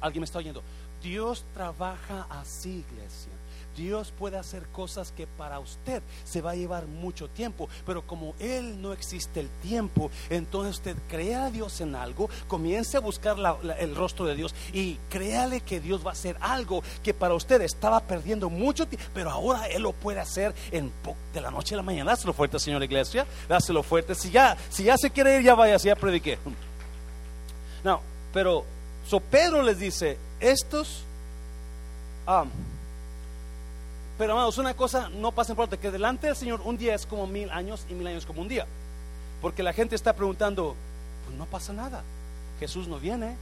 ¿Alguien 0.04 0.20
me 0.20 0.26
está 0.26 0.38
oyendo? 0.38 0.62
Dios 1.02 1.46
trabaja 1.54 2.26
así, 2.28 2.84
iglesia. 2.90 3.32
Dios 3.74 4.12
puede 4.16 4.36
hacer 4.36 4.66
cosas 4.66 5.12
que 5.12 5.26
para 5.26 5.58
usted 5.60 6.02
se 6.24 6.42
va 6.42 6.50
a 6.50 6.56
llevar 6.56 6.86
mucho 6.86 7.26
tiempo, 7.28 7.70
pero 7.86 8.02
como 8.02 8.34
Él 8.38 8.82
no 8.82 8.92
existe 8.92 9.40
el 9.40 9.48
tiempo, 9.62 10.10
entonces 10.28 10.76
usted 10.76 10.94
crea 11.08 11.46
a 11.46 11.50
Dios 11.50 11.80
en 11.80 11.96
algo, 11.96 12.28
comience 12.48 12.98
a 12.98 13.00
buscar 13.00 13.36
el 13.78 13.96
rostro 13.96 14.26
de 14.26 14.36
Dios 14.36 14.54
y 14.74 14.96
créale 15.08 15.62
que 15.62 15.80
Dios 15.80 16.04
va 16.04 16.10
a 16.10 16.12
hacer 16.12 16.36
algo 16.40 16.84
que 17.02 17.14
para 17.14 17.34
usted 17.34 17.62
estaba 17.62 18.00
perdiendo 18.00 18.50
mucho 18.50 18.86
tiempo, 18.86 19.08
pero 19.14 19.30
ahora 19.30 19.66
Él 19.68 19.82
lo 19.82 19.92
puede 19.92 20.20
hacer 20.20 20.54
en 20.70 20.92
de 21.32 21.40
la 21.40 21.50
noche 21.50 21.74
a 21.74 21.78
la 21.78 21.82
mañana. 21.82 22.10
Dáselo 22.10 22.34
fuerte, 22.34 22.58
señora 22.58 22.84
iglesia, 22.84 23.26
dáselo 23.48 23.82
fuerte. 23.82 24.14
Si 24.14 24.30
ya, 24.30 24.54
si 24.68 24.84
ya 24.84 24.98
se 24.98 25.10
quiere 25.10 25.38
ir, 25.38 25.44
ya 25.44 25.54
vaya, 25.54 25.78
si 25.78 25.88
ya 25.88 25.96
prediqué. 25.96 26.38
No, 27.82 28.00
pero 28.32 28.64
So 29.06 29.20
Pedro 29.20 29.62
les 29.62 29.78
dice, 29.78 30.18
estos, 30.40 31.04
Pero 34.16 34.32
amados, 34.32 34.58
una 34.58 34.74
cosa 34.74 35.08
no 35.08 35.32
pasa 35.32 35.52
en 35.52 35.56
parte, 35.56 35.78
que 35.78 35.90
delante 35.90 36.28
del 36.28 36.36
Señor 36.36 36.60
un 36.64 36.76
día 36.76 36.94
es 36.94 37.04
como 37.04 37.26
mil 37.26 37.50
años 37.50 37.84
y 37.88 37.94
mil 37.94 38.06
años 38.06 38.24
como 38.24 38.42
un 38.42 38.48
día. 38.48 38.66
Porque 39.42 39.62
la 39.62 39.72
gente 39.72 39.94
está 39.94 40.14
preguntando, 40.14 40.74
pues 41.26 41.36
no 41.36 41.46
pasa 41.46 41.72
nada. 41.72 42.02
Jesús 42.60 42.88
no 42.88 42.98
viene, 42.98 43.36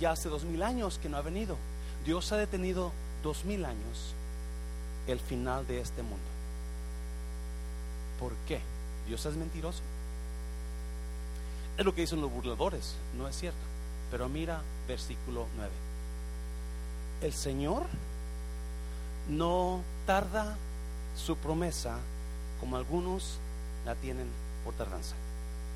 ya 0.00 0.12
hace 0.12 0.28
dos 0.28 0.44
mil 0.44 0.62
años 0.62 0.98
que 1.02 1.08
no 1.08 1.16
ha 1.16 1.22
venido. 1.22 1.56
Dios 2.06 2.30
ha 2.32 2.36
detenido 2.36 2.92
dos 3.22 3.44
mil 3.44 3.64
años 3.64 4.14
el 5.06 5.20
final 5.20 5.66
de 5.66 5.80
este 5.80 6.02
mundo. 6.02 6.24
¿Por 8.20 8.32
qué? 8.46 8.60
¿Dios 9.06 9.26
es 9.26 9.34
mentiroso? 9.34 9.82
Es 11.76 11.84
lo 11.84 11.94
que 11.94 12.02
dicen 12.02 12.20
los 12.20 12.30
burladores, 12.30 12.94
no 13.18 13.28
es 13.28 13.36
cierto. 13.36 13.73
Pero 14.10 14.28
mira 14.28 14.62
versículo 14.86 15.46
9. 15.56 15.70
El 17.22 17.32
Señor 17.32 17.84
no 19.28 19.80
tarda 20.06 20.56
su 21.16 21.36
promesa 21.36 21.98
como 22.60 22.76
algunos 22.76 23.38
la 23.84 23.94
tienen 23.94 24.26
por 24.64 24.74
tardanza. 24.74 25.14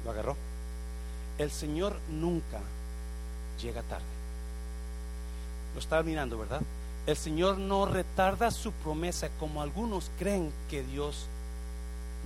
¿Lo 0.04 0.10
agarró? 0.10 0.36
El 1.38 1.50
Señor 1.50 1.98
nunca 2.10 2.60
llega 3.60 3.82
tarde. 3.82 4.04
Lo 5.74 5.80
estaba 5.80 6.02
mirando, 6.02 6.38
¿verdad? 6.38 6.62
El 7.06 7.16
Señor 7.16 7.58
no 7.58 7.86
retarda 7.86 8.50
su 8.50 8.72
promesa 8.72 9.28
como 9.38 9.62
algunos 9.62 10.10
creen 10.18 10.52
que 10.68 10.82
Dios 10.82 11.26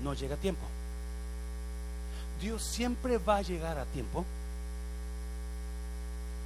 no 0.02 0.14
llega 0.14 0.34
a 0.34 0.38
tiempo. 0.38 0.64
Dios 2.40 2.62
siempre 2.62 3.18
va 3.18 3.36
a 3.36 3.42
llegar 3.42 3.78
a 3.78 3.84
tiempo, 3.86 4.24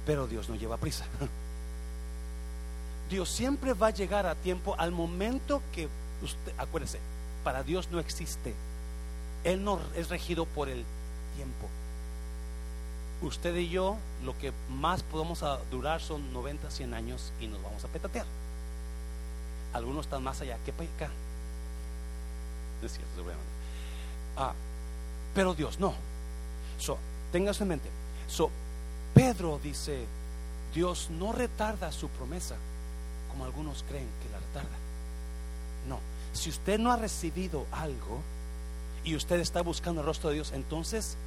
pero 0.07 0.25
Dios 0.25 0.47
no 0.47 0.55
lleva 0.55 0.77
prisa. 0.77 1.05
Dios 3.09 3.29
siempre 3.29 3.73
va 3.73 3.87
a 3.87 3.91
llegar 3.91 4.25
a 4.25 4.35
tiempo 4.35 4.73
al 4.79 4.91
momento 4.91 5.61
que 5.73 5.89
usted, 6.23 6.53
acuérdese, 6.57 6.99
para 7.43 7.61
Dios 7.61 7.89
no 7.91 7.99
existe. 7.99 8.55
Él 9.43 9.63
no 9.63 9.79
es 9.95 10.07
regido 10.07 10.45
por 10.45 10.69
el 10.69 10.83
tiempo. 11.35 11.67
Usted 13.21 13.53
y 13.57 13.69
yo, 13.69 13.97
lo 14.23 14.37
que 14.37 14.53
más 14.69 15.03
podemos 15.03 15.43
durar 15.69 16.01
son 16.01 16.31
90, 16.31 16.71
100 16.71 16.93
años 16.93 17.33
y 17.41 17.47
nos 17.47 17.61
vamos 17.61 17.83
a 17.83 17.87
petatear. 17.89 18.25
Algunos 19.73 20.05
están 20.05 20.23
más 20.23 20.39
allá 20.39 20.57
que 20.65 20.71
para 20.71 20.89
acá. 20.89 21.09
Es 22.81 22.93
cierto, 22.93 23.29
Ah, 24.37 24.53
pero 25.35 25.53
Dios 25.53 25.79
no. 25.79 25.93
So, 26.79 26.97
tengas 27.31 27.59
en 27.59 27.67
mente. 27.67 27.89
So, 28.27 28.51
Pedro 29.17 29.59
dice, 29.63 30.05
Dios 30.75 31.09
no 31.09 31.31
retarda 31.31 31.91
su 31.91 32.07
promesa 32.07 32.55
como 33.31 33.45
algunos 33.45 33.83
creen 33.89 34.07
que 34.21 34.29
la 34.29 34.37
retarda. 34.37 34.77
No, 35.89 35.99
si 36.33 36.51
usted 36.51 36.77
no 36.77 36.91
ha 36.91 36.97
recibido 36.97 37.65
algo 37.71 38.21
y 39.03 39.15
usted 39.15 39.39
está 39.39 39.61
buscando 39.63 40.01
el 40.01 40.07
rostro 40.07 40.29
de 40.29 40.35
Dios, 40.35 40.51
entonces 40.53 41.17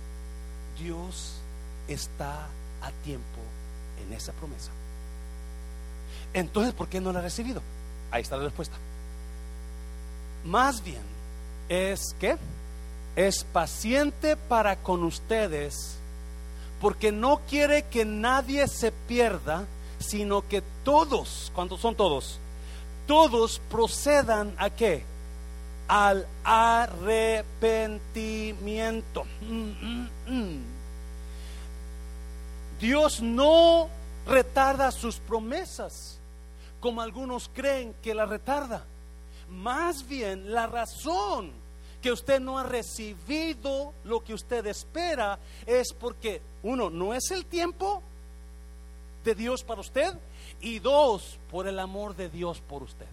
Dios 0.79 1.33
está 1.89 2.47
a 2.81 2.93
tiempo 3.03 3.41
en 4.07 4.13
esa 4.13 4.33
promesa. 4.35 4.71
Entonces, 6.33 6.73
¿por 6.75 6.87
qué 6.87 7.01
no 7.01 7.13
la 7.13 7.19
ha 7.19 7.23
recibido? 7.23 7.61
Ahí 8.13 8.23
está 8.23 8.37
la 8.37 8.45
respuesta. 8.45 8.77
Más 10.45 10.85
bien 10.85 11.03
es 11.69 12.15
que 12.21 12.39
es 13.17 13.43
paciente 13.43 14.37
para 14.37 14.77
con 14.77 15.03
ustedes 15.03 15.97
porque 16.81 17.13
no 17.13 17.43
quiere 17.49 17.85
que 17.85 18.05
nadie 18.05 18.67
se 18.67 18.91
pierda, 18.91 19.69
sino 19.99 20.49
que 20.49 20.65
todos, 20.83 21.53
¿cuántos 21.55 21.81
son 21.81 21.95
todos? 21.95 22.41
Todos 23.07 23.61
procedan 23.71 24.53
a 24.57 24.71
qué? 24.71 25.05
Al 25.89 26.27
arrepentimiento. 26.43 29.25
Mm, 29.43 29.71
mm, 29.71 30.09
mm. 30.27 30.81
Dios 32.81 33.21
no 33.21 33.89
retarda 34.27 34.91
sus 34.91 35.17
promesas, 35.17 36.19
como 36.81 37.03
algunos 37.03 37.51
creen 37.53 37.95
que 38.03 38.15
la 38.15 38.25
retarda. 38.25 38.85
Más 39.51 40.09
bien, 40.09 40.55
la 40.55 40.67
razón 40.67 41.53
que 42.01 42.13
usted 42.13 42.41
no 42.41 42.59
ha 42.59 42.63
recibido 42.63 43.93
lo 44.05 44.25
que 44.25 44.35
usted 44.35 44.67
espera 44.67 45.39
es 45.67 45.93
porque, 45.93 46.41
uno, 46.63 46.91
no 46.91 47.15
es 47.15 47.31
el 47.31 47.45
tiempo 47.45 48.03
de 49.25 49.35
Dios 49.35 49.63
para 49.63 49.81
usted 49.81 50.15
y 50.61 50.79
dos, 50.79 51.39
por 51.51 51.67
el 51.67 51.79
amor 51.79 52.17
de 52.17 52.29
Dios 52.29 52.61
por 52.61 52.83
usted. 52.83 53.07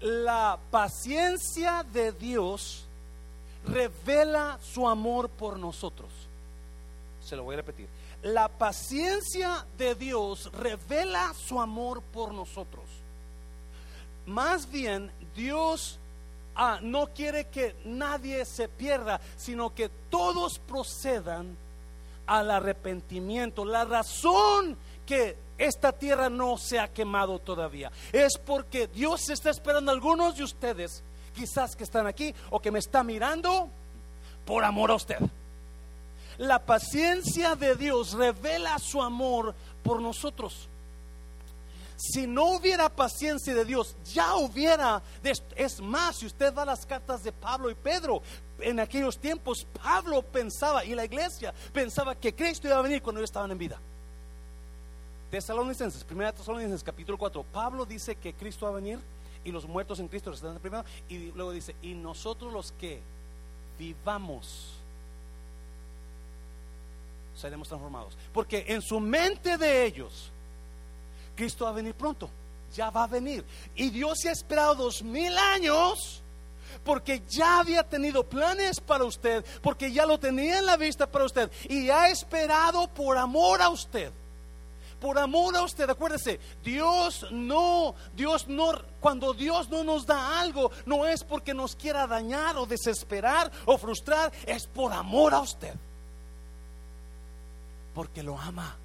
La 0.00 0.58
paciencia 0.70 1.84
de 1.92 2.12
Dios 2.12 2.84
revela 3.66 4.58
su 4.62 4.86
amor 4.86 5.28
por 5.30 5.58
nosotros. 5.58 6.10
Se 7.24 7.36
lo 7.36 7.44
voy 7.44 7.54
a 7.54 7.58
repetir. 7.58 7.88
La 8.22 8.48
paciencia 8.48 9.66
de 9.78 9.94
Dios 9.94 10.50
revela 10.52 11.32
su 11.34 11.60
amor 11.60 12.02
por 12.02 12.32
nosotros. 12.32 12.84
Más 14.26 14.70
bien, 14.70 15.10
Dios 15.34 15.98
ah, 16.56 16.78
no 16.82 17.08
quiere 17.08 17.46
que 17.46 17.74
nadie 17.84 18.44
se 18.44 18.68
pierda, 18.68 19.20
sino 19.36 19.74
que 19.74 19.88
todos 20.10 20.58
procedan 20.58 21.56
al 22.26 22.50
arrepentimiento. 22.50 23.64
La 23.64 23.84
razón 23.84 24.76
que 25.06 25.36
esta 25.58 25.92
tierra 25.92 26.28
no 26.28 26.56
se 26.58 26.78
ha 26.78 26.88
quemado 26.88 27.38
todavía 27.38 27.92
es 28.12 28.38
porque 28.38 28.88
Dios 28.88 29.28
está 29.28 29.50
esperando 29.50 29.90
a 29.90 29.94
algunos 29.94 30.36
de 30.36 30.44
ustedes, 30.44 31.02
quizás 31.34 31.76
que 31.76 31.84
están 31.84 32.06
aquí 32.06 32.34
o 32.50 32.60
que 32.60 32.70
me 32.70 32.78
está 32.78 33.04
mirando, 33.04 33.68
por 34.44 34.64
amor 34.64 34.90
a 34.90 34.94
usted. 34.94 35.18
La 36.38 36.58
paciencia 36.58 37.54
de 37.54 37.76
Dios 37.76 38.12
revela 38.12 38.78
su 38.78 39.00
amor 39.00 39.54
por 39.82 40.00
nosotros. 40.00 40.68
Si 41.96 42.26
no 42.26 42.56
hubiera 42.56 42.88
paciencia 42.88 43.54
de 43.54 43.64
Dios, 43.64 43.96
ya 44.12 44.34
hubiera. 44.36 45.02
Es 45.56 45.80
más, 45.80 46.16
si 46.16 46.26
usted 46.26 46.52
va 46.54 46.64
las 46.64 46.84
cartas 46.84 47.22
de 47.22 47.32
Pablo 47.32 47.70
y 47.70 47.74
Pedro, 47.74 48.20
en 48.60 48.80
aquellos 48.80 49.18
tiempos 49.18 49.66
Pablo 49.82 50.22
pensaba 50.22 50.84
y 50.84 50.94
la 50.94 51.04
iglesia 51.04 51.54
pensaba 51.72 52.14
que 52.14 52.34
Cristo 52.34 52.66
iba 52.66 52.78
a 52.78 52.82
venir 52.82 53.02
cuando 53.02 53.20
ellos 53.20 53.30
estaban 53.30 53.50
en 53.50 53.58
vida. 53.58 53.78
Tesalonicenses, 55.30 56.04
primera 56.04 56.32
Tesalonicenses 56.32 56.84
capítulo 56.84 57.18
4, 57.18 57.44
Pablo 57.52 57.84
dice 57.84 58.16
que 58.16 58.34
Cristo 58.34 58.66
va 58.66 58.72
a 58.72 58.74
venir 58.76 58.98
y 59.44 59.50
los 59.50 59.66
muertos 59.66 59.98
en 59.98 60.08
Cristo 60.08 60.32
están 60.32 60.58
primero 60.58 60.84
y 61.08 61.32
luego 61.32 61.52
dice, 61.52 61.74
y 61.82 61.94
nosotros 61.94 62.52
los 62.52 62.72
que 62.72 63.00
vivamos 63.78 64.74
seremos 67.36 67.68
transformados. 67.68 68.16
Porque 68.32 68.64
en 68.68 68.80
su 68.80 69.00
mente 69.00 69.58
de 69.58 69.84
ellos, 69.84 70.30
Cristo 71.34 71.64
va 71.64 71.70
a 71.70 71.74
venir 71.74 71.94
pronto, 71.94 72.30
ya 72.74 72.90
va 72.90 73.04
a 73.04 73.08
venir. 73.08 73.44
Y 73.74 73.90
Dios 73.90 74.18
se 74.20 74.28
ha 74.28 74.32
esperado 74.32 74.74
dos 74.74 75.02
mil 75.02 75.36
años 75.36 76.22
porque 76.84 77.22
ya 77.28 77.60
había 77.60 77.82
tenido 77.82 78.24
planes 78.24 78.80
para 78.80 79.04
usted, 79.04 79.44
porque 79.62 79.92
ya 79.92 80.06
lo 80.06 80.18
tenía 80.18 80.58
en 80.58 80.66
la 80.66 80.76
vista 80.76 81.06
para 81.06 81.24
usted 81.24 81.50
y 81.68 81.88
ha 81.90 82.08
esperado 82.08 82.88
por 82.88 83.16
amor 83.16 83.62
a 83.62 83.68
usted. 83.68 84.12
Por 85.00 85.18
amor 85.18 85.54
a 85.56 85.62
usted, 85.62 85.88
acuérdese, 85.90 86.40
Dios 86.62 87.26
no, 87.30 87.94
Dios 88.16 88.48
no, 88.48 88.72
cuando 89.00 89.34
Dios 89.34 89.68
no 89.68 89.84
nos 89.84 90.06
da 90.06 90.40
algo, 90.40 90.70
no 90.86 91.06
es 91.06 91.22
porque 91.24 91.52
nos 91.52 91.76
quiera 91.76 92.06
dañar 92.06 92.56
o 92.56 92.64
desesperar 92.64 93.50
o 93.66 93.76
frustrar, 93.76 94.32
es 94.46 94.66
por 94.66 94.92
amor 94.92 95.34
a 95.34 95.40
usted 95.40 95.74
porque 97.94 98.22
lo 98.22 98.38
ama. 98.38 98.76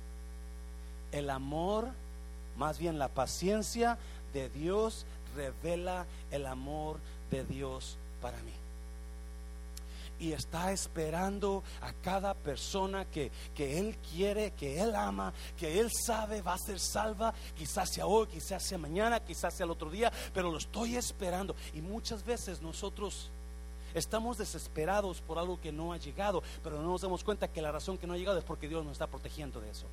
El 1.12 1.30
amor, 1.30 1.90
más 2.60 2.78
bien 2.78 3.00
la 3.00 3.08
paciencia 3.08 3.98
de 4.34 4.50
Dios 4.50 5.06
revela 5.36 6.06
el 6.30 6.46
amor 6.46 6.98
de 7.32 7.46
Dios 7.46 7.98
para 8.22 8.38
mí. 8.44 8.52
Y 10.20 10.34
está 10.34 10.74
esperando 10.74 11.64
a 11.82 11.94
cada 11.94 12.34
persona 12.34 13.06
que, 13.06 13.32
que 13.56 13.80
Él 13.80 13.96
quiere, 14.12 14.52
que 14.52 14.82
Él 14.82 14.94
ama, 14.94 15.34
que 15.58 15.80
Él 15.80 15.90
sabe 16.06 16.42
va 16.42 16.56
a 16.56 16.58
ser 16.58 16.78
salva, 16.78 17.34
quizás 17.58 17.90
sea 17.94 18.06
hoy, 18.06 18.28
quizás 18.28 18.62
sea 18.62 18.78
mañana, 18.78 19.22
quizás 19.22 19.54
sea 19.54 19.64
el 19.64 19.72
otro 19.72 19.90
día, 19.90 20.12
pero 20.34 20.52
lo 20.52 20.58
estoy 20.58 20.98
esperando. 20.98 21.56
Y 21.74 21.82
muchas 21.82 22.26
veces 22.26 22.62
nosotros 22.62 23.32
Estamos 23.96 24.38
desesperados 24.38 25.20
por 25.20 25.40
algo 25.40 25.60
que 25.60 25.72
no 25.72 25.94
ha 25.94 25.98
llegado, 25.98 26.44
pero 26.64 26.80
no 26.80 26.90
nos 26.90 27.02
damos 27.02 27.24
cuenta 27.24 27.48
que 27.48 27.60
la 27.60 27.72
razón 27.72 27.98
que 27.98 28.06
no 28.06 28.14
ha 28.14 28.18
llegado 28.18 28.38
es 28.38 28.44
porque 28.44 28.68
Dios 28.68 28.84
nos 28.84 28.92
está 28.94 29.08
protegiendo 29.08 29.60
de 29.60 29.72
eso. 29.72 29.88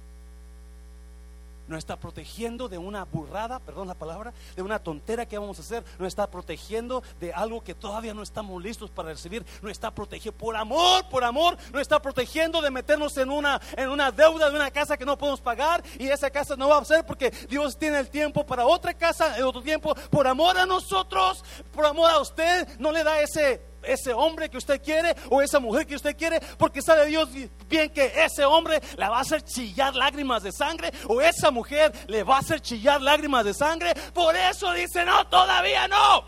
Nos 1.69 1.79
está 1.79 1.97
protegiendo 1.97 2.69
de 2.69 2.79
una 2.79 3.05
burrada, 3.05 3.59
perdón 3.59 3.89
la 3.89 3.95
palabra, 3.95 4.33
de 4.55 4.63
una 4.63 4.79
tontera 4.79 5.27
que 5.27 5.39
vamos 5.39 5.59
a 5.59 5.63
hacer, 5.63 5.85
nos 5.99 6.09
está 6.09 6.31
protegiendo 6.31 7.03
de 7.21 7.33
algo 7.33 7.63
que 7.63 7.75
todavía 7.75 8.15
no 8.15 8.23
estamos 8.23 8.63
listos 8.63 8.91
para 8.91 9.11
recibir, 9.11 9.45
nos 9.63 9.73
está 9.73 9.91
protegiendo 9.91 10.39
por 10.39 10.57
amor, 10.57 11.09
por 11.09 11.25
amor, 11.25 11.57
nos 11.73 11.83
está 11.83 12.01
protegiendo 12.01 12.61
de 12.61 12.71
meternos 12.71 13.17
en 13.17 13.31
una 13.31 13.61
en 13.77 13.89
una 13.89 14.11
deuda 14.11 14.51
de 14.51 14.57
una 14.57 14.71
casa 14.71 14.97
que 14.97 15.05
no 15.05 15.19
podemos 15.19 15.41
pagar 15.41 15.83
y 15.99 16.09
esa 16.09 16.31
casa 16.31 16.57
no 16.57 16.69
va 16.69 16.79
a 16.79 16.85
ser 16.85 17.05
porque 17.05 17.31
Dios 17.49 17.79
tiene 17.79 17.99
el 17.99 18.11
tiempo 18.11 18.45
para 18.45 18.67
otra 18.67 18.95
casa 18.95 19.37
en 19.37 19.45
otro 19.45 19.63
tiempo, 19.63 19.95
por 20.11 20.27
amor 20.27 20.59
a 20.59 20.67
nosotros, 20.67 21.45
por 21.73 21.87
amor 21.87 22.11
a 22.11 22.21
usted, 22.21 22.79
no 22.79 22.93
le 22.93 23.05
da 23.05 23.21
ese 23.21 23.76
ese 23.87 24.13
hombre 24.13 24.49
que 24.49 24.59
usted 24.59 24.83
quiere 24.83 25.15
o 25.31 25.41
esa 25.41 25.61
mujer 25.61 25.87
que 25.87 25.95
usted 25.95 26.17
quiere, 26.17 26.41
porque 26.59 26.83
sabe 26.83 27.07
Dios 27.07 27.29
bien 27.69 27.91
que 27.91 28.13
ese 28.25 28.45
hombre 28.45 28.81
le 28.97 29.09
va 29.09 29.19
a 29.19 29.21
hacer 29.21 29.43
chillar 29.43 29.95
lágrimas 29.95 30.43
de 30.43 30.53
sangre 30.53 30.91
o 31.09 31.21
esa 31.21 31.51
mujer 31.51 31.93
le 32.09 32.23
va 32.23 32.37
a 32.37 32.41
hacer 32.41 32.61
chillar 32.61 33.01
lágrimas 33.01 33.45
de 33.45 33.55
sangre. 33.55 33.95
Por 34.13 34.35
eso 34.37 34.73
dice, 34.73 35.05
no, 35.05 35.27
todavía 35.29 35.89
no. 35.89 36.25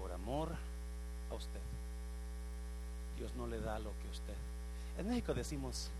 Por 0.00 0.12
amor 0.12 0.50
a 1.30 1.34
usted. 1.34 1.60
Dios 3.18 3.32
no 3.34 3.46
le 3.46 3.60
da 3.60 3.78
lo 3.78 3.90
que 3.90 4.08
usted. 4.10 4.34
En 4.98 5.08
México 5.08 5.34
decimos, 5.34 5.90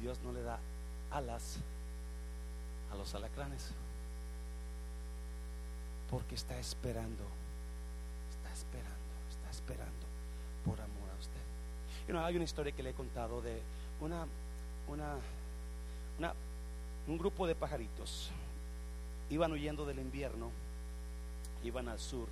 Dios 0.00 0.18
no 0.24 0.32
le 0.32 0.42
da 0.42 0.58
alas 1.10 1.56
a 2.92 2.96
los 2.96 3.14
alacranes 3.14 3.70
porque 6.16 6.34
está 6.34 6.58
esperando, 6.58 7.24
está 8.30 8.50
esperando, 8.50 9.12
está 9.28 9.50
esperando 9.50 10.06
por 10.64 10.80
amor 10.80 11.10
a 11.14 11.20
usted. 11.20 12.16
hay 12.16 12.36
una 12.36 12.44
historia 12.46 12.72
que 12.72 12.82
le 12.82 12.88
he 12.88 12.94
contado 12.94 13.42
de 13.42 13.60
una, 14.00 14.26
una, 14.88 16.32
un 17.06 17.18
grupo 17.18 17.46
de 17.46 17.54
pajaritos. 17.54 18.30
Iban 19.28 19.52
huyendo 19.52 19.84
del 19.84 19.98
invierno, 19.98 20.50
iban 21.62 21.86
al 21.86 21.98
sur, 21.98 22.28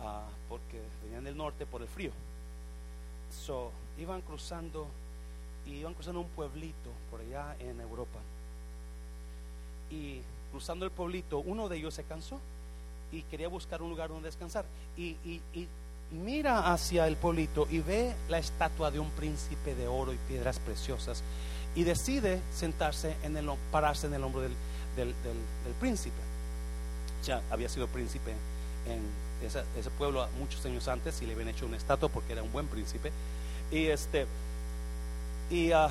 ah, 0.00 0.26
porque 0.48 0.80
venían 1.04 1.24
del 1.24 1.36
norte 1.36 1.66
por 1.66 1.82
el 1.82 1.88
frío. 1.88 2.12
So, 3.30 3.70
iban 3.98 4.22
cruzando 4.22 4.86
iban 5.66 5.92
cruzando 5.92 6.22
un 6.22 6.28
pueblito 6.28 6.90
por 7.10 7.20
allá 7.20 7.54
en 7.58 7.82
Europa. 7.82 8.18
Y 9.90 10.22
cruzando 10.52 10.86
el 10.86 10.90
pueblito, 10.90 11.40
uno 11.40 11.68
de 11.68 11.76
ellos 11.76 11.92
se 11.92 12.04
cansó 12.04 12.40
y 13.12 13.22
quería 13.22 13.48
buscar 13.48 13.82
un 13.82 13.90
lugar 13.90 14.08
donde 14.08 14.28
descansar. 14.28 14.64
Y, 14.96 15.16
mira 16.12 16.72
hacia 16.72 17.06
el 17.06 17.16
pueblito 17.16 17.68
y 17.70 17.78
ve 17.78 18.12
la 18.28 18.38
estatua 18.38 18.90
de 18.90 18.98
un 18.98 19.10
príncipe 19.10 19.76
de 19.76 19.86
oro 19.86 20.12
y 20.12 20.16
piedras 20.16 20.58
preciosas 20.58 21.22
y 21.76 21.84
decide 21.84 22.40
sentarse 22.52 23.14
en 23.22 23.36
el 23.36 23.48
pararse 23.70 24.08
en 24.08 24.14
el 24.14 24.24
hombro 24.24 24.40
del, 24.40 24.54
del, 24.96 25.14
príncipe. 25.78 26.16
Ya 27.24 27.42
había 27.48 27.68
sido 27.68 27.86
príncipe 27.86 28.32
en 28.86 29.02
ese, 29.46 29.90
pueblo 29.90 30.26
muchos 30.38 30.64
años 30.66 30.88
antes 30.88 31.22
y 31.22 31.26
le 31.26 31.34
habían 31.34 31.48
hecho 31.48 31.66
una 31.66 31.76
estatua 31.76 32.08
porque 32.08 32.32
era 32.32 32.42
un 32.42 32.50
buen 32.50 32.66
príncipe. 32.66 33.12
Y 33.70 33.86
este 33.86 34.26
y, 35.48 35.72
uh, 35.72 35.88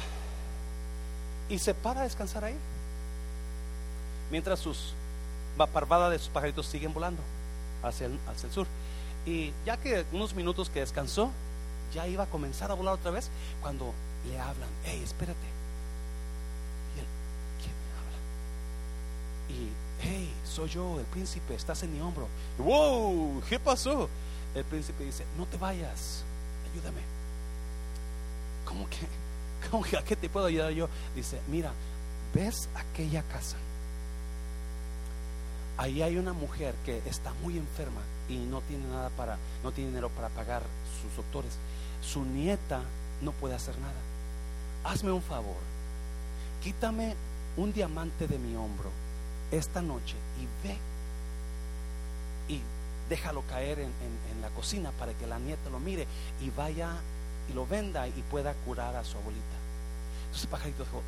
y 1.50 1.60
se 1.60 1.74
para 1.74 2.02
a 2.02 2.04
descansar 2.04 2.44
ahí. 2.44 2.56
Mientras 4.32 4.60
sus 4.60 4.94
parvada 5.68 6.10
de 6.10 6.20
sus 6.20 6.30
pajaritos 6.30 6.66
siguen 6.66 6.94
volando 6.94 7.22
hacia 7.84 8.08
el, 8.08 8.20
hacia 8.28 8.48
el 8.48 8.54
sur. 8.54 8.68
Y 9.26 9.54
ya 9.66 9.78
que 9.78 10.06
unos 10.12 10.34
minutos 10.34 10.70
que 10.70 10.80
descansó, 10.80 11.32
ya 11.94 12.08
iba 12.08 12.24
a 12.24 12.28
comenzar 12.28 12.72
a 12.72 12.74
volar 12.74 12.94
otra 12.94 13.12
vez 13.12 13.30
cuando 13.62 13.94
le 14.28 14.40
hablan, 14.40 14.70
hey, 14.86 15.02
espérate. 15.04 15.40
Y 16.96 17.00
él, 17.00 17.06
¿quién 17.62 17.74
me 17.86 17.92
habla? 18.00 19.62
Y, 19.62 19.70
hey, 20.02 20.34
soy 20.46 20.70
yo, 20.70 21.00
el 21.00 21.06
príncipe, 21.06 21.56
estás 21.56 21.84
en 21.84 21.94
mi 21.94 22.02
hombro. 22.02 22.28
wow, 22.58 23.42
¿qué 23.48 23.60
pasó? 23.60 24.10
El 24.56 24.64
príncipe 24.66 25.04
dice, 25.04 25.26
no 25.38 25.46
te 25.46 25.58
vayas, 25.58 26.24
ayúdame. 26.72 27.02
¿Cómo 28.66 28.88
que? 28.90 29.08
¿Cómo 29.70 29.84
que 29.84 29.98
a 29.98 30.04
qué 30.04 30.16
te 30.16 30.30
puedo 30.30 30.46
ayudar 30.46 30.72
yo? 30.72 30.88
Dice, 31.16 31.40
mira, 31.48 31.72
¿ves 32.34 32.70
aquella 32.76 33.24
casa? 33.24 33.58
Ahí 35.80 36.02
hay 36.02 36.18
una 36.18 36.34
mujer 36.34 36.76
que 36.86 37.02
está 37.06 37.34
muy 37.42 37.58
enferma 37.58 38.02
y 38.28 38.36
no 38.36 38.60
tiene 38.62 38.86
nada 38.88 39.10
para, 39.12 39.38
no 39.64 39.72
tiene 39.72 39.92
dinero 39.92 40.10
para 40.10 40.28
pagar 40.28 40.62
sus 41.02 41.16
doctores. 41.16 41.54
Su 42.02 42.26
nieta 42.26 42.82
no 43.22 43.32
puede 43.32 43.56
hacer 43.56 43.78
nada. 43.80 43.94
Hazme 44.84 45.12
un 45.12 45.22
favor, 45.22 45.56
quítame 46.62 47.16
un 47.56 47.72
diamante 47.72 48.28
de 48.28 48.38
mi 48.38 48.56
hombro 48.58 48.90
esta 49.52 49.82
noche 49.82 50.16
y 50.40 50.68
ve 50.68 50.78
y 52.50 52.62
déjalo 53.10 53.42
caer 53.44 53.80
en, 53.80 53.92
la 54.42 54.50
cocina 54.50 54.92
para 54.92 55.14
que 55.14 55.28
la 55.28 55.40
nieta 55.40 55.70
lo 55.70 55.80
mire 55.80 56.08
y 56.42 56.50
vaya 56.50 56.90
y 57.50 57.54
lo 57.54 57.66
venda 57.66 58.08
y 58.08 58.24
pueda 58.30 58.54
curar 58.66 58.96
a 58.96 59.04
su 59.04 59.18
abuelita. 59.18 59.46
Entonces 60.26 60.44
el 60.44 60.50
pajarito 60.50 60.84
dijo, 60.84 61.02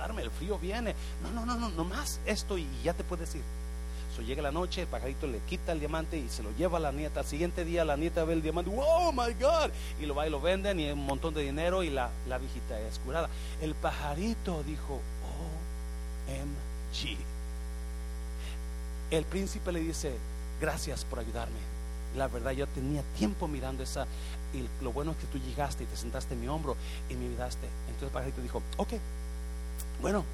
quedarme, 0.00 0.22
el 0.22 0.30
frío 0.30 0.58
viene. 0.58 0.94
No, 1.22 1.30
no, 1.30 1.44
no, 1.44 1.56
no, 1.56 1.68
no 1.70 1.84
más 1.84 2.20
esto 2.26 2.56
y 2.58 2.66
ya 2.82 2.94
te 2.94 3.04
puedes 3.04 3.34
ir. 3.34 3.42
So, 4.16 4.22
llega 4.22 4.42
la 4.42 4.50
noche, 4.50 4.82
el 4.82 4.86
pajarito 4.88 5.26
le 5.26 5.38
quita 5.40 5.72
el 5.72 5.78
diamante 5.78 6.18
y 6.18 6.28
se 6.28 6.42
lo 6.42 6.50
lleva 6.56 6.78
a 6.78 6.80
la 6.80 6.90
nieta. 6.90 7.20
Al 7.20 7.26
siguiente 7.26 7.64
día 7.64 7.84
la 7.84 7.96
nieta 7.96 8.24
ve 8.24 8.32
el 8.32 8.42
diamante, 8.42 8.70
wow, 8.70 9.12
my 9.12 9.32
God, 9.34 9.70
y 10.00 10.06
lo 10.06 10.14
va 10.14 10.26
y 10.26 10.30
lo 10.30 10.40
venden 10.40 10.80
y 10.80 10.90
un 10.90 11.06
montón 11.06 11.32
de 11.34 11.42
dinero 11.42 11.82
y 11.82 11.90
la, 11.90 12.10
la 12.28 12.38
viejita 12.38 12.80
es 12.80 12.98
curada. 12.98 13.28
El 13.60 13.74
pajarito 13.74 14.64
dijo, 14.64 15.00
OMG. 16.28 17.18
El 19.12 19.24
príncipe 19.24 19.70
le 19.70 19.80
dice, 19.80 20.12
gracias 20.60 21.04
por 21.04 21.20
ayudarme. 21.20 21.58
La 22.16 22.26
verdad, 22.26 22.50
yo 22.50 22.66
tenía 22.66 23.02
tiempo 23.16 23.46
mirando 23.46 23.84
esa, 23.84 24.06
y 24.52 24.66
lo 24.82 24.92
bueno 24.92 25.12
es 25.12 25.18
que 25.18 25.26
tú 25.26 25.38
llegaste 25.38 25.84
y 25.84 25.86
te 25.86 25.96
sentaste 25.96 26.34
en 26.34 26.40
mi 26.40 26.48
hombro 26.48 26.76
y 27.08 27.14
me 27.14 27.26
ayudaste. 27.26 27.68
Entonces 27.86 28.08
el 28.08 28.10
pajarito 28.10 28.42
dijo, 28.42 28.60
ok, 28.76 28.94
bueno, 30.00 30.24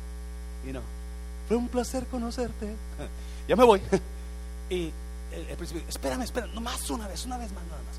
y 0.66 0.72
no, 0.72 0.80
fue 1.48 1.56
un 1.56 1.68
placer 1.68 2.06
conocerte. 2.06 2.74
ya 3.48 3.56
me 3.56 3.64
voy. 3.64 3.80
y 4.70 4.90
el, 5.32 5.46
el 5.48 5.56
príncipe, 5.56 5.84
espérame, 5.88 6.22
espérame, 6.22 6.54
nomás 6.54 6.88
una 6.90 7.08
vez, 7.08 7.24
una 7.26 7.38
vez 7.38 7.52
más, 7.52 7.64
nada 7.64 7.82
más. 7.82 7.96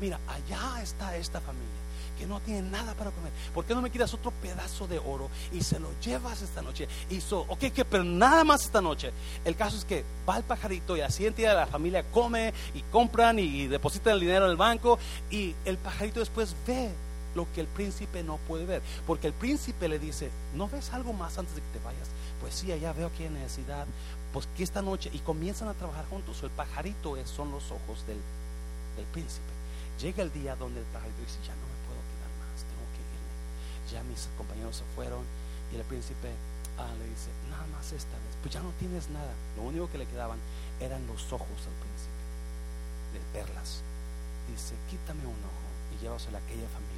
Mira, 0.00 0.18
allá 0.28 0.82
está 0.82 1.16
esta 1.16 1.40
familia 1.40 1.88
que 2.18 2.26
no 2.26 2.40
tiene 2.40 2.62
nada 2.62 2.94
para 2.94 3.10
comer. 3.10 3.32
¿Por 3.54 3.64
qué 3.64 3.74
no 3.74 3.80
me 3.80 3.90
quitas 3.90 4.12
otro 4.12 4.32
pedazo 4.32 4.86
de 4.88 4.98
oro 4.98 5.30
y 5.52 5.62
se 5.62 5.78
lo 5.78 5.88
llevas 6.00 6.42
esta 6.42 6.60
noche? 6.60 6.88
Y 7.10 7.20
so, 7.20 7.46
ok, 7.48 7.60
que 7.72 7.84
pero 7.84 8.02
nada 8.04 8.44
más 8.44 8.64
esta 8.64 8.80
noche. 8.80 9.12
El 9.44 9.54
caso 9.56 9.76
es 9.76 9.84
que 9.84 10.04
va 10.28 10.36
el 10.36 10.42
pajarito 10.42 10.96
y 10.96 11.00
así 11.00 11.28
día 11.30 11.54
la 11.54 11.66
familia 11.66 12.02
come 12.10 12.52
y 12.74 12.82
compran 12.90 13.38
y, 13.38 13.68
depositan 13.68 14.14
el 14.14 14.20
dinero 14.20 14.46
en 14.46 14.50
el 14.50 14.56
banco 14.56 14.98
y 15.30 15.54
el 15.64 15.78
pajarito 15.78 16.20
después 16.20 16.54
ve 16.66 16.90
lo 17.38 17.46
que 17.54 17.62
el 17.62 17.66
príncipe 17.66 18.22
no 18.22 18.36
puede 18.48 18.66
ver. 18.66 18.82
Porque 19.06 19.28
el 19.28 19.32
príncipe 19.32 19.88
le 19.88 19.98
dice, 19.98 20.30
¿no 20.54 20.68
ves 20.68 20.92
algo 20.92 21.12
más 21.12 21.38
antes 21.38 21.54
de 21.54 21.62
que 21.62 21.78
te 21.78 21.84
vayas? 21.84 22.08
Pues 22.40 22.54
sí, 22.54 22.70
allá 22.72 22.92
veo 22.92 23.10
que 23.16 23.24
hay 23.24 23.30
necesidad. 23.30 23.86
Pues 24.32 24.46
que 24.56 24.62
esta 24.62 24.82
noche, 24.82 25.10
y 25.12 25.20
comienzan 25.20 25.68
a 25.68 25.74
trabajar 25.74 26.04
juntos. 26.10 26.42
el 26.42 26.50
pajarito 26.50 27.16
es, 27.16 27.28
son 27.30 27.50
los 27.50 27.70
ojos 27.70 28.06
del, 28.06 28.20
del 28.96 29.06
príncipe. 29.06 29.52
Llega 30.00 30.22
el 30.22 30.32
día 30.32 30.54
donde 30.56 30.80
el 30.80 30.86
pajarito 30.86 31.20
dice, 31.22 31.38
ya 31.46 31.54
no 31.54 31.78
ya 33.90 34.02
mis 34.04 34.28
compañeros 34.36 34.76
se 34.76 34.84
fueron 34.94 35.24
y 35.72 35.76
el 35.76 35.84
príncipe 35.84 36.28
ah, 36.78 36.92
le 36.98 37.08
dice, 37.08 37.30
nada 37.50 37.66
más 37.72 37.92
esta 37.92 38.16
vez, 38.16 38.34
pues 38.42 38.54
ya 38.54 38.60
no 38.60 38.70
tienes 38.78 39.08
nada. 39.10 39.32
Lo 39.56 39.62
único 39.62 39.90
que 39.90 39.98
le 39.98 40.06
quedaban 40.06 40.38
eran 40.80 41.06
los 41.06 41.32
ojos 41.32 41.48
al 41.48 41.76
príncipe, 41.80 42.22
de 43.12 43.20
perlas. 43.32 43.82
Dice, 44.48 44.74
quítame 44.90 45.24
un 45.26 45.40
ojo 45.40 45.68
y 45.94 46.02
llévaselo 46.02 46.36
a 46.36 46.40
aquella 46.40 46.68
familia. 46.68 46.97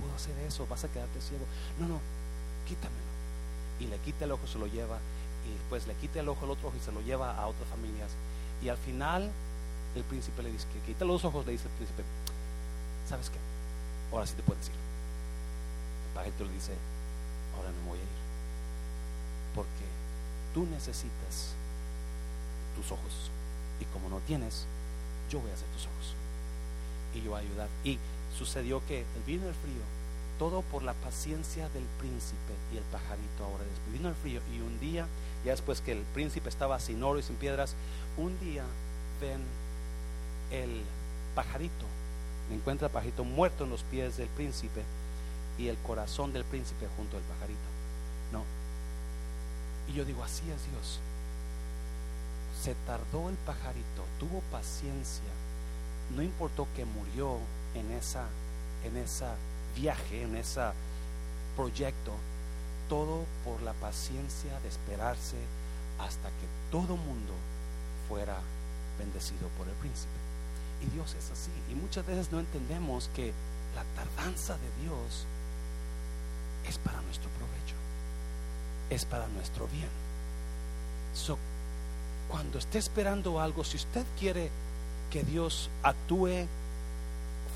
Puedo 0.00 0.14
hacer 0.14 0.36
eso, 0.46 0.66
vas 0.66 0.84
a 0.84 0.88
quedarte 0.88 1.20
ciego. 1.20 1.44
No, 1.78 1.88
no, 1.88 2.00
quítamelo. 2.66 3.10
Y 3.80 3.86
le 3.86 3.98
quita 3.98 4.24
el 4.24 4.32
ojo, 4.32 4.46
se 4.46 4.58
lo 4.58 4.66
lleva, 4.66 4.98
y 5.46 5.52
después 5.52 5.86
le 5.86 5.94
quita 5.94 6.20
el 6.20 6.28
ojo 6.28 6.44
al 6.44 6.50
otro 6.52 6.68
ojo 6.68 6.76
y 6.76 6.80
se 6.80 6.92
lo 6.92 7.00
lleva 7.00 7.36
a 7.36 7.46
otras 7.46 7.68
familias. 7.68 8.10
Y 8.62 8.68
al 8.68 8.76
final 8.76 9.30
el 9.94 10.04
príncipe 10.04 10.42
le 10.42 10.52
dice 10.52 10.66
que 10.72 10.80
quita 10.80 11.04
los 11.04 11.24
ojos, 11.24 11.46
le 11.46 11.52
dice 11.52 11.68
el 11.68 11.74
príncipe, 11.74 12.02
¿sabes 13.08 13.30
qué? 13.30 13.38
Ahora 14.12 14.26
sí 14.26 14.34
te 14.34 14.42
puedes 14.42 14.66
ir 14.66 14.90
pajarito 16.14 16.44
le 16.44 16.52
dice, 16.52 16.72
ahora 17.56 17.70
no 17.70 17.88
voy 17.88 17.98
a 17.98 18.02
ir, 18.02 18.08
porque 19.54 19.86
tú 20.54 20.66
necesitas 20.66 21.54
tus 22.76 22.92
ojos, 22.92 23.30
y 23.80 23.84
como 23.86 24.08
no 24.08 24.18
tienes, 24.26 24.66
yo 25.30 25.40
voy 25.40 25.50
a 25.50 25.54
hacer 25.54 25.68
tus 25.68 25.86
ojos, 25.86 26.14
y 27.14 27.32
a 27.32 27.38
ayudar. 27.38 27.68
Y 27.84 27.98
sucedió 28.36 28.82
que 28.86 29.00
el 29.00 29.22
vino 29.26 29.48
el 29.48 29.54
frío, 29.54 29.82
todo 30.38 30.62
por 30.62 30.82
la 30.82 30.94
paciencia 30.94 31.68
del 31.70 31.84
príncipe 31.98 32.54
y 32.72 32.78
el 32.78 32.84
pajarito 32.84 33.44
ahora 33.44 33.64
vino 33.92 34.08
el 34.08 34.14
frío 34.14 34.40
y 34.54 34.60
un 34.60 34.78
día, 34.80 35.06
ya 35.44 35.50
después 35.50 35.80
que 35.80 35.92
el 35.92 36.02
príncipe 36.14 36.48
estaba 36.48 36.78
sin 36.80 37.02
oro 37.02 37.18
y 37.18 37.22
sin 37.22 37.36
piedras, 37.36 37.74
un 38.16 38.38
día 38.40 38.64
ven 39.20 39.40
el 40.50 40.82
pajarito, 41.34 41.86
encuentra 42.50 42.86
el 42.86 42.92
pajarito 42.92 43.24
muerto 43.24 43.64
en 43.64 43.70
los 43.70 43.82
pies 43.82 44.16
del 44.16 44.28
príncipe 44.28 44.82
y 45.58 45.68
el 45.68 45.76
corazón 45.78 46.32
del 46.32 46.44
príncipe 46.44 46.86
junto 46.96 47.16
al 47.16 47.22
pajarito. 47.24 47.60
No. 48.32 48.44
Y 49.88 49.96
yo 49.96 50.04
digo, 50.04 50.22
así 50.24 50.42
es 50.50 50.70
Dios. 50.70 51.00
Se 52.62 52.74
tardó 52.86 53.28
el 53.28 53.36
pajarito, 53.36 54.04
tuvo 54.18 54.40
paciencia. 54.50 55.30
No 56.14 56.22
importó 56.22 56.66
que 56.74 56.84
murió 56.84 57.38
en 57.74 57.90
esa 57.92 58.26
en 58.84 58.96
esa 58.96 59.34
viaje, 59.76 60.22
en 60.22 60.36
ese 60.36 60.62
proyecto, 61.56 62.12
todo 62.88 63.24
por 63.44 63.62
la 63.62 63.72
paciencia 63.74 64.58
de 64.60 64.68
esperarse 64.68 65.36
hasta 65.98 66.28
que 66.28 66.46
todo 66.70 66.96
mundo 66.96 67.32
fuera 68.08 68.38
bendecido 68.98 69.48
por 69.58 69.68
el 69.68 69.74
príncipe. 69.74 70.12
Y 70.82 70.86
Dios 70.94 71.14
es 71.14 71.30
así. 71.30 71.50
Y 71.70 71.74
muchas 71.74 72.06
veces 72.06 72.32
no 72.32 72.40
entendemos 72.40 73.10
que 73.14 73.32
la 73.74 73.84
tardanza 73.94 74.54
de 74.54 74.82
Dios 74.82 75.26
es 76.66 76.78
para 76.78 77.00
nuestro 77.02 77.28
provecho, 77.30 77.76
es 78.88 79.04
para 79.04 79.28
nuestro 79.28 79.68
bien. 79.68 79.88
So, 81.14 81.38
cuando 82.28 82.58
esté 82.58 82.78
esperando 82.78 83.40
algo, 83.40 83.64
si 83.64 83.76
usted 83.76 84.04
quiere 84.18 84.50
que 85.10 85.24
Dios 85.24 85.68
actúe 85.82 86.46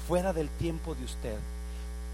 fuera 0.09 0.33
del 0.33 0.49
tiempo 0.49 0.95
de 0.95 1.05
usted, 1.05 1.39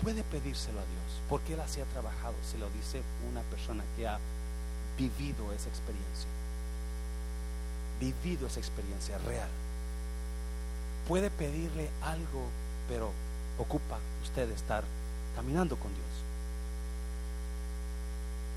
puede 0.03 0.23
pedírselo 0.23 0.79
a 0.79 0.85
Dios, 0.85 1.23
porque 1.29 1.55
Él 1.55 1.61
así 1.61 1.81
ha 1.81 1.85
trabajado, 1.87 2.35
se 2.49 2.59
lo 2.59 2.69
dice 2.71 3.03
una 3.31 3.41
persona 3.43 3.83
que 3.97 4.07
ha 4.07 4.19
vivido 4.99 5.53
esa 5.53 5.69
experiencia, 5.69 6.29
vivido 7.99 8.47
esa 8.47 8.61
experiencia 8.61 9.19
real. 9.19 9.49
Puede 11.09 11.31
pedirle 11.31 11.91
algo, 12.03 12.45
pero 12.89 13.11
ocupa 13.59 13.99
usted 14.23 14.51
estar 14.51 14.85
caminando 15.35 15.77
con 15.77 15.89
Dios. 15.89 16.07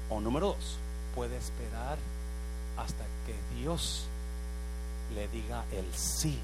O 0.10 0.20
número 0.20 0.48
dos, 0.48 0.78
puede 1.16 1.38
esperar 1.38 1.98
hasta 2.78 3.04
que 3.26 3.36
Dios 3.60 4.06
le 5.16 5.28
diga 5.30 5.64
el 5.72 5.86
sí 5.94 6.40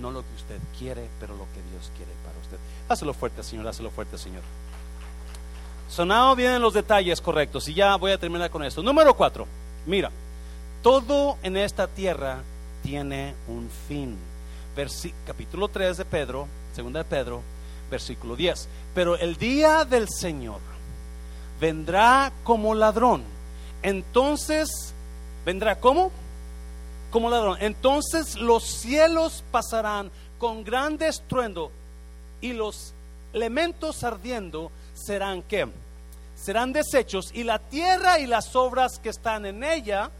no 0.00 0.10
lo 0.10 0.20
que 0.20 0.34
usted 0.36 0.58
quiere, 0.78 1.08
pero 1.20 1.34
lo 1.34 1.44
que 1.54 1.62
Dios 1.70 1.90
quiere 1.96 2.12
para 2.24 2.38
usted. 2.38 2.56
Hácelo 2.88 3.14
fuerte, 3.14 3.42
Señor, 3.42 3.66
hácelo 3.68 3.90
fuerte, 3.90 4.18
Señor. 4.18 4.42
Sonado 5.88 6.34
vienen 6.34 6.62
los 6.62 6.72
detalles 6.72 7.20
correctos 7.20 7.68
y 7.68 7.74
ya 7.74 7.96
voy 7.96 8.12
a 8.12 8.18
terminar 8.18 8.50
con 8.50 8.64
esto. 8.64 8.82
Número 8.82 9.14
cuatro, 9.14 9.46
mira, 9.86 10.10
todo 10.82 11.36
en 11.42 11.56
esta 11.56 11.86
tierra 11.86 12.38
tiene 12.82 13.34
un 13.46 13.68
fin. 13.88 14.16
capítulo 15.26 15.68
3 15.68 15.98
de 15.98 16.04
Pedro, 16.04 16.48
segunda 16.74 17.00
de 17.00 17.04
Pedro, 17.04 17.42
versículo 17.90 18.36
10. 18.36 18.68
Pero 18.94 19.16
el 19.16 19.36
día 19.36 19.84
del 19.84 20.08
Señor 20.08 20.60
vendrá 21.60 22.32
como 22.42 22.74
ladrón. 22.74 23.22
Entonces, 23.82 24.94
¿vendrá 25.44 25.78
como? 25.78 26.10
Como 27.12 27.30
ladrón. 27.30 27.58
Entonces 27.60 28.36
los 28.36 28.64
cielos 28.64 29.44
pasarán 29.52 30.10
con 30.38 30.64
gran 30.64 31.00
estruendo 31.00 31.70
y 32.40 32.54
los 32.54 32.94
elementos 33.32 34.02
ardiendo 34.02 34.72
serán 34.94 35.42
qué? 35.42 35.68
Serán 36.34 36.72
deshechos 36.72 37.30
y 37.32 37.44
la 37.44 37.60
tierra 37.60 38.18
y 38.18 38.26
las 38.26 38.56
obras 38.56 38.98
que 38.98 39.10
están 39.10 39.46
en 39.46 39.62
ella 39.62 40.10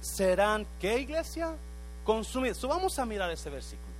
serán 0.00 0.66
qué 0.80 1.00
iglesia? 1.00 1.56
Consumidas. 2.04 2.60
vamos 2.62 2.98
a 2.98 3.06
mirar 3.06 3.30
ese 3.30 3.48
versículo. 3.48 3.94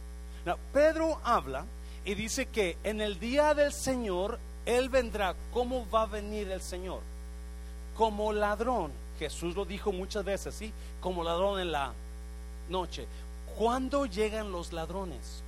Pedro 0.73 1.19
habla 1.25 1.65
y 2.05 2.15
dice 2.15 2.47
que 2.47 2.77
en 2.85 3.01
el 3.01 3.19
día 3.19 3.55
del 3.55 3.73
Señor 3.73 4.39
Él 4.67 4.91
vendrá. 4.91 5.35
¿Cómo 5.53 5.89
va 5.89 6.03
a 6.03 6.07
venir 6.07 6.51
el 6.51 6.61
Señor? 6.61 7.01
Como 7.97 8.33
ladrón. 8.35 8.93
Jesús 9.19 9.57
lo 9.57 9.65
dijo 9.65 9.91
muchas 9.93 10.25
veces, 10.25 10.55
¿sí? 10.55 10.73
Como 11.01 11.25
ladrón 11.25 11.61
en 11.61 11.73
la 11.73 11.93
noche. 12.69 13.07
¿Cuándo 13.57 14.07
llegan 14.07 14.51
los 14.51 14.73
ladrones? 14.73 15.43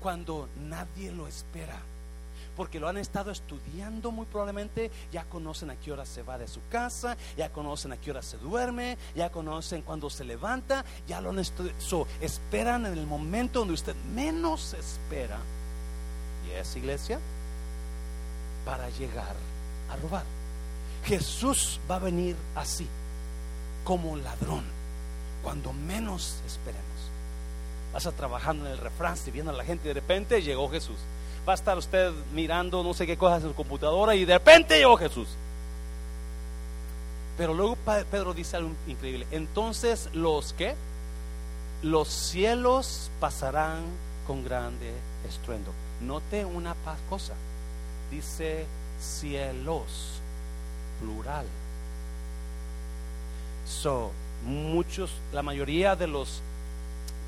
Cuando 0.00 0.48
nadie 0.56 1.12
lo 1.12 1.26
espera. 1.26 1.78
Porque 2.56 2.80
lo 2.80 2.88
han 2.88 2.96
estado 2.96 3.30
estudiando 3.30 4.10
muy 4.10 4.24
probablemente, 4.24 4.90
ya 5.12 5.24
conocen 5.24 5.70
a 5.70 5.76
qué 5.76 5.92
hora 5.92 6.06
se 6.06 6.22
va 6.22 6.38
de 6.38 6.48
su 6.48 6.60
casa, 6.70 7.14
ya 7.36 7.50
conocen 7.50 7.92
a 7.92 7.98
qué 7.98 8.10
hora 8.10 8.22
se 8.22 8.38
duerme, 8.38 8.96
ya 9.14 9.30
conocen 9.30 9.82
cuando 9.82 10.08
se 10.08 10.24
levanta, 10.24 10.82
ya 11.06 11.20
lo 11.20 11.30
han 11.30 11.38
estudiado. 11.38 12.06
esperan 12.22 12.86
en 12.86 12.96
el 12.96 13.06
momento 13.06 13.58
donde 13.58 13.74
usted 13.74 13.94
menos 14.14 14.72
espera. 14.72 15.38
¿Y 16.48 16.52
es 16.52 16.76
iglesia? 16.76 17.20
Para 18.64 18.88
llegar 18.88 19.36
a 19.90 19.96
robar. 19.96 20.24
Jesús 21.04 21.78
va 21.90 21.96
a 21.96 22.00
venir 22.00 22.36
así, 22.54 22.86
como 23.84 24.16
ladrón 24.16 24.75
cuando 25.42 25.72
menos 25.72 26.40
esperemos. 26.46 26.84
Vas 27.92 28.06
a 28.06 28.12
trabajando 28.12 28.66
en 28.66 28.72
el 28.72 28.78
refrán, 28.78 29.16
viendo 29.32 29.52
a 29.52 29.54
la 29.54 29.64
gente 29.64 29.84
y 29.84 29.88
de 29.88 29.94
repente 29.94 30.42
llegó 30.42 30.68
Jesús. 30.68 30.96
Va 31.48 31.52
a 31.52 31.54
estar 31.54 31.78
usted 31.78 32.12
mirando 32.34 32.82
no 32.82 32.92
sé 32.92 33.06
qué 33.06 33.16
cosas 33.16 33.42
en 33.42 33.50
su 33.50 33.54
computadora 33.54 34.14
y 34.14 34.24
de 34.24 34.34
repente 34.34 34.76
llegó 34.78 34.96
Jesús. 34.96 35.28
Pero 37.38 37.54
luego 37.54 37.76
Pedro 38.10 38.34
dice 38.34 38.56
algo 38.56 38.70
increíble. 38.86 39.26
Entonces 39.30 40.08
los 40.12 40.52
que 40.54 40.74
los 41.82 42.08
cielos 42.08 43.10
pasarán 43.20 43.84
con 44.26 44.42
grande 44.44 44.92
estruendo. 45.28 45.70
Note 46.00 46.44
una 46.44 46.74
cosa. 47.08 47.34
Dice 48.10 48.66
cielos, 49.00 50.20
plural. 51.00 51.46
So, 53.66 54.12
muchos, 54.44 55.10
la 55.32 55.42
mayoría 55.42 55.96
de 55.96 56.06
los 56.06 56.40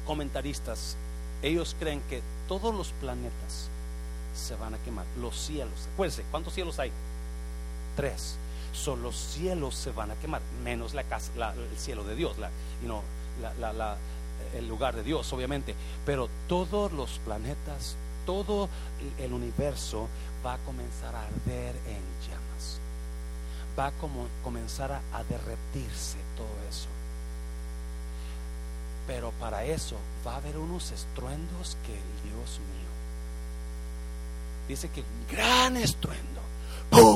comentaristas, 0.07 0.97
ellos 1.43 1.77
creen 1.79 2.01
que 2.09 2.23
todos 2.49 2.75
los 2.75 2.89
planetas 3.01 3.69
se 4.35 4.55
van 4.57 4.75
a 4.75 4.79
quemar, 4.79 5.05
los 5.21 5.37
cielos. 5.37 5.89
Acuérdense, 5.95 6.25
¿cuántos 6.31 6.55
cielos 6.55 6.79
hay? 6.79 6.93
Tres. 7.97 8.37
Son 8.73 9.03
los 9.03 9.17
cielos 9.17 9.75
se 9.75 9.91
van 9.91 10.11
a 10.11 10.15
quemar, 10.15 10.41
menos 10.63 10.95
la 10.95 11.03
casa, 11.03 11.33
el 11.53 11.79
cielo 11.79 12.05
de 12.05 12.15
Dios, 12.15 12.37
el 14.55 14.69
lugar 14.69 14.95
de 14.95 15.03
Dios, 15.03 15.33
obviamente. 15.33 15.75
Pero 16.07 16.29
todos 16.47 16.93
los 16.93 17.19
planetas, 17.25 17.97
todo 18.25 18.69
el 19.19 19.33
universo 19.33 20.09
va 20.45 20.55
a 20.55 20.59
comenzar 20.59 21.15
a 21.15 21.23
arder 21.23 21.75
en 21.87 22.03
llamas. 22.29 22.48
Va 23.79 23.87
a 23.87 23.93
como, 23.93 24.27
comenzar 24.43 24.91
a 24.91 25.25
derretirse 25.25 26.17
todo 26.37 26.49
eso. 26.69 26.89
Pero 29.07 29.31
para 29.41 29.65
eso 29.65 29.97
va 30.27 30.35
a 30.35 30.37
haber 30.37 30.59
unos 30.59 30.91
estruendos 30.91 31.79
que 31.87 31.93
Dios 32.29 32.59
mío. 32.59 32.89
Dice 34.69 34.91
que 34.91 35.03
gran 35.31 35.77
estruendo. 35.79 36.41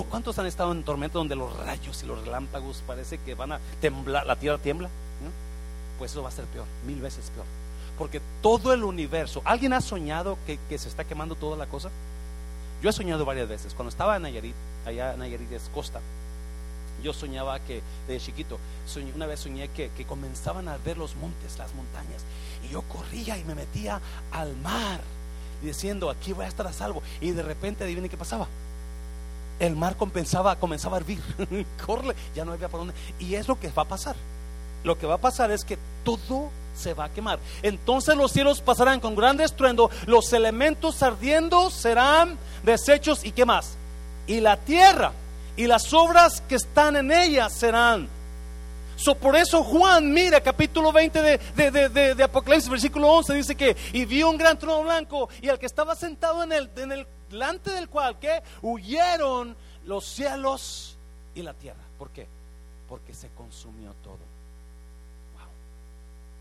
¿Cuántos 0.08 0.38
han 0.38 0.46
estado 0.46 0.72
en 0.72 0.84
tormento 0.84 1.18
donde 1.18 1.36
los 1.36 1.54
rayos 1.54 2.02
y 2.02 2.06
los 2.06 2.24
relámpagos 2.24 2.82
parece 2.86 3.18
que 3.18 3.34
van 3.34 3.52
a 3.52 3.60
temblar, 3.80 4.26
la 4.26 4.36
tierra 4.36 4.56
tiembla? 4.58 4.88
Pues 5.98 6.12
eso 6.12 6.22
va 6.22 6.30
a 6.30 6.32
ser 6.32 6.46
peor, 6.46 6.66
mil 6.86 7.00
veces 7.00 7.30
peor. 7.34 7.46
Porque 7.98 8.20
todo 8.40 8.72
el 8.72 8.84
universo, 8.84 9.42
¿alguien 9.44 9.74
ha 9.74 9.80
soñado 9.80 10.38
que, 10.46 10.58
que 10.68 10.78
se 10.78 10.88
está 10.88 11.04
quemando 11.04 11.34
toda 11.34 11.56
la 11.56 11.66
cosa? 11.66 11.90
Yo 12.82 12.88
he 12.88 12.92
soñado 12.92 13.24
varias 13.24 13.48
veces. 13.48 13.74
Cuando 13.74 13.90
estaba 13.90 14.16
en 14.16 14.22
Nayarit, 14.22 14.54
allá 14.86 15.12
en 15.12 15.20
Nayarit 15.20 15.52
es 15.52 15.70
costa, 15.74 16.00
yo 17.02 17.12
soñaba 17.12 17.58
que, 17.60 17.82
de 18.06 18.20
chiquito, 18.20 18.58
una 19.14 19.26
vez 19.26 19.40
soñé 19.40 19.68
que, 19.68 19.90
comenzaban 20.06 20.68
a 20.68 20.76
ver 20.78 20.98
los 20.98 21.16
montes, 21.16 21.58
las 21.58 21.74
montañas, 21.74 22.22
y 22.64 22.72
yo 22.72 22.82
corría 22.82 23.38
y 23.38 23.44
me 23.44 23.54
metía 23.54 24.00
al 24.30 24.56
mar, 24.56 25.00
diciendo, 25.62 26.10
aquí 26.10 26.32
voy 26.32 26.44
a 26.44 26.48
estar 26.48 26.66
a 26.66 26.72
salvo. 26.72 27.02
Y 27.20 27.30
de 27.30 27.42
repente, 27.42 27.84
adivinen 27.84 28.10
qué 28.10 28.16
pasaba. 28.16 28.46
El 29.58 29.76
mar 29.76 29.96
compensaba, 29.96 30.56
comenzaba 30.56 30.96
a 30.96 31.00
hervir, 31.00 31.20
corre, 31.86 32.14
ya 32.34 32.44
no 32.44 32.52
había 32.52 32.68
por 32.68 32.80
dónde. 32.80 32.94
Y 33.18 33.34
es 33.34 33.48
lo 33.48 33.58
que 33.58 33.68
va 33.68 33.82
a 33.82 33.88
pasar. 33.88 34.16
Lo 34.84 34.98
que 34.98 35.06
va 35.06 35.14
a 35.14 35.18
pasar 35.18 35.50
es 35.52 35.64
que 35.64 35.78
todo 36.04 36.50
se 36.76 36.94
va 36.94 37.04
a 37.04 37.08
quemar. 37.10 37.38
Entonces 37.62 38.16
los 38.16 38.32
cielos 38.32 38.60
pasarán 38.60 39.00
con 39.00 39.14
gran 39.14 39.40
estruendo, 39.40 39.90
los 40.06 40.32
elementos 40.32 41.02
ardiendo 41.02 41.70
serán 41.70 42.38
desechos 42.64 43.24
y 43.24 43.32
qué 43.32 43.44
más. 43.44 43.76
Y 44.26 44.40
la 44.40 44.56
tierra 44.56 45.12
y 45.56 45.66
las 45.66 45.92
obras 45.92 46.40
que 46.42 46.56
están 46.56 46.96
en 46.96 47.12
ella 47.12 47.48
serán. 47.48 48.08
So, 48.96 49.14
por 49.16 49.34
eso 49.34 49.64
Juan, 49.64 50.12
mira, 50.12 50.40
capítulo 50.40 50.92
20 50.92 51.22
de, 51.22 51.70
de, 52.14 52.22
Apocalipsis, 52.22 52.70
versículo 52.70 53.08
11, 53.08 53.34
dice 53.34 53.56
que, 53.56 53.76
y 53.92 54.04
vio 54.04 54.30
un 54.30 54.36
gran 54.36 54.58
trono 54.58 54.82
blanco, 54.84 55.28
y 55.40 55.48
al 55.48 55.58
que 55.58 55.66
estaba 55.66 55.96
sentado 55.96 56.44
en 56.44 56.52
el, 56.52 56.70
en 56.76 56.92
el 56.92 57.06
delante 57.28 57.72
del 57.72 57.88
cual, 57.88 58.18
que 58.20 58.42
huyeron 58.60 59.56
los 59.86 60.06
cielos 60.06 60.96
y 61.34 61.42
la 61.42 61.52
tierra. 61.54 61.80
¿Por 61.98 62.10
qué? 62.10 62.28
Porque 62.88 63.12
se 63.12 63.28
consumió 63.30 63.92
todo. 64.04 64.18
Wow, 65.34 65.50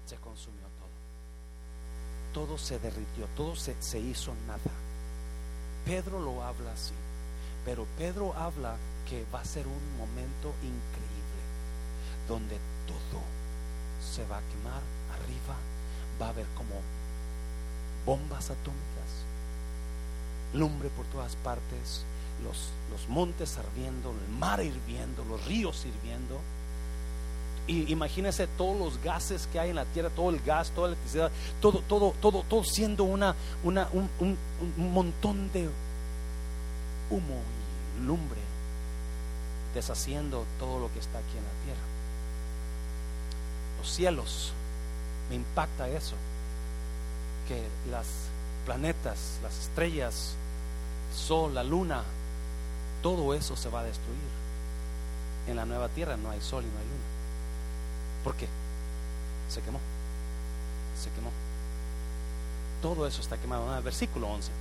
se 0.06 0.18
consumió 0.18 0.68
todo. 2.34 2.46
Todo 2.46 2.58
se 2.58 2.78
derritió, 2.78 3.26
todo 3.36 3.56
se, 3.56 3.76
se 3.82 4.00
hizo 4.00 4.34
nada. 4.46 4.60
Pedro 5.86 6.20
lo 6.20 6.44
habla 6.44 6.72
así. 6.74 6.94
Pero 7.66 7.86
Pedro 7.98 8.34
habla 8.38 8.76
que 9.12 9.26
va 9.34 9.42
a 9.42 9.46
ser 9.46 9.68
un 9.68 9.98
momento 9.98 10.54
increíble 10.64 11.42
donde 12.30 12.56
todo 12.88 13.22
se 14.02 14.26
va 14.26 14.38
a 14.38 14.42
quemar 14.42 14.82
arriba, 15.12 15.58
va 16.20 16.28
a 16.28 16.30
haber 16.30 16.46
como 16.56 16.80
bombas 18.06 18.46
atómicas, 18.46 19.26
lumbre 20.54 20.88
por 20.96 21.06
todas 21.08 21.36
partes, 21.36 22.06
los, 22.42 22.70
los 22.90 23.10
montes 23.10 23.58
ardiendo, 23.58 24.12
el 24.12 24.34
mar 24.34 24.64
hirviendo, 24.64 25.26
los 25.26 25.46
ríos 25.46 25.86
hirviendo. 25.86 26.40
Y 27.68 27.92
imagínense 27.92 28.48
todos 28.48 28.80
los 28.80 29.04
gases 29.04 29.46
que 29.48 29.60
hay 29.60 29.72
en 29.72 29.76
la 29.76 29.86
tierra, 29.86 30.10
todo 30.10 30.30
el 30.30 30.40
gas, 30.40 30.72
toda 30.72 30.88
la 30.88 30.94
electricidad, 30.94 31.32
todo, 31.60 31.82
todo, 31.82 32.14
todo, 32.22 32.44
todo 32.44 32.64
siendo 32.64 33.04
una, 33.04 33.36
una, 33.66 33.90
un, 33.92 34.10
un, 34.22 34.38
un 34.78 34.94
montón 34.94 35.52
de 35.52 35.70
humo 37.10 37.42
y 38.00 38.06
lumbre, 38.06 38.40
deshaciendo 39.74 40.46
todo 40.60 40.80
lo 40.80 40.92
que 40.94 41.00
está 41.00 41.20
aquí 41.20 41.38
en 41.38 41.44
la 41.44 41.64
tierra. 41.66 41.82
Los 43.80 43.92
cielos, 43.92 44.54
me 45.30 45.36
impacta 45.36 45.88
eso, 45.88 46.16
que 47.48 47.68
las 47.90 48.06
planetas, 48.66 49.40
las 49.42 49.58
estrellas, 49.60 50.36
sol, 51.16 51.54
la 51.54 51.64
luna, 51.64 52.04
todo 53.02 53.34
eso 53.34 53.56
se 53.56 53.70
va 53.70 53.82
a 53.82 53.84
destruir. 53.84 54.42
En 55.48 55.56
la 55.56 55.66
nueva 55.66 55.90
tierra 55.90 56.18
no 56.18 56.30
hay 56.30 56.42
sol 56.42 56.64
y 56.64 56.68
no 56.68 56.78
hay 56.78 56.86
luna. 56.86 57.12
¿Por 58.24 58.36
qué? 58.36 58.48
Se 59.50 59.62
quemó. 59.62 59.80
Se 61.02 61.10
quemó. 61.12 61.32
Todo 62.82 63.08
eso 63.08 63.22
está 63.22 63.38
quemado. 63.38 63.82
Versículo 63.82 64.28
11. 64.28 64.52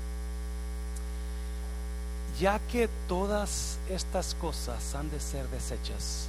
Ya 2.41 2.59
que 2.59 2.88
todas 3.07 3.76
estas 3.91 4.34
cosas 4.34 4.95
han 4.95 5.11
de 5.11 5.20
ser 5.20 5.47
desechas, 5.49 6.28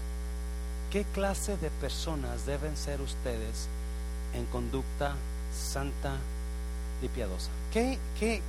¿qué 0.91 1.05
clase 1.05 1.55
de 1.55 1.69
personas 1.69 2.45
deben 2.45 2.75
ser 2.75 2.99
ustedes 2.99 3.69
en 4.33 4.45
conducta 4.47 5.15
santa 5.55 6.17
y 7.01 7.07
piadosa? 7.07 7.49
Qué, 7.71 7.97
qué, 8.19 8.41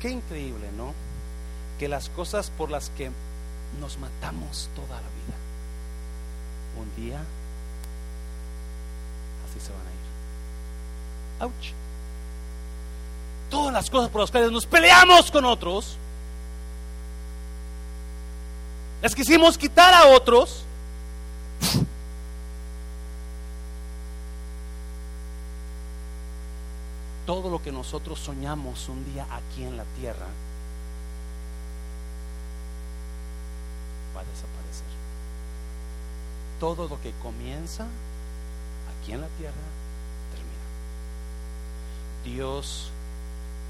qué 0.00 0.10
increíble, 0.10 0.72
¿no? 0.76 0.92
Que 1.78 1.86
las 1.86 2.08
cosas 2.08 2.50
por 2.50 2.68
las 2.68 2.90
que 2.90 3.12
nos 3.80 3.96
matamos 3.98 4.68
toda 4.74 4.96
la 5.00 5.08
vida, 5.08 5.36
un 6.80 6.96
día 7.00 7.20
así 9.48 9.64
se 9.64 9.70
van 9.70 9.86
a 9.86 11.46
ir. 11.46 11.52
¡Auch! 11.52 11.89
Todas 13.50 13.72
las 13.72 13.90
cosas 13.90 14.08
por 14.10 14.22
las 14.22 14.30
cuales 14.30 14.52
nos 14.52 14.64
peleamos 14.64 15.30
con 15.30 15.44
otros, 15.44 15.96
las 19.02 19.14
quisimos 19.14 19.58
quitar 19.58 19.92
a 19.92 20.08
otros, 20.08 20.64
todo 27.26 27.48
lo 27.48 27.62
que 27.62 27.72
nosotros 27.72 28.18
soñamos 28.18 28.88
un 28.88 29.04
día 29.12 29.26
aquí 29.30 29.62
en 29.64 29.76
la 29.76 29.84
tierra 29.98 30.26
va 34.16 34.20
a 34.20 34.24
desaparecer. 34.24 34.86
Todo 36.58 36.88
lo 36.88 37.00
que 37.00 37.12
comienza 37.22 37.86
aquí 39.00 39.12
en 39.12 39.20
la 39.20 39.28
tierra 39.38 39.54
termina. 40.32 40.58
Dios 42.24 42.90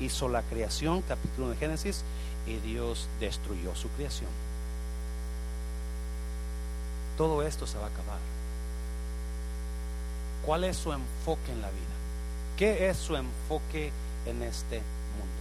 hizo 0.01 0.29
la 0.29 0.43
creación, 0.43 1.03
capítulo 1.03 1.51
de 1.51 1.57
Génesis, 1.57 2.03
y 2.47 2.57
Dios 2.57 3.09
destruyó 3.21 3.75
su 3.75 3.89
creación. 3.91 4.31
Todo 7.17 7.43
esto 7.43 7.67
se 7.67 7.79
va 7.79 7.85
a 7.85 7.89
acabar. 7.89 8.19
¿Cuál 10.45 10.65
es 10.65 10.77
su 10.77 10.93
enfoque 10.93 11.53
en 11.53 11.61
la 11.61 11.69
vida? 11.69 11.81
¿Qué 12.57 12.89
es 12.89 12.97
su 12.97 13.15
enfoque 13.15 13.93
en 14.27 14.43
este 14.43 14.77
mundo? 14.77 15.41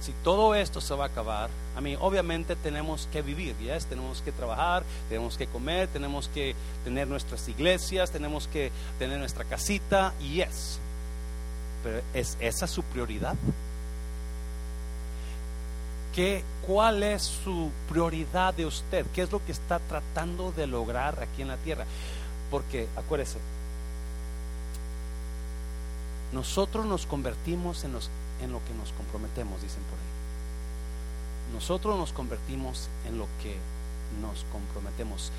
Si 0.00 0.12
todo 0.24 0.54
esto 0.54 0.80
se 0.80 0.94
va 0.94 1.04
a 1.04 1.08
acabar, 1.08 1.50
a 1.76 1.80
mí 1.80 1.96
obviamente 2.00 2.56
tenemos 2.56 3.08
que 3.12 3.22
vivir, 3.22 3.56
¿yes? 3.58 3.86
tenemos 3.86 4.22
que 4.22 4.32
trabajar, 4.32 4.84
tenemos 5.08 5.36
que 5.36 5.46
comer, 5.46 5.88
tenemos 5.88 6.28
que 6.28 6.54
tener 6.84 7.08
nuestras 7.08 7.46
iglesias, 7.48 8.10
tenemos 8.10 8.46
que 8.46 8.70
tener 8.98 9.18
nuestra 9.18 9.44
casita, 9.44 10.14
yes. 10.20 10.78
Pero 11.82 12.02
¿es 12.14 12.36
esa 12.40 12.66
su 12.66 12.82
prioridad? 12.82 13.36
¿Qué, 16.14 16.44
¿Cuál 16.66 17.02
es 17.02 17.22
su 17.22 17.70
prioridad 17.88 18.52
de 18.54 18.66
usted? 18.66 19.06
¿Qué 19.14 19.22
es 19.22 19.30
lo 19.30 19.44
que 19.44 19.52
está 19.52 19.78
tratando 19.78 20.52
de 20.52 20.66
lograr 20.66 21.22
aquí 21.22 21.42
en 21.42 21.48
la 21.48 21.56
tierra? 21.56 21.84
Porque, 22.50 22.88
acuérdese, 22.96 23.38
nosotros 26.32 26.84
nos 26.86 27.06
convertimos 27.06 27.84
en, 27.84 27.92
los, 27.92 28.10
en 28.42 28.52
lo 28.52 28.58
que 28.64 28.74
nos 28.74 28.92
comprometemos, 28.92 29.62
dicen 29.62 29.82
por 29.84 29.98
ahí. 29.98 31.54
Nosotros 31.54 31.96
nos 31.96 32.12
convertimos 32.12 32.88
en 33.06 33.18
lo 33.18 33.26
que 33.42 33.56
nos 34.20 34.44
comprometemos. 34.52 35.30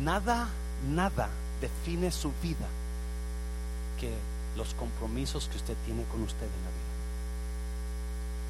Nada, 0.00 0.48
nada 0.88 1.30
define 1.60 2.10
su 2.10 2.32
vida 2.42 2.66
que 3.98 4.10
los 4.56 4.74
compromisos 4.74 5.48
que 5.48 5.56
usted 5.56 5.76
tiene 5.84 6.04
con 6.04 6.22
usted 6.22 6.46
en 6.46 6.64
la 6.64 6.70
vida. 6.70 6.90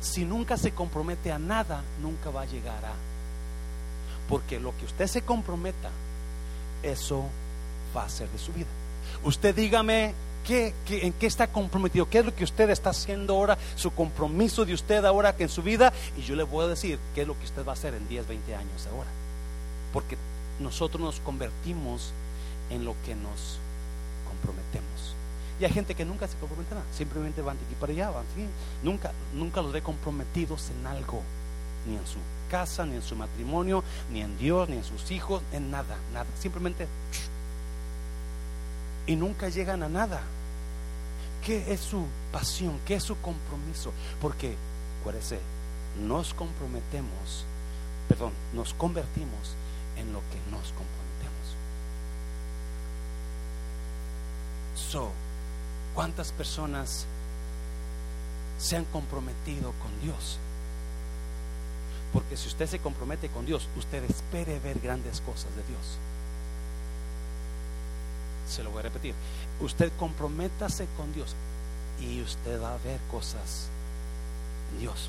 Si 0.01 0.25
nunca 0.25 0.57
se 0.57 0.73
compromete 0.73 1.31
a 1.31 1.39
nada, 1.39 1.83
nunca 2.01 2.31
va 2.31 2.43
a 2.43 2.47
llegar 2.47 2.85
a. 2.85 2.93
Porque 4.29 4.59
lo 4.59 4.77
que 4.77 4.87
usted 4.87 5.07
se 5.07 5.23
comprometa, 5.23 5.91
eso 6.83 7.25
va 7.95 8.05
a 8.05 8.09
ser 8.09 8.29
de 8.31 8.39
su 8.39 8.53
vida. 8.53 8.69
Usted 9.25 9.55
dígame 9.55 10.15
¿qué, 10.47 10.75
en 10.89 11.13
qué 11.13 11.27
está 11.27 11.49
comprometido, 11.49 12.09
qué 12.09 12.21
es 12.21 12.25
lo 12.25 12.35
que 12.35 12.45
usted 12.45 12.71
está 12.71 12.91
haciendo 12.91 13.35
ahora, 13.35 13.59
su 13.77 13.91
compromiso 13.91 14.65
de 14.65 14.75
usted 14.75 15.05
ahora 15.05 15.35
en 15.39 15.49
su 15.49 15.63
vida, 15.63 15.93
y 16.17 16.23
yo 16.23 16.35
le 16.35 16.43
voy 16.43 16.65
a 16.65 16.69
decir 16.69 16.99
qué 17.15 17.23
es 17.23 17.29
lo 17.29 17.39
que 17.39 17.45
usted 17.45 17.65
va 17.65 17.73
a 17.73 17.75
hacer 17.75 17.95
en 17.95 18.09
10, 18.09 18.27
20 18.27 18.55
años 18.55 18.87
ahora. 18.91 19.11
Porque 19.93 20.17
nosotros 20.61 21.01
nos 21.01 21.21
convertimos 21.21 22.13
en 22.71 22.85
lo 22.85 22.95
que 23.05 23.15
nos 23.15 23.59
comprometemos. 24.29 25.00
Y 25.61 25.65
hay 25.65 25.73
gente 25.73 25.95
que 25.95 26.07
nunca 26.07 26.27
se 26.27 26.37
compromete 26.39 26.75
nada, 26.75 26.87
simplemente 26.97 27.43
van 27.43 27.59
de 27.59 27.65
aquí 27.67 27.75
para 27.79 27.93
allá, 27.93 28.11
van 28.11 28.25
así. 28.33 28.47
Nunca, 28.83 29.13
nunca 29.35 29.61
los 29.61 29.73
ve 29.73 29.83
comprometidos 29.83 30.71
en 30.71 30.87
algo, 30.87 31.23
ni 31.87 31.97
en 31.97 32.07
su 32.07 32.19
casa, 32.51 32.87
ni 32.87 32.97
en 32.97 33.03
su 33.03 33.15
matrimonio, 33.15 33.85
ni 34.11 34.23
en 34.23 34.39
Dios, 34.39 34.69
ni 34.71 34.77
en 34.77 34.85
sus 34.85 35.11
hijos, 35.11 35.43
en 35.53 35.71
nada, 35.71 35.97
nada. 36.15 36.27
Simplemente 36.41 36.89
y 39.07 39.17
nunca 39.17 39.49
llegan 39.49 39.83
a 39.83 39.89
nada. 39.89 40.21
¿Qué 41.45 41.73
es 41.73 41.81
su 41.81 42.07
pasión? 42.33 42.79
¿Qué 42.87 42.95
es 42.95 43.03
su 43.03 43.21
compromiso? 43.21 43.93
Porque, 44.21 44.55
acuérdese, 45.01 45.41
nos 46.01 46.33
comprometemos, 46.33 47.45
perdón, 48.09 48.33
nos 48.53 48.73
convertimos 48.75 49.57
en 49.97 50.13
lo 50.13 50.21
que 50.21 50.39
nos 50.51 50.73
comprometemos. 50.73 51.01
So, 54.77 55.11
¿cuántas 55.95 56.33
personas 56.33 57.07
se 58.59 58.77
han 58.77 58.85
comprometido 58.87 59.73
con 59.83 60.01
Dios? 60.03 60.39
Porque 62.13 62.37
si 62.37 62.49
usted 62.49 62.67
se 62.67 62.81
compromete 62.81 63.29
con 63.29 63.47
Dios, 63.47 63.69
usted 63.77 64.03
espere 64.05 64.59
ver 64.59 64.81
grandes 64.81 65.21
cosas 65.21 65.55
de 65.57 65.63
Dios. 65.63 65.99
Se 68.49 68.65
lo 68.65 68.71
voy 68.71 68.81
a 68.81 68.83
repetir. 68.83 69.15
Usted 69.61 69.93
comprométase 69.99 70.87
con 70.97 71.13
Dios 71.13 71.37
y 72.01 72.21
usted 72.21 72.61
va 72.61 72.75
a 72.75 72.79
ver 72.79 72.99
cosas. 73.11 73.69
Dios, 74.79 75.09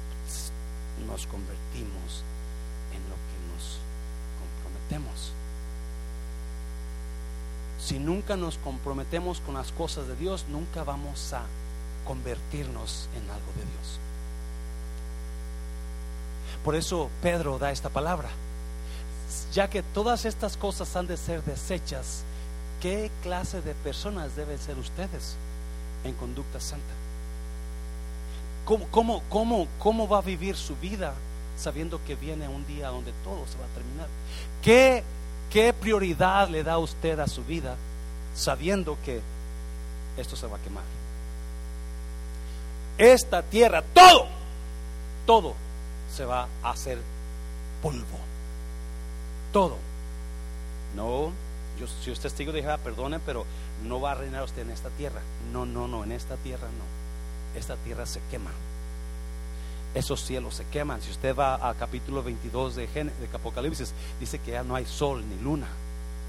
nos 1.07 1.25
convertimos 1.25 2.23
en 2.93 3.01
lo 3.09 3.15
que 3.15 3.37
nos 3.53 3.79
comprometemos. 4.39 5.33
Si 7.91 7.99
nunca 7.99 8.37
nos 8.37 8.57
comprometemos 8.57 9.41
con 9.41 9.55
las 9.55 9.73
cosas 9.73 10.07
de 10.07 10.15
Dios, 10.15 10.45
nunca 10.47 10.85
vamos 10.85 11.33
a 11.33 11.41
convertirnos 12.07 13.09
en 13.17 13.23
algo 13.23 13.51
de 13.57 13.65
Dios. 13.65 13.99
Por 16.63 16.77
eso 16.77 17.09
Pedro 17.21 17.59
da 17.59 17.69
esta 17.69 17.89
palabra. 17.89 18.29
Ya 19.51 19.69
que 19.69 19.83
todas 19.83 20.23
estas 20.23 20.55
cosas 20.55 20.95
han 20.95 21.05
de 21.05 21.17
ser 21.17 21.43
desechas, 21.43 22.23
¿qué 22.81 23.11
clase 23.23 23.61
de 23.61 23.73
personas 23.73 24.37
deben 24.37 24.57
ser 24.57 24.77
ustedes 24.77 25.35
en 26.05 26.13
conducta 26.13 26.61
santa? 26.61 26.93
¿Cómo, 28.63 28.87
cómo, 28.89 29.21
cómo, 29.27 29.67
cómo 29.79 30.07
va 30.07 30.19
a 30.19 30.21
vivir 30.21 30.55
su 30.55 30.77
vida 30.77 31.13
sabiendo 31.57 31.99
que 32.05 32.15
viene 32.15 32.47
un 32.47 32.65
día 32.65 32.87
donde 32.87 33.11
todo 33.25 33.45
se 33.47 33.57
va 33.57 33.65
a 33.65 33.75
terminar? 33.75 34.07
¿Qué, 34.61 35.03
qué 35.51 35.73
prioridad 35.73 36.49
le 36.49 36.63
da 36.63 36.77
usted 36.77 37.19
a 37.19 37.27
su 37.27 37.43
vida 37.43 37.75
sabiendo 38.35 38.97
que 39.03 39.21
esto 40.17 40.35
se 40.35 40.47
va 40.47 40.57
a 40.57 40.61
quemar? 40.61 40.83
Esta 42.97 43.41
tierra, 43.41 43.83
todo 43.93 44.41
todo 45.25 45.55
se 46.13 46.25
va 46.25 46.47
a 46.63 46.71
hacer 46.71 46.99
polvo. 47.81 48.19
Todo. 49.53 49.77
No, 50.95 51.31
yo, 51.79 51.87
si 51.87 52.11
usted 52.11 52.11
es 52.11 52.19
testigo 52.19 52.51
de 52.51 52.61
Jehová, 52.61 52.77
perdone, 52.77 53.19
pero 53.19 53.45
no 53.83 54.01
va 54.01 54.11
a 54.11 54.15
reinar 54.15 54.43
usted 54.43 54.63
en 54.63 54.71
esta 54.71 54.89
tierra. 54.89 55.21
No, 55.53 55.65
no, 55.65 55.87
no, 55.87 56.03
en 56.03 56.11
esta 56.11 56.35
tierra 56.37 56.67
no. 56.67 57.59
Esta 57.59 57.75
tierra 57.77 58.05
se 58.05 58.19
quema. 58.29 58.51
Esos 59.93 60.21
cielos 60.21 60.55
se 60.55 60.65
queman. 60.65 61.01
Si 61.01 61.11
usted 61.11 61.35
va 61.35 61.69
a 61.69 61.73
capítulo 61.73 62.23
22 62.23 62.75
de, 62.75 62.87
de 62.87 63.29
Apocalipsis, 63.33 63.93
dice 64.19 64.39
que 64.39 64.51
ya 64.51 64.63
no 64.63 64.75
hay 64.75 64.85
sol 64.85 65.23
ni 65.27 65.41
luna. 65.43 65.67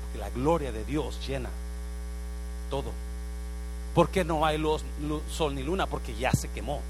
Porque 0.03 0.19
la 0.19 0.31
gloria 0.31 0.73
de 0.73 0.85
Dios 0.85 1.19
llena 1.27 1.49
todo. 2.71 2.91
¿Por 3.95 4.09
qué 4.09 4.25
no 4.25 4.45
hay 4.45 4.59
luz, 4.59 4.83
sol 5.31 5.55
ni 5.55 5.63
luna? 5.63 5.87
Porque 5.87 6.15
ya 6.17 6.33
se 6.33 6.49
quemó. 6.49 6.81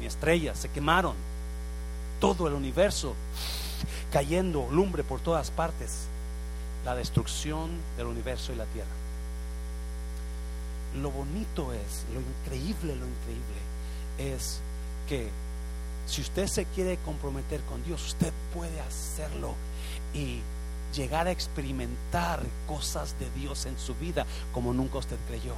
Ni 0.00 0.06
estrellas 0.06 0.58
se 0.58 0.68
quemaron. 0.68 1.14
Todo 2.20 2.46
el 2.48 2.54
universo 2.54 3.14
cayendo 4.12 4.68
lumbre 4.70 5.02
por 5.04 5.20
todas 5.20 5.50
partes. 5.50 6.08
La 6.84 6.94
destrucción 6.94 7.70
del 7.96 8.06
universo 8.06 8.52
y 8.52 8.56
la 8.56 8.66
tierra. 8.66 8.90
Lo 11.00 11.10
bonito 11.10 11.72
es, 11.72 12.04
lo 12.12 12.20
increíble, 12.20 12.96
lo 12.96 13.06
increíble 13.06 13.66
es 14.18 14.60
que 15.08 15.28
si 16.06 16.20
usted 16.20 16.46
se 16.46 16.64
quiere 16.66 16.98
comprometer 17.04 17.60
con 17.62 17.82
Dios, 17.84 18.04
usted 18.06 18.32
puede 18.54 18.80
hacerlo 18.80 19.54
y 20.14 20.40
llegar 20.94 21.26
a 21.26 21.30
experimentar 21.30 22.40
cosas 22.66 23.14
de 23.18 23.28
Dios 23.38 23.66
en 23.66 23.78
su 23.78 23.94
vida 23.96 24.24
como 24.52 24.72
nunca 24.72 24.98
usted 24.98 25.16
creyó. 25.28 25.54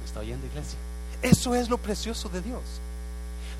¿Me 0.00 0.06
está 0.06 0.20
oyendo, 0.20 0.46
iglesia? 0.46 0.78
Eso 1.22 1.54
es 1.54 1.68
lo 1.68 1.78
precioso 1.78 2.28
de 2.28 2.42
Dios. 2.42 2.62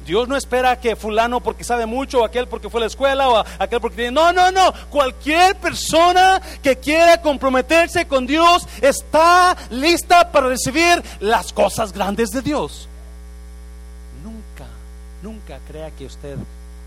Dios 0.05 0.29
no 0.29 0.37
espera 0.37 0.79
que 0.79 0.97
fulano 0.97 1.41
porque 1.41 1.65
sabe 1.65 1.87
mucho, 1.87 2.21
o 2.21 2.25
aquel 2.25 2.47
porque 2.47 2.69
fue 2.69 2.81
a 2.81 2.83
la 2.83 2.87
escuela, 2.89 3.29
o 3.29 3.45
aquel 3.59 3.81
porque 3.81 3.97
tiene... 3.97 4.11
No, 4.13 4.33
no, 4.33 4.51
no. 4.51 4.73
Cualquier 4.91 5.57
persona 5.57 6.43
que 6.63 6.77
quiera 6.79 7.23
comprometerse 7.23 8.07
con 8.07 8.27
Dios 8.27 8.69
está 8.83 9.57
lista 9.71 10.31
para 10.31 10.49
recibir 10.49 11.03
las 11.21 11.53
cosas 11.53 11.93
grandes 11.93 12.31
de 12.31 12.43
Dios. 12.43 12.89
Nunca, 15.25 15.59
crea 15.67 15.91
que 15.91 16.05
usted 16.05 16.37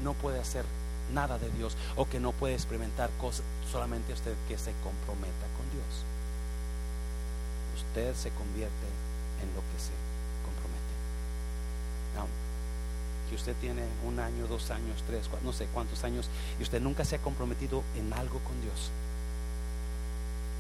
no 0.03 0.13
puede 0.13 0.39
hacer 0.39 0.63
nada 1.11 1.39
de 1.39 1.49
Dios 1.49 1.75
o 1.95 2.07
que 2.07 2.19
no 2.19 2.33
puede 2.33 2.53
experimentar 2.53 3.09
cosas, 3.19 3.43
solamente 3.71 4.13
usted 4.13 4.35
que 4.47 4.59
se 4.59 4.73
comprometa 4.83 5.47
con 5.57 5.65
Dios. 5.73 6.05
Usted 7.77 8.13
se 8.13 8.29
convierte 8.29 8.87
en 9.41 9.49
lo 9.55 9.61
que 9.61 9.79
se 9.81 9.93
compromete. 10.45 10.77
que 13.27 13.35
usted 13.35 13.55
tiene 13.59 13.81
un 14.05 14.19
año, 14.19 14.45
dos 14.47 14.69
años, 14.69 15.03
tres, 15.07 15.29
no 15.43 15.51
sé 15.51 15.65
cuántos 15.73 16.03
años 16.03 16.29
y 16.59 16.63
usted 16.63 16.79
nunca 16.79 17.03
se 17.03 17.15
ha 17.15 17.19
comprometido 17.19 17.83
en 17.95 18.13
algo 18.13 18.39
con 18.39 18.61
Dios. 18.61 18.91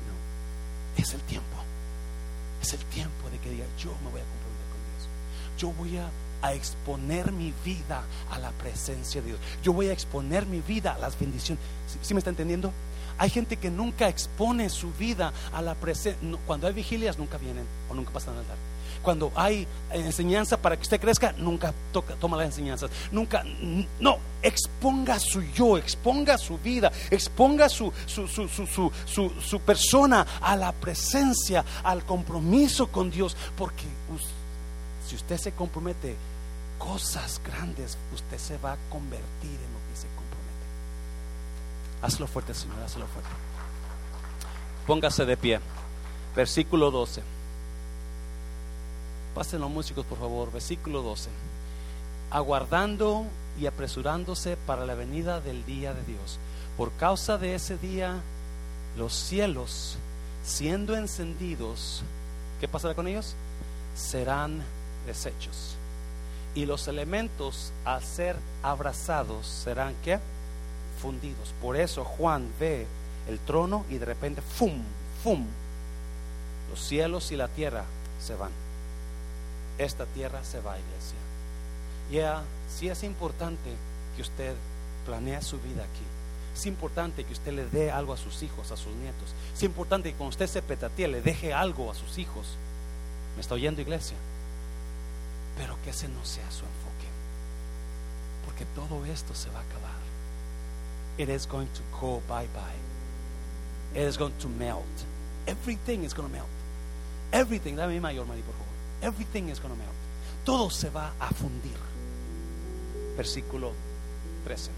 No, 0.07 1.01
es 1.01 1.13
el 1.13 1.21
tiempo. 1.21 1.57
Es 2.59 2.73
el 2.73 2.83
tiempo 2.85 3.29
de 3.29 3.37
que 3.37 3.51
diga, 3.51 3.65
yo 3.77 3.91
me 4.03 4.09
voy 4.09 4.19
a 4.19 4.25
comprometer 4.25 4.67
con 4.73 4.81
Dios. 4.89 5.07
Yo 5.59 5.71
voy 5.71 5.97
a 5.97 6.09
a 6.41 6.53
exponer 6.53 7.31
mi 7.31 7.53
vida 7.65 8.03
a 8.31 8.39
la 8.39 8.51
presencia 8.51 9.21
de 9.21 9.27
Dios. 9.27 9.39
Yo 9.63 9.73
voy 9.73 9.87
a 9.87 9.93
exponer 9.93 10.45
mi 10.45 10.61
vida 10.61 10.93
a 10.93 10.97
las 10.97 11.19
bendiciones. 11.19 11.63
¿Sí, 12.01 12.13
me 12.13 12.19
está 12.19 12.29
entendiendo? 12.29 12.71
Hay 13.17 13.29
gente 13.29 13.57
que 13.57 13.71
nunca 13.71 14.07
expone 14.07 14.69
su 14.69 14.91
vida 14.93 15.33
a 15.51 15.61
la 15.61 15.75
presencia. 15.75 16.21
cuando 16.45 16.67
hay 16.67 16.73
vigilias, 16.73 17.17
nunca 17.17 17.37
vienen 17.37 17.65
o 17.89 17.95
nunca 17.95 18.11
pasan 18.11 18.35
al 18.35 18.41
altar. 18.41 18.57
Cuando 19.01 19.31
hay 19.35 19.67
enseñanza 19.91 20.57
para 20.57 20.75
que 20.75 20.83
usted 20.83 20.99
crezca, 20.99 21.33
nunca 21.37 21.73
toca, 21.91 22.15
toma 22.15 22.37
las 22.37 22.47
enseñanzas. 22.47 22.91
Nunca, 23.11 23.43
no, 23.99 24.17
exponga 24.41 25.19
su 25.19 25.41
yo, 25.41 25.77
exponga 25.77 26.37
su 26.37 26.57
vida, 26.57 26.91
exponga 27.09 27.69
su, 27.69 27.91
su, 28.05 28.27
su, 28.27 28.47
su, 28.47 28.91
su 29.39 29.59
persona 29.61 30.25
a 30.41 30.55
la 30.55 30.71
presencia, 30.71 31.63
al 31.83 32.05
compromiso 32.05 32.87
con 32.87 33.09
Dios, 33.09 33.35
porque 33.55 33.85
usted 34.13 34.36
si 35.07 35.15
usted 35.15 35.37
se 35.37 35.53
compromete, 35.53 36.17
cosas 36.77 37.39
grandes, 37.43 37.97
usted 38.13 38.37
se 38.37 38.57
va 38.57 38.73
a 38.73 38.77
convertir 38.89 39.51
en 39.51 39.73
lo 39.73 39.79
que 39.89 39.95
se 39.95 40.07
compromete. 40.07 40.65
Hazlo 42.01 42.27
fuerte, 42.27 42.53
Señor, 42.53 42.81
hazlo 42.83 43.07
fuerte. 43.07 43.29
Póngase 44.85 45.25
de 45.25 45.37
pie. 45.37 45.61
Versículo 46.35 46.91
12. 46.91 47.23
Pasen 49.33 49.61
los 49.61 49.69
músicos, 49.69 50.05
por 50.05 50.19
favor. 50.19 50.51
Versículo 50.51 51.01
12. 51.01 51.29
Aguardando 52.29 53.25
y 53.59 53.65
apresurándose 53.65 54.57
para 54.57 54.85
la 54.85 54.93
venida 54.93 55.39
del 55.39 55.65
día 55.65 55.93
de 55.93 56.03
Dios. 56.03 56.37
Por 56.75 56.91
causa 56.93 57.37
de 57.37 57.55
ese 57.55 57.77
día, 57.77 58.21
los 58.97 59.13
cielos, 59.13 59.97
siendo 60.43 60.97
encendidos, 60.97 62.03
¿qué 62.59 62.67
pasará 62.67 62.93
con 62.93 63.07
ellos? 63.07 63.35
Serán 63.95 64.63
desechos. 65.07 65.75
Y 66.53 66.67
los 66.67 66.87
elementos 66.87 67.71
al 67.85 68.03
ser 68.03 68.35
abrazados 68.61 69.47
serán 69.47 69.95
que 70.03 70.19
fundidos. 71.01 71.53
Por 71.61 71.75
eso 71.75 72.03
Juan 72.03 72.47
ve 72.59 72.85
el 73.27 73.39
trono 73.39 73.85
y 73.89 73.97
de 73.97 74.05
repente 74.05 74.41
¡fum! 74.41 74.81
¡fum! 75.23 75.45
Los 76.69 76.79
cielos 76.81 77.31
y 77.31 77.35
la 77.35 77.47
tierra 77.47 77.85
se 78.19 78.35
van. 78.35 78.51
Esta 79.77 80.05
tierra 80.05 80.43
se 80.43 80.59
va, 80.59 80.77
iglesia. 80.77 81.17
Ya, 82.11 82.43
si 82.69 82.89
es 82.89 83.03
importante 83.03 83.75
que 84.15 84.21
usted 84.21 84.55
planee 85.05 85.41
su 85.41 85.57
vida 85.59 85.83
aquí. 85.83 86.05
Es 86.55 86.65
importante 86.65 87.23
que 87.23 87.33
usted 87.33 87.53
le 87.53 87.67
dé 87.67 87.91
algo 87.91 88.13
a 88.13 88.17
sus 88.17 88.41
hijos, 88.41 88.71
a 88.71 88.77
sus 88.77 88.93
nietos. 88.95 89.29
Es 89.53 89.61
importante 89.63 90.09
que 90.09 90.17
cuando 90.17 90.31
usted 90.31 90.47
se 90.47 90.61
petatee 90.61 91.07
le 91.07 91.21
deje 91.21 91.53
algo 91.53 91.91
a 91.91 91.95
sus 91.95 92.17
hijos. 92.17 92.47
¿Me 93.35 93.41
está 93.41 93.53
oyendo, 93.53 93.79
iglesia? 93.79 94.17
Pero 95.57 95.77
que 95.83 95.89
ese 95.89 96.07
no 96.07 96.23
sea 96.23 96.49
su 96.51 96.63
enfoque. 96.65 97.07
Porque 98.45 98.65
todo 98.75 99.05
esto 99.05 99.33
se 99.33 99.49
va 99.49 99.59
a 99.59 99.63
acabar. 99.63 99.97
It 101.17 101.29
is 101.29 101.47
going 101.47 101.67
to 101.67 101.81
go 101.99 102.21
bye 102.27 102.47
bye. 102.53 103.99
It 103.99 104.07
is 104.07 104.17
going 104.17 104.33
to 104.39 104.47
melt. 104.47 104.85
Everything 105.47 106.03
is 106.03 106.13
going 106.13 106.29
to 106.29 106.33
melt. 106.33 106.47
Everything, 107.31 107.75
dame 107.75 107.93
mi 107.93 107.99
mayor, 107.99 108.25
María, 108.25 108.43
por 108.43 108.53
favor. 108.53 108.67
Everything 109.01 109.49
is 109.49 109.59
going 109.59 109.73
to 109.73 109.79
melt. 109.79 109.95
Todo 110.45 110.69
se 110.69 110.89
va 110.89 111.11
a 111.19 111.33
fundir. 111.33 111.77
Versículo 113.17 113.71
13. 114.45 114.71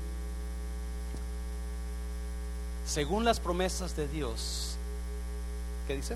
Según 2.86 3.24
las 3.24 3.40
promesas 3.40 3.96
de 3.96 4.08
Dios, 4.08 4.78
¿qué 5.88 5.96
dice? 5.96 6.16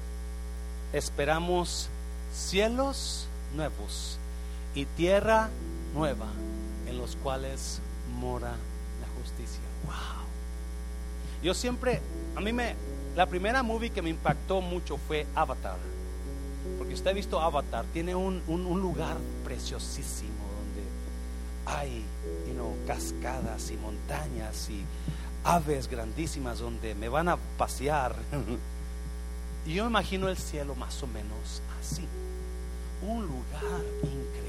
Esperamos 0.91 1.89
cielos 2.33 3.27
nuevos 3.55 4.17
y 4.75 4.85
tierra 4.85 5.49
nueva 5.93 6.27
en 6.87 6.97
los 6.97 7.15
cuales 7.17 7.79
mora 8.19 8.51
la 9.01 9.21
justicia. 9.21 9.61
Wow. 9.85 10.25
Yo 11.43 11.53
siempre, 11.53 12.01
a 12.35 12.41
mí 12.41 12.53
me, 12.53 12.75
la 13.15 13.25
primera 13.25 13.63
movie 13.63 13.89
que 13.89 14.01
me 14.01 14.09
impactó 14.09 14.61
mucho 14.61 14.97
fue 14.97 15.27
Avatar. 15.35 15.77
Porque 16.77 16.93
usted 16.93 17.11
ha 17.11 17.13
visto 17.13 17.39
Avatar, 17.41 17.85
tiene 17.93 18.15
un, 18.15 18.41
un, 18.47 18.81
lugar 18.81 19.17
preciosísimo 19.43 20.45
donde 20.57 20.83
hay 21.65 22.05
cascadas 22.87 23.71
y 23.71 23.77
montañas 23.77 24.69
y 24.69 24.83
aves 25.43 25.87
grandísimas 25.87 26.59
donde 26.59 26.95
me 26.95 27.09
van 27.09 27.29
a 27.29 27.37
pasear. 27.57 28.15
y 29.65 29.73
yo 29.73 29.87
imagino 29.87 30.29
el 30.29 30.37
cielo 30.37 30.75
más 30.75 31.01
o 31.03 31.07
menos 31.07 31.61
así. 31.81 32.07
Un 33.01 33.21
lugar 33.23 33.81
increíble 34.03 34.42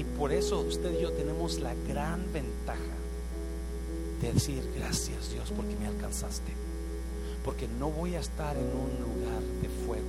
y, 0.00 0.04
por 0.04 0.32
eso 0.32 0.60
usted 0.60 0.98
y 0.98 1.02
yo 1.02 1.12
tenemos 1.12 1.60
la 1.60 1.74
gran 1.88 2.32
ventaja 2.32 2.80
de 4.20 4.32
decir 4.32 4.62
gracias 4.76 5.32
Dios 5.32 5.52
porque 5.54 5.76
me 5.76 5.86
alcanzaste. 5.86 6.52
Porque 7.44 7.68
no 7.78 7.90
voy 7.90 8.14
a 8.16 8.20
estar 8.20 8.56
en 8.56 8.66
un 8.66 8.90
lugar 9.00 9.42
de 9.62 9.68
fuego, 9.86 10.04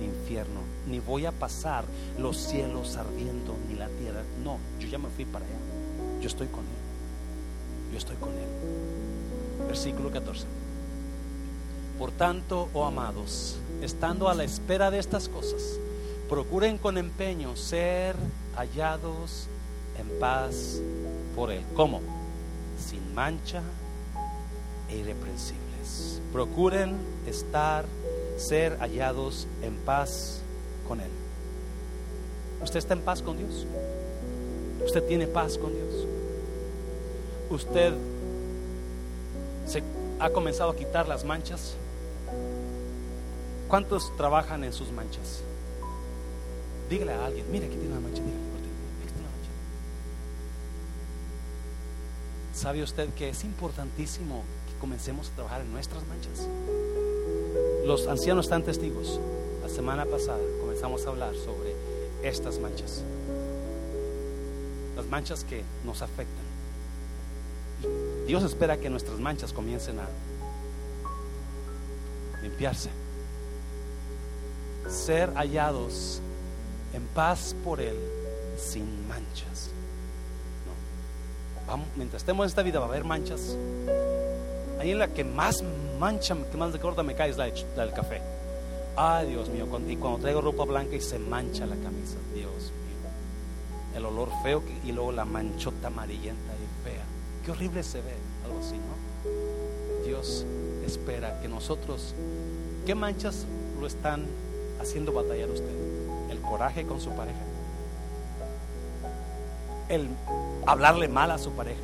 ni 0.00 0.06
infierno, 0.06 0.60
ni 0.88 0.98
voy 0.98 1.24
a 1.24 1.32
pasar 1.32 1.84
los 2.18 2.36
cielos 2.36 2.96
ardiendo, 2.96 3.56
ni 3.68 3.76
la 3.76 3.88
tierra. 3.88 4.22
No, 4.42 4.58
yo 4.80 4.88
ya 4.88 4.98
me 4.98 5.08
fui 5.08 5.24
para 5.24 5.44
allá. 5.44 5.54
Yo 6.20 6.26
estoy 6.26 6.48
con 6.48 6.60
Él. 6.60 7.92
Yo 7.92 7.98
estoy 7.98 8.16
con 8.16 8.30
Él. 8.30 9.68
Versículo 9.68 10.10
14. 10.10 10.46
Por 11.98 12.10
tanto, 12.10 12.68
oh 12.74 12.84
amados, 12.84 13.58
estando 13.80 14.28
a 14.28 14.34
la 14.34 14.42
espera 14.42 14.90
de 14.90 14.98
estas 14.98 15.28
cosas, 15.28 15.78
procuren 16.28 16.78
con 16.78 16.98
empeño 16.98 17.54
ser 17.56 18.16
hallados 18.56 19.48
en 19.98 20.18
paz 20.18 20.80
por 21.34 21.50
Él. 21.50 21.64
¿Cómo? 21.74 22.00
Sin 22.78 23.14
mancha 23.14 23.62
e 24.88 24.96
irreprensibles. 24.96 26.20
Procuren 26.32 26.96
estar, 27.26 27.84
ser 28.36 28.78
hallados 28.78 29.46
en 29.62 29.76
paz 29.76 30.40
con 30.86 31.00
Él. 31.00 31.10
¿Usted 32.62 32.78
está 32.78 32.94
en 32.94 33.02
paz 33.02 33.22
con 33.22 33.36
Dios? 33.36 33.66
¿Usted 34.84 35.02
tiene 35.04 35.26
paz 35.26 35.58
con 35.58 35.72
Dios? 35.72 36.06
¿Usted 37.50 37.92
se 39.66 39.82
ha 40.18 40.30
comenzado 40.30 40.70
a 40.70 40.76
quitar 40.76 41.08
las 41.08 41.24
manchas? 41.24 41.74
¿Cuántos 43.68 44.14
trabajan 44.16 44.64
en 44.64 44.72
sus 44.72 44.92
manchas? 44.92 45.42
Dígale 46.90 47.12
a 47.12 47.26
alguien, 47.26 47.50
mira, 47.50 47.66
aquí 47.66 47.76
tiene 47.76 47.92
una 47.92 48.00
mancha, 48.00 48.22
dígale, 48.22 48.38
aquí 48.98 49.06
está 49.06 49.20
una 49.20 49.30
mancha. 49.30 49.50
¿Sabe 52.62 52.80
usted 52.80 53.08
que 53.14 53.28
es 53.28 53.42
importantísimo 53.42 54.44
que 54.68 54.78
comencemos 54.78 55.30
a 55.30 55.34
trabajar 55.34 55.62
en 55.62 55.72
nuestras 55.72 56.06
manchas? 56.06 56.46
Los 57.84 58.06
ancianos 58.06 58.46
están 58.46 58.62
testigos. 58.62 59.18
La 59.60 59.68
semana 59.68 60.04
pasada 60.04 60.38
comenzamos 60.60 61.04
a 61.04 61.08
hablar 61.08 61.34
sobre 61.34 61.74
estas 62.22 62.60
manchas. 62.60 63.02
Las 64.94 65.06
manchas 65.06 65.42
que 65.42 65.64
nos 65.84 66.02
afectan. 66.02 66.44
Dios 68.28 68.44
espera 68.44 68.76
que 68.76 68.88
nuestras 68.88 69.18
manchas 69.18 69.52
comiencen 69.52 69.98
a 69.98 70.06
limpiarse. 72.42 72.90
Ser 74.88 75.34
hallados 75.34 76.20
en 76.94 77.04
paz 77.08 77.56
por 77.64 77.80
Él 77.80 77.98
sin 78.56 79.08
manchas. 79.08 79.72
Mientras 81.96 82.22
estemos 82.22 82.44
en 82.44 82.48
esta 82.48 82.62
vida 82.62 82.78
va 82.78 82.86
a 82.86 82.88
haber 82.88 83.04
manchas. 83.04 83.56
Ahí 84.80 84.90
en 84.90 84.98
la 84.98 85.08
que 85.08 85.24
más 85.24 85.62
mancha, 85.98 86.36
que 86.50 86.56
más 86.56 86.72
de 86.72 86.80
corta 86.80 87.02
me 87.02 87.14
cae 87.14 87.30
es 87.30 87.36
la, 87.36 87.44
del 87.46 87.92
café. 87.92 88.20
Ay, 88.96 89.28
Dios 89.28 89.48
mío, 89.48 89.66
y 89.88 89.96
cuando 89.96 90.18
traigo 90.18 90.40
ropa 90.40 90.64
blanca 90.64 90.96
y 90.96 91.00
se 91.00 91.18
mancha 91.18 91.64
la 91.64 91.76
camisa, 91.76 92.16
Dios 92.34 92.52
mío. 92.52 93.96
El 93.96 94.04
olor 94.04 94.28
feo 94.42 94.62
y 94.84 94.92
luego 94.92 95.12
la 95.12 95.24
manchota 95.24 95.86
amarillenta 95.86 96.52
y 96.52 96.84
fea. 96.84 97.04
Qué 97.44 97.52
horrible 97.52 97.82
se 97.82 98.00
ve, 98.02 98.14
algo 98.44 98.58
así, 98.58 98.74
¿no? 98.74 100.04
Dios 100.04 100.44
espera 100.86 101.40
que 101.40 101.48
nosotros, 101.48 102.14
¿qué 102.84 102.94
manchas 102.94 103.46
lo 103.80 103.86
están 103.86 104.26
haciendo 104.80 105.12
batallar 105.12 105.48
usted? 105.48 106.30
¿El 106.30 106.40
coraje 106.40 106.84
con 106.84 107.00
su 107.00 107.10
pareja? 107.10 107.51
¿El 109.92 110.08
hablarle 110.66 111.06
mal 111.06 111.30
a 111.30 111.38
su 111.38 111.52
pareja? 111.52 111.82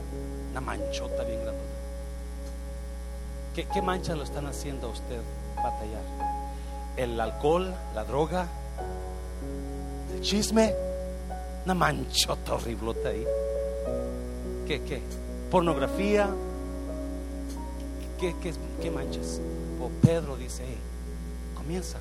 Una 0.51 0.61
manchota 0.61 1.23
bien 1.23 1.41
grande. 1.43 1.61
¿Qué, 3.55 3.67
qué 3.73 3.83
manchas 3.83 4.17
lo 4.17 4.25
están 4.25 4.47
haciendo 4.47 4.89
a 4.89 4.91
usted 4.91 5.21
batallar? 5.55 6.03
¿El 6.97 7.21
alcohol, 7.21 7.73
la 7.95 8.05
droga, 8.05 8.49
el 10.15 10.21
chisme? 10.23 10.75
Una 11.65 11.75
manchota 11.75 12.55
horriblota 12.55 13.11
ahí. 13.11 13.25
¿Qué, 14.67 14.83
qué? 14.83 15.03
pornografía. 15.51 16.29
¿Qué, 18.21 18.35
qué, 18.83 18.91
manchas? 18.91 19.41
O 19.81 19.89
Pedro 20.05 20.37
dice, 20.37 20.65
comienza 21.57 21.99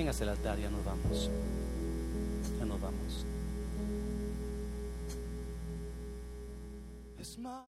Véngase 0.00 0.22
al 0.22 0.30
altar, 0.30 0.58
ya 0.58 0.70
nos 0.70 0.82
vamos. 0.82 1.28